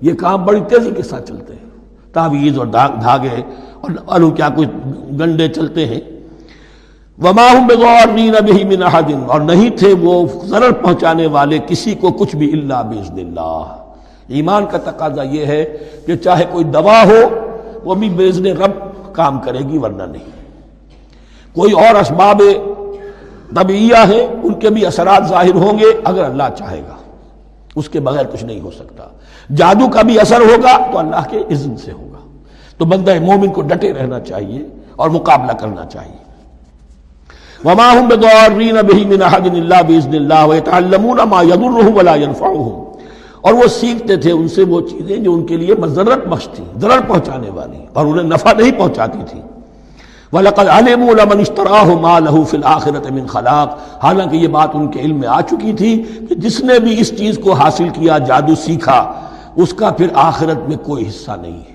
یہ 0.00 0.12
کام 0.12 0.44
بڑی 0.44 0.60
تیزی 0.68 0.90
کے 0.90 1.02
ساتھ 1.02 1.28
چلتے 1.28 1.52
ہیں۔ 1.52 1.70
تعویذ 2.12 2.58
اور 2.58 2.66
دھاگے 2.66 3.42
اور 3.80 3.90
الو 4.06 4.30
کیا 4.30 4.48
کچھ 4.56 4.68
گنڈے 5.20 5.48
چلتے 5.48 5.86
ہیں۔ 5.86 6.00
من 7.18 8.82
احد. 8.82 9.10
اور 9.28 9.40
نہیں 9.40 9.70
تھے 9.78 9.92
وہ 10.00 10.26
ضرر 10.44 10.72
پہنچانے 10.72 11.26
والے 11.26 11.58
کسی 11.66 11.94
کو 11.94 12.10
کچھ 12.10 12.36
بھی 12.36 12.52
اللہ 12.52 12.82
بزن 12.90 13.18
اللہ. 13.18 13.64
ایمان 14.28 14.66
کا 14.66 14.78
تقاضا 14.78 15.22
یہ 15.22 15.46
ہے 15.46 15.64
کہ 16.06 16.16
چاہے 16.16 16.44
کوئی 16.52 16.64
دوا 16.64 17.02
ہو، 17.02 17.20
وہ 17.84 17.94
بھی 17.94 18.08
بیزن 18.08 18.46
رب 18.46 18.72
کام 19.14 19.38
کرے 19.40 19.58
گی، 19.58 19.78
ورنہ 19.78 20.02
نہیں. 20.02 20.30
کوئی 21.54 21.72
اور 21.72 21.94
اسباب 22.00 22.42
طبیعیہ 23.56 24.02
ہیں، 24.08 24.26
ان 24.42 24.54
کے 24.54 24.70
بھی 24.70 24.86
اثرات 24.86 25.28
ظاہر 25.28 25.54
ہوں 25.54 25.78
گے 25.78 25.90
اگر 26.04 26.24
اللہ 26.24 26.48
چاہے 26.58 26.80
گا. 26.88 26.96
اس 27.76 27.88
کے 27.88 28.00
بغیر 28.00 28.24
کچھ 28.32 28.44
نہیں 28.44 28.60
ہو 28.60 28.70
سکتا. 28.70 29.04
جادو 29.56 29.88
کا 29.88 30.02
بھی 30.02 30.18
اثر 30.20 30.40
ہوگا 30.40 30.76
تو 30.92 30.98
اللہ 30.98 31.28
کے 31.30 31.38
عزم 31.50 31.76
سے 31.76 31.92
ہوگا. 31.92 32.20
تو 32.78 32.84
بندہ 32.84 33.20
مومن 33.20 33.50
کو 33.52 33.62
ڈٹے 33.62 33.92
رہنا 33.92 34.20
چاہیے 34.20 34.66
اور 34.96 35.10
مقابلہ 35.10 35.52
کرنا 35.52 35.84
چاہیے. 35.86 36.31
وما 37.64 37.92
هم 38.00 38.08
بضارین 38.08 38.82
به 38.82 39.06
من 39.06 39.22
احد 39.22 39.46
الا 39.46 39.82
باذن 39.82 40.14
الله 40.14 40.46
ويتعلمون 40.46 41.20
ما 41.22 41.42
يضرهم 41.42 41.96
ولا 41.96 42.14
ينفعهم. 42.14 42.82
اور 43.40 43.54
وہ 43.54 43.66
سیکھتے 43.66 44.16
تھے 44.16 44.32
ان 44.32 44.48
سے 44.48 44.64
وہ 44.64 44.80
چیزیں 44.80 45.16
جو 45.16 45.32
ان 45.32 45.46
کے 45.46 45.56
لیے 45.56 45.74
مضرت 45.74 46.26
بخش 46.26 46.48
تھی، 46.48 46.64
ضرر 46.76 47.00
پہنچانے 47.08 47.50
والی، 47.50 47.78
اور 47.92 48.06
انہیں 48.06 48.24
نفع 48.24 48.52
نہیں 48.52 48.70
پہنچاتی 48.78 49.18
تھی۔ 49.30 49.40
وَلَقَدْ 50.32 50.68
عَلِمُوا 50.68 51.14
لَمَنِ 51.14 51.40
اشْتَرَاهُ 51.40 52.00
مَا 52.00 52.18
لَهُ 52.18 52.44
فِي 52.46 52.56
الْآخِرَةِ 52.56 53.10
مِنْ 53.10 53.28
خَلَاقٍ۔ 53.28 53.76
حالانکہ 54.02 54.36
یہ 54.36 54.48
بات 54.48 54.68
ان 54.74 54.86
کے 54.88 55.00
علم 55.00 55.16
میں 55.16 55.28
آ 55.28 55.40
چکی 55.40 55.72
تھی 55.72 56.02
کہ 56.28 56.34
جس 56.34 56.60
نے 56.60 56.78
بھی 56.78 57.00
اس 57.00 57.18
چیز 57.18 57.38
کو 57.38 57.52
حاصل 57.52 57.88
کیا، 57.88 58.18
جادو 58.18 58.54
سیکھا، 58.54 59.12
اس 59.56 59.74
کا 59.74 59.90
پھر 59.90 60.06
آخرت 60.14 60.68
میں 60.68 60.76
کوئی 60.76 61.08
حصہ 61.08 61.30
نہیں 61.42 61.60
ہے۔ 61.60 61.71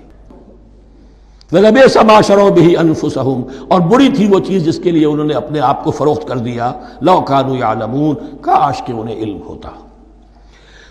وَلَبِئْسَ 1.52 1.98
مَا 1.98 2.20
شَرَوْا 2.20 2.50
بِهِ 2.50 2.76
أَنفُسَهُمْ 2.80 3.44
اور 3.68 3.80
بری 3.80 4.08
تھی 4.08 4.28
وہ 4.28 4.40
چیز 4.40 4.64
جس 4.64 4.78
کے 4.78 4.90
لیے 4.90 5.06
انہوں 5.06 5.26
نے 5.26 5.34
اپنے 5.34 5.60
آپ 5.60 5.84
کو 5.84 5.90
فروخت 5.90 6.28
کر 6.28 6.38
دیا۔ 6.38 6.72
لو 7.00 7.20
كانوا 7.20 7.56
يعلمون، 7.56 8.14
کاش 8.40 8.82
کہ 8.82 8.92
انہیں 8.92 9.16
علم 9.16 9.38
ہوتا۔ 9.46 9.68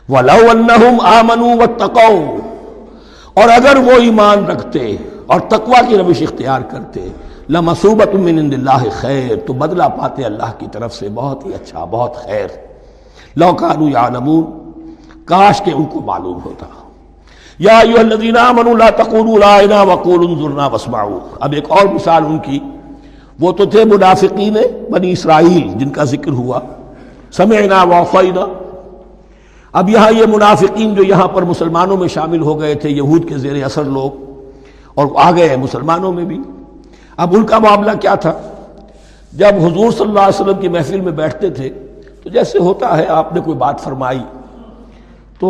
وَلَوْ 0.10 0.52
أَنَّهُمْ 0.52 1.06
آمَنُوا 1.06 1.56
وَاتَّقَوْا، 1.56 2.38
اور 3.34 3.50
اگر 3.50 3.76
وہ 3.76 3.92
ایمان 3.92 4.46
رکھتے 4.46 4.96
اور 5.26 5.40
تقوی 5.40 5.88
کی 5.88 5.98
روش 5.98 6.22
اختیار 6.22 6.62
کرتے 6.62 7.10
لمصوبت 7.50 8.16
من 8.16 8.40
عند 8.40 8.54
اللہ 8.54 8.90
خیر 8.92 9.36
تو 9.46 9.54
بدلہ 9.54 9.84
پاتے 9.84 10.24
اللہ 10.24 10.52
کی 10.58 10.66
طرف 10.72 10.96
سے 10.96 11.10
بہت 11.14 11.46
ہی 11.46 11.54
اچھا 11.54 11.86
بہت 11.86 12.16
خیر۔ 12.16 12.48
لوکانو 13.36 13.90
یا 13.90 14.10
نمون 14.10 14.44
کاش 15.26 15.62
کے 15.62 15.72
ان 15.72 15.86
کو 15.86 16.02
معلوم 16.02 16.40
ہوتا۔ 16.46 16.66
یا 17.60 17.78
ایوہ 17.80 18.00
الذین 18.00 18.38
آمنوا 18.38 18.74
لا 18.78 18.90
تقولوا 18.98 19.38
رائنا 19.40 19.82
وقولوا 19.82 20.30
انظرنا 20.30 20.68
واسمعوا 20.68 21.20
اب 21.40 21.54
ایک 21.54 21.66
اور 21.70 21.88
مثال 21.94 22.26
ان 22.26 22.38
کی، 22.40 22.60
وہ 23.40 23.52
تو 23.52 23.66
تھے 23.66 23.86
منافقین 23.86 24.58
بنی 24.92 25.12
اسرائیل 25.12 25.68
جن 25.76 25.90
کا 25.90 26.04
ذکر 26.04 26.32
ہوا۔ 26.32 26.60
سمعنا 27.32 27.84
وعفینا 27.84 28.46
اب 29.74 29.90
یہاں 29.90 30.12
یہ 30.12 30.26
منافقین 30.26 30.94
جو 30.96 31.04
یہاں 31.04 31.28
پر 31.28 31.44
مسلمانوں 31.44 31.98
میں 31.98 32.08
شامل 32.08 32.42
ہو 32.42 32.60
گئے 32.60 32.76
تھے، 32.76 32.90
یہود 32.90 33.28
کے 33.30 33.38
زیر 33.38 33.64
اثر 33.66 33.84
لوگ 33.84 34.12
اور 34.94 35.08
آ 35.16 35.32
گئے 35.32 35.50
ہیں 35.50 35.58
مسلمانوں 35.58 36.12
میں 36.14 36.26
بھی۔ 36.26 36.40
اب 37.18 37.36
ان 37.36 37.46
کا 37.46 37.60
معاملہ 37.60 37.92
کیا 38.02 38.16
تھا؟ 38.16 38.34
جب 39.34 39.56
حضور 39.66 39.92
صلی 39.92 40.08
اللہ 40.08 40.20
علیہ 40.20 40.42
وسلم 40.42 40.60
کی 40.62 40.68
محفل 40.68 41.02
میں 41.02 41.12
بیٹھتے 41.12 41.50
تھے 41.50 41.70
تو 42.24 42.30
جیسے 42.30 42.60
ہوتا 42.60 42.98
ہے، 42.98 43.06
آپ 43.06 43.34
نے 43.34 43.42
کوئی 43.42 43.58
بات 43.58 43.84
فرمائی 43.84 44.24
تو 45.40 45.50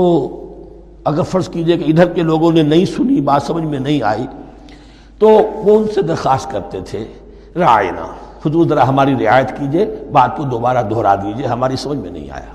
اگر 1.08 1.24
فرض 1.24 1.49
کیجیے 1.49 1.78
کہ 1.78 1.84
ادھر 1.88 2.08
کے 2.14 2.22
لوگوں 2.22 2.51
نے 2.51 2.62
نہیں 2.62 2.86
سنی، 2.86 3.22
بات 3.22 3.43
سمجھ 3.43 3.64
میں 3.64 3.80
نہیں 3.80 4.01
آئی، 4.03 4.26
تو 5.20 5.28
وہ 5.55 5.78
ان 5.80 5.86
سے 5.95 6.01
درخواست 6.01 6.51
کرتے 6.51 6.82
تھے 6.82 7.03
رائنا 7.55 8.05
حضور 8.45 8.68
ذرا 8.68 8.88
ہماری 8.88 9.16
رعایت 9.26 9.58
کیجیے، 9.58 9.86
بات 10.12 10.38
کو 10.38 10.43
دوبارہ 10.43 10.82
دہرا 10.89 11.16
دیجیے، 11.16 11.45
ہماری 11.45 11.76
سمجھ 11.76 11.97
میں 11.97 12.12
نہیں 12.12 12.30
آیا. 12.32 12.53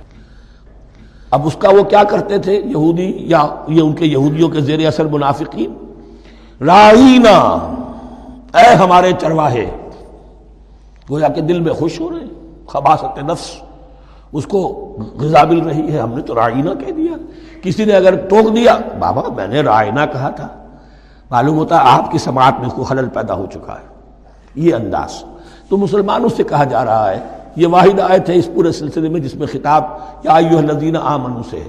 اب 1.30 1.46
اس 1.46 1.57
کا 1.57 1.70
وہ 1.70 1.82
کیا 1.82 2.03
کرتے 2.05 2.38
تھے، 2.38 2.61
یہودی 2.64 3.12
یا 3.28 3.46
یہ 3.68 3.80
ان 3.82 3.92
کے 3.92 4.07
یہودیوں 4.07 4.48
کے 4.48 4.61
زیر 4.61 4.86
اثر 4.86 5.07
منافقین؟ 5.07 5.72
رائنا 6.61 7.36
اے 8.59 8.74
ہمارے 8.74 9.12
چرواہے، 9.20 9.70
گویا 11.11 11.28
کہ 11.28 11.40
دل 11.40 11.61
میں 11.61 11.72
خوش 11.72 12.00
ہو 12.00 12.11
رہے 12.11 12.26
خباست 12.66 13.18
نفس، 13.18 13.50
اس 14.32 14.46
کو 14.46 14.61
غذا 15.20 15.44
مل 15.44 15.61
رہی 15.61 15.92
ہے، 15.92 15.98
ہم 15.98 16.14
نے 16.14 16.22
تو 16.22 16.34
رائنا 16.34 16.74
کہہ 16.74 16.92
دیا۔ 16.92 17.11
کسی 17.62 17.84
نے 17.84 17.92
اگر 17.92 18.14
ٹوک 18.16 18.56
دیا، 18.56 18.78
بابا 18.98 19.22
میں 19.36 19.46
نے 19.46 19.60
رائنا 19.60 20.06
کہا 20.06 20.30
تھا، 20.30 20.48
معلوم 21.30 21.58
ہوتا 21.58 21.74
ہے 21.76 21.80
آپ 21.84 22.10
کی 22.10 22.18
سماعت 22.18 22.60
میں 22.60 22.68
کوئی 22.68 22.84
خلل 22.84 23.08
پیدا 23.08 23.34
ہو 23.34 23.46
چکا 23.52 23.72
ہے۔ 23.72 23.86
یہ 24.54 24.74
انداز۔ 24.74 25.24
تو 25.68 25.76
مسلمانوں 25.76 26.28
سے 26.36 26.42
کہا 26.42 26.64
جا 26.64 26.84
رہا 26.84 27.10
ہے، 27.10 27.18
یہ 27.56 27.66
واحد 27.66 28.00
آیت 28.00 28.30
ہے 28.30 28.36
اس 28.36 28.48
پورے 28.54 28.72
سلسلے 28.72 29.08
میں 29.08 29.20
جس 29.20 29.34
میں 29.34 29.46
خطاب، 29.46 29.84
یا 30.22 30.34
الذین 30.34 30.96
آمنوا 30.96 31.42
سے 31.50 31.60
ہے۔ 31.60 31.68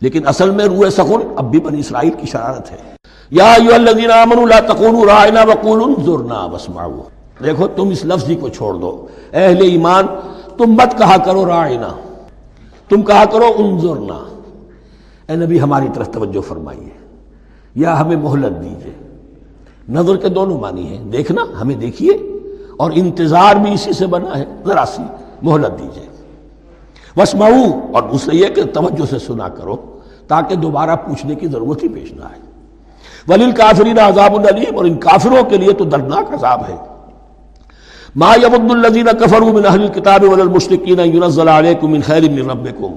لیکن 0.00 0.28
اصل 0.28 0.50
میں 0.50 0.64
روح 0.64 0.90
سخن 0.90 1.32
اب 1.36 1.50
بھی 1.50 1.60
بنی 1.60 1.80
اسرائیل 1.80 2.10
کی 2.10 2.26
شرارت 2.26 2.72
ہے۔ 2.72 2.96
یا 3.30 3.54
الذین 3.54 4.10
آمنوا 4.10 4.46
لا 4.46 4.60
تقولوا 4.60 5.04
رائنا 5.06 5.42
وقولوا 5.42 5.86
انظرنا 5.86 6.44
واسمعوا۔ 6.44 7.02
دیکھو، 7.44 7.66
تم 7.66 7.88
اس 7.88 8.04
لفظی 8.04 8.34
کو 8.34 8.48
چھوڑ 8.48 8.74
دو۔ 8.74 9.06
اہل 9.32 9.62
ایمان، 9.62 10.06
تم 10.56 10.66
مت 10.66 10.98
کہا 10.98 11.16
کرو 11.16 11.46
رائنا۔ 11.46 11.88
تم 12.88 13.02
کہا 13.02 13.24
کرو 13.24 13.46
انظرنا۔ 13.58 14.35
اے 15.28 15.36
نبی 15.36 15.60
ہماری 15.60 15.88
طرف 15.94 16.10
توجہ 16.12 16.40
فرمائیے 16.40 16.90
یا 17.74 18.00
ہمیں 18.00 18.16
مہلت 18.16 18.62
دیجیے 18.62 18.92
نظر 19.88 20.16
کے 20.16 20.28
دونوں 20.28 20.58
معنی 20.60 20.86
ہیں۔ 20.86 21.04
دیکھنا، 21.12 21.42
ہمیں 21.60 21.74
دیکھیے 21.74 22.12
اور 22.76 22.90
انتظار 22.94 23.56
بھی 23.62 23.72
اسی 23.74 23.92
سے 23.92 24.06
بنا 24.06 24.38
ہے۔ 24.38 24.44
ذرا 24.66 24.84
سی 24.86 25.02
مہلت 25.42 25.78
دیجیے 25.78 26.06
وسمعو 27.16 27.64
اور 27.94 28.02
دوسرے 28.02 28.36
یہ 28.36 28.48
کہ 28.54 28.62
توجہ 28.64 29.06
سے 29.10 29.18
سنا 29.18 29.48
کرو 29.48 29.76
تاکہ 30.28 30.54
دوبارہ 30.54 30.96
پوچھنے 30.96 31.34
کی 31.34 31.46
ضرورت 31.46 31.82
ہی 31.82 31.88
پیش 31.88 32.12
نہ 32.12 32.22
آئے۔ 32.22 32.40
ولیل 33.28 33.52
کافرین 33.52 33.98
عذاب 33.98 34.34
العلیم، 34.34 34.76
اور 34.76 34.84
ان 34.84 34.96
کافروں 34.98 35.42
کے 35.50 35.56
لیے 35.56 35.72
تو 35.72 35.84
دردناک 35.84 36.34
عذاب 36.34 36.60
ہے۔ 36.68 36.76
ما 38.16 38.34
یبد 38.42 38.70
الذین 38.70 39.08
کفروا 39.20 39.52
من 39.52 39.66
اہل 39.66 39.82
الكتاب 39.82 40.24
والمشرکین 40.24 41.00
ينزل 41.00 41.48
علیکم 41.48 41.90
من 41.90 42.00
خیر 42.00 42.30
من 42.30 42.50
ربکم۔ 42.50 42.92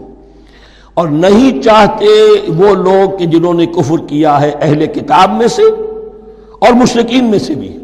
اور 0.99 1.07
نہیں 1.07 1.61
چاہتے 1.61 2.05
وہ 2.47 2.75
لوگ 2.75 3.17
کہ 3.17 3.25
جنہوں 3.25 3.53
نے 3.53 3.65
کفر 3.65 4.07
کیا 4.07 4.41
ہے 4.41 4.51
اہل 4.61 4.85
کتاب 4.85 5.37
میں 5.37 5.47
سے 5.47 5.63
اور 6.59 6.73
مشرقین 6.73 7.25
میں 7.25 7.39
سے 7.39 7.55
بھی، 7.55 7.77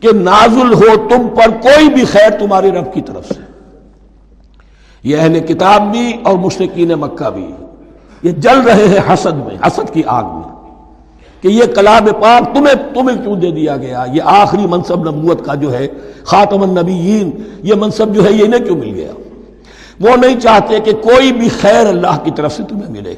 کہ 0.00 0.08
نازل 0.14 0.74
ہو 0.74 1.08
تم 1.08 1.28
پر 1.28 1.50
کوئی 1.50 1.88
بھی 1.88 2.04
خیر 2.04 2.30
تمہارے 2.30 2.70
رب 2.70 2.94
کی 2.94 3.00
طرف 3.00 3.28
سے۔ 3.28 3.40
یہ 5.04 5.16
اہل 5.18 5.40
کتاب 5.40 5.92
بھی 5.92 6.12
اور 6.22 6.36
مشرقین 6.36 6.88
مکہ 6.88 7.30
بھی۔ 7.30 7.50
یہ 8.22 8.30
جل 8.30 8.60
رہے 8.60 8.88
ہیں 8.88 9.14
حسد 9.14 9.32
میں، 9.32 9.56
حسد 9.66 9.94
کی 9.94 10.02
آگ 10.06 10.24
میں۔ 10.24 10.62
کہ 11.42 11.48
یہ 11.48 11.64
کلام 11.74 12.04
پاک 12.20 12.54
تمہیں 12.54 12.94
تمہیں 12.94 13.22
کیوں 13.22 13.36
دے 13.36 13.50
دیا 13.50 13.76
گیا؟ 13.76 14.04
یہ 14.12 14.22
آخری 14.24 14.66
منصب 14.66 15.10
نبوت 15.10 15.44
کا 15.44 15.54
جو 15.54 15.72
ہے، 15.72 15.88
خاتم 16.24 16.62
النبیین، 16.62 17.30
یہ 17.62 17.74
منصب 17.74 18.14
جو 18.14 18.24
ہے، 18.24 18.32
یہ 18.32 18.44
انہیں 18.44 18.64
کیوں 18.64 18.76
مل 18.76 18.94
گیا؟ 18.94 19.12
وہ 20.00 20.16
نہیں 20.16 20.40
چاہتے 20.40 20.80
کہ 20.80 20.92
کوئی 20.92 21.32
بھی 21.32 21.48
خیر 21.48 21.86
اللہ 21.86 22.18
کی 22.24 22.30
طرف 22.30 22.52
سے 22.52 22.62
تمہیں 22.68 22.90
ملے۔ 22.90 23.14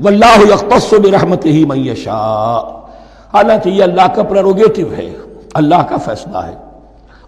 واللہ 0.00 0.38
یختص 0.38 0.94
برحمت 0.94 1.46
ہی 1.46 1.64
من 1.64 1.78
یشاء۔ 1.78 2.78
حالانکہ 3.34 3.68
یہ 3.68 3.82
اللہ 3.82 4.14
کا 4.14 4.22
پریروگیٹو 4.22 4.92
ہے، 4.92 5.16
اللہ 5.54 5.82
کا 5.88 5.96
فیصلہ 5.96 6.38
ہے۔ 6.38 6.54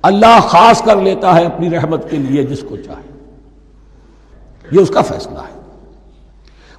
اللہ 0.03 0.41
خاص 0.41 0.83
کر 0.83 0.97
لیتا 0.97 1.35
ہے 1.35 1.45
اپنی 1.45 1.71
رحمت 1.71 2.11
کے 2.11 2.17
لیے 2.17 2.43
جس 2.43 2.65
کو 2.69 2.77
چاہے۔ 2.77 3.19
یہ 4.73 4.81
اس 4.81 4.91
کا 4.91 5.03
فیصلہ 5.03 5.39
ہے۔ 5.39 5.61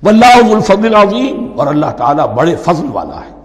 واللہ 0.03 0.55
الفضل 0.55 0.95
العظیم 0.95 1.47
اور 1.57 1.67
اللہ 1.67 1.91
تعالیٰ 1.97 2.33
بڑے 2.33 2.55
فضل 2.55 2.85
والا 2.93 3.15
ہے۔ 3.15 3.41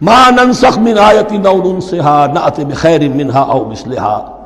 ما 0.00 0.30
ننسخ 0.30 0.78
من 0.78 0.98
آیت 0.98 1.32
نو 1.32 1.56
ننسها 1.56 2.26
نأت 2.34 2.60
بخیر 2.60 3.00
منها 3.00 3.44
او 3.48 3.64
مثلها 3.64 4.39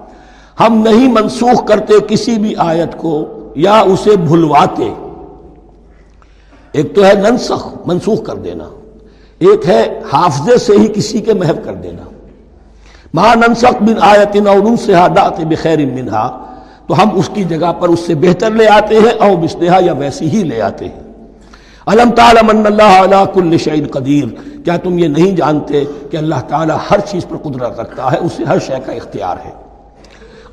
ہم 0.61 0.82
نہیں 0.88 1.12
منسوخ 1.12 1.66
کرتے 1.66 1.94
کسی 2.09 2.34
بھی 2.34 2.55
آیت 2.59 2.98
کو 2.98 3.28
یا 3.57 3.80
اسے 3.80 4.16
بھلواتے۔ 4.16 4.94
ایک 6.72 6.94
تو 6.94 7.05
ہے 7.05 7.14
ننسخ، 7.14 7.68
منسوخ 7.86 8.22
کر 8.22 8.34
دینا۔ 8.34 8.64
ایک 9.38 9.68
ہے 9.68 10.00
حافظے 10.12 10.59
سے 10.59 10.72
ہی 10.78 10.88
کسی 10.94 11.20
کے 11.20 11.34
محو 11.34 11.52
کر 11.64 11.74
دینا۔ 11.74 12.02
ماں 13.14 13.36
ننسخ 13.36 13.82
بن 13.82 13.94
آیت 14.00 14.36
نون 14.36 14.76
سے 14.76 14.92
بخیر 15.44 15.78
منہا۔ 15.78 16.44
تو 16.86 17.02
ہم 17.02 17.09
اس 17.14 17.30
کی 17.34 17.44
جگہ 17.44 17.72
پر 17.72 17.88
اس 17.88 18.00
سے 18.00 18.14
بہتر 18.14 18.50
لے 18.50 18.68
آتے 18.68 18.98
ہیں 18.98 19.28
او 19.28 19.36
بسنہا 19.36 19.78
یا 19.80 19.92
ویسی 19.92 20.30
ہی 20.30 20.42
لے 20.44 20.62
آتے 20.62 20.88
ہیں۔ 20.88 21.02
علم 21.86 22.11
تعالی 22.11 22.40
من 22.52 22.66
اللہ 22.66 23.05
علی 23.05 23.16
کل 23.34 23.59
شعین 23.59 23.86
قدیر۔ 23.86 24.59
کیا 24.64 24.76
تم 24.76 24.98
یہ 24.98 25.09
نہیں 25.09 25.36
جانتے 25.36 25.84
کہ 26.11 26.16
اللہ 26.16 26.40
تعالیٰ 26.48 26.76
ہر 26.90 27.00
چیز 27.00 27.26
پر 27.28 27.36
قدرت 27.36 27.80
رکھتا 27.80 28.12
ہے؟ 28.12 28.18
اسے 28.18 28.44
ہر 28.44 28.59
شے 28.59 28.74
کا 28.86 28.92
اختیار 28.92 29.36
ہے۔ 29.44 29.63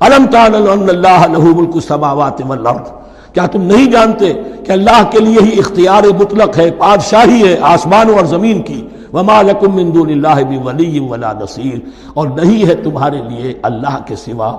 علم 0.02 0.26
تعالی 0.26 0.56
ان 0.56 0.88
اللہ 0.88 1.26
لہو 1.32 1.54
ملک 1.54 1.70
السماوات 1.74 2.42
والارض؟ 2.46 2.90
کیا 3.32 3.46
تم 3.46 3.62
نہیں 3.62 3.90
جانتے 3.90 4.32
کہ 4.66 4.72
اللہ 4.72 5.10
کے 5.10 5.20
لیے 5.20 5.40
ہی 5.40 5.58
اختیار 5.58 6.02
مطلق 6.02 6.58
ہے، 6.58 6.70
بادشاہی 6.78 7.48
ہے، 7.48 7.58
آسمانوں 7.62 8.14
اور 8.14 8.24
زمین 8.24 8.62
کی؟ 8.62 8.88
وما 9.12 9.42
لکم 9.42 9.76
من 9.76 9.94
دون 9.94 10.10
اللہ 10.10 10.58
بولی 10.58 10.98
ولا 10.98 11.32
نصیر۔ 11.32 11.78
اور 12.14 12.28
نہیں 12.28 12.66
ہے 12.66 12.74
تمہارے 12.74 13.16
لیے 13.16 13.54
اللہ 13.62 14.02
کے 14.06 14.16
سوا 14.16 14.56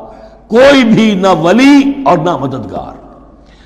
کوئی 0.48 0.84
بھی، 0.84 1.16
نہ 1.16 1.28
ولی 1.28 1.94
اور 2.06 2.18
نہ 2.18 2.38
مددگار۔ 2.38 2.94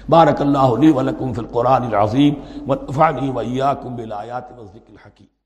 بارک 0.10 0.42
اللہ 0.42 0.80
لی 0.80 0.92
ولکم 0.92 1.34
فی 1.34 1.42
القرآن 1.42 1.84
العظیم۔ 1.84 2.34
ونفعنی 2.68 3.30
وإیاکم 3.30 3.96
بالآیات 3.96 4.52
والذکر 4.52 4.92
الحکیم۔ 4.92 5.37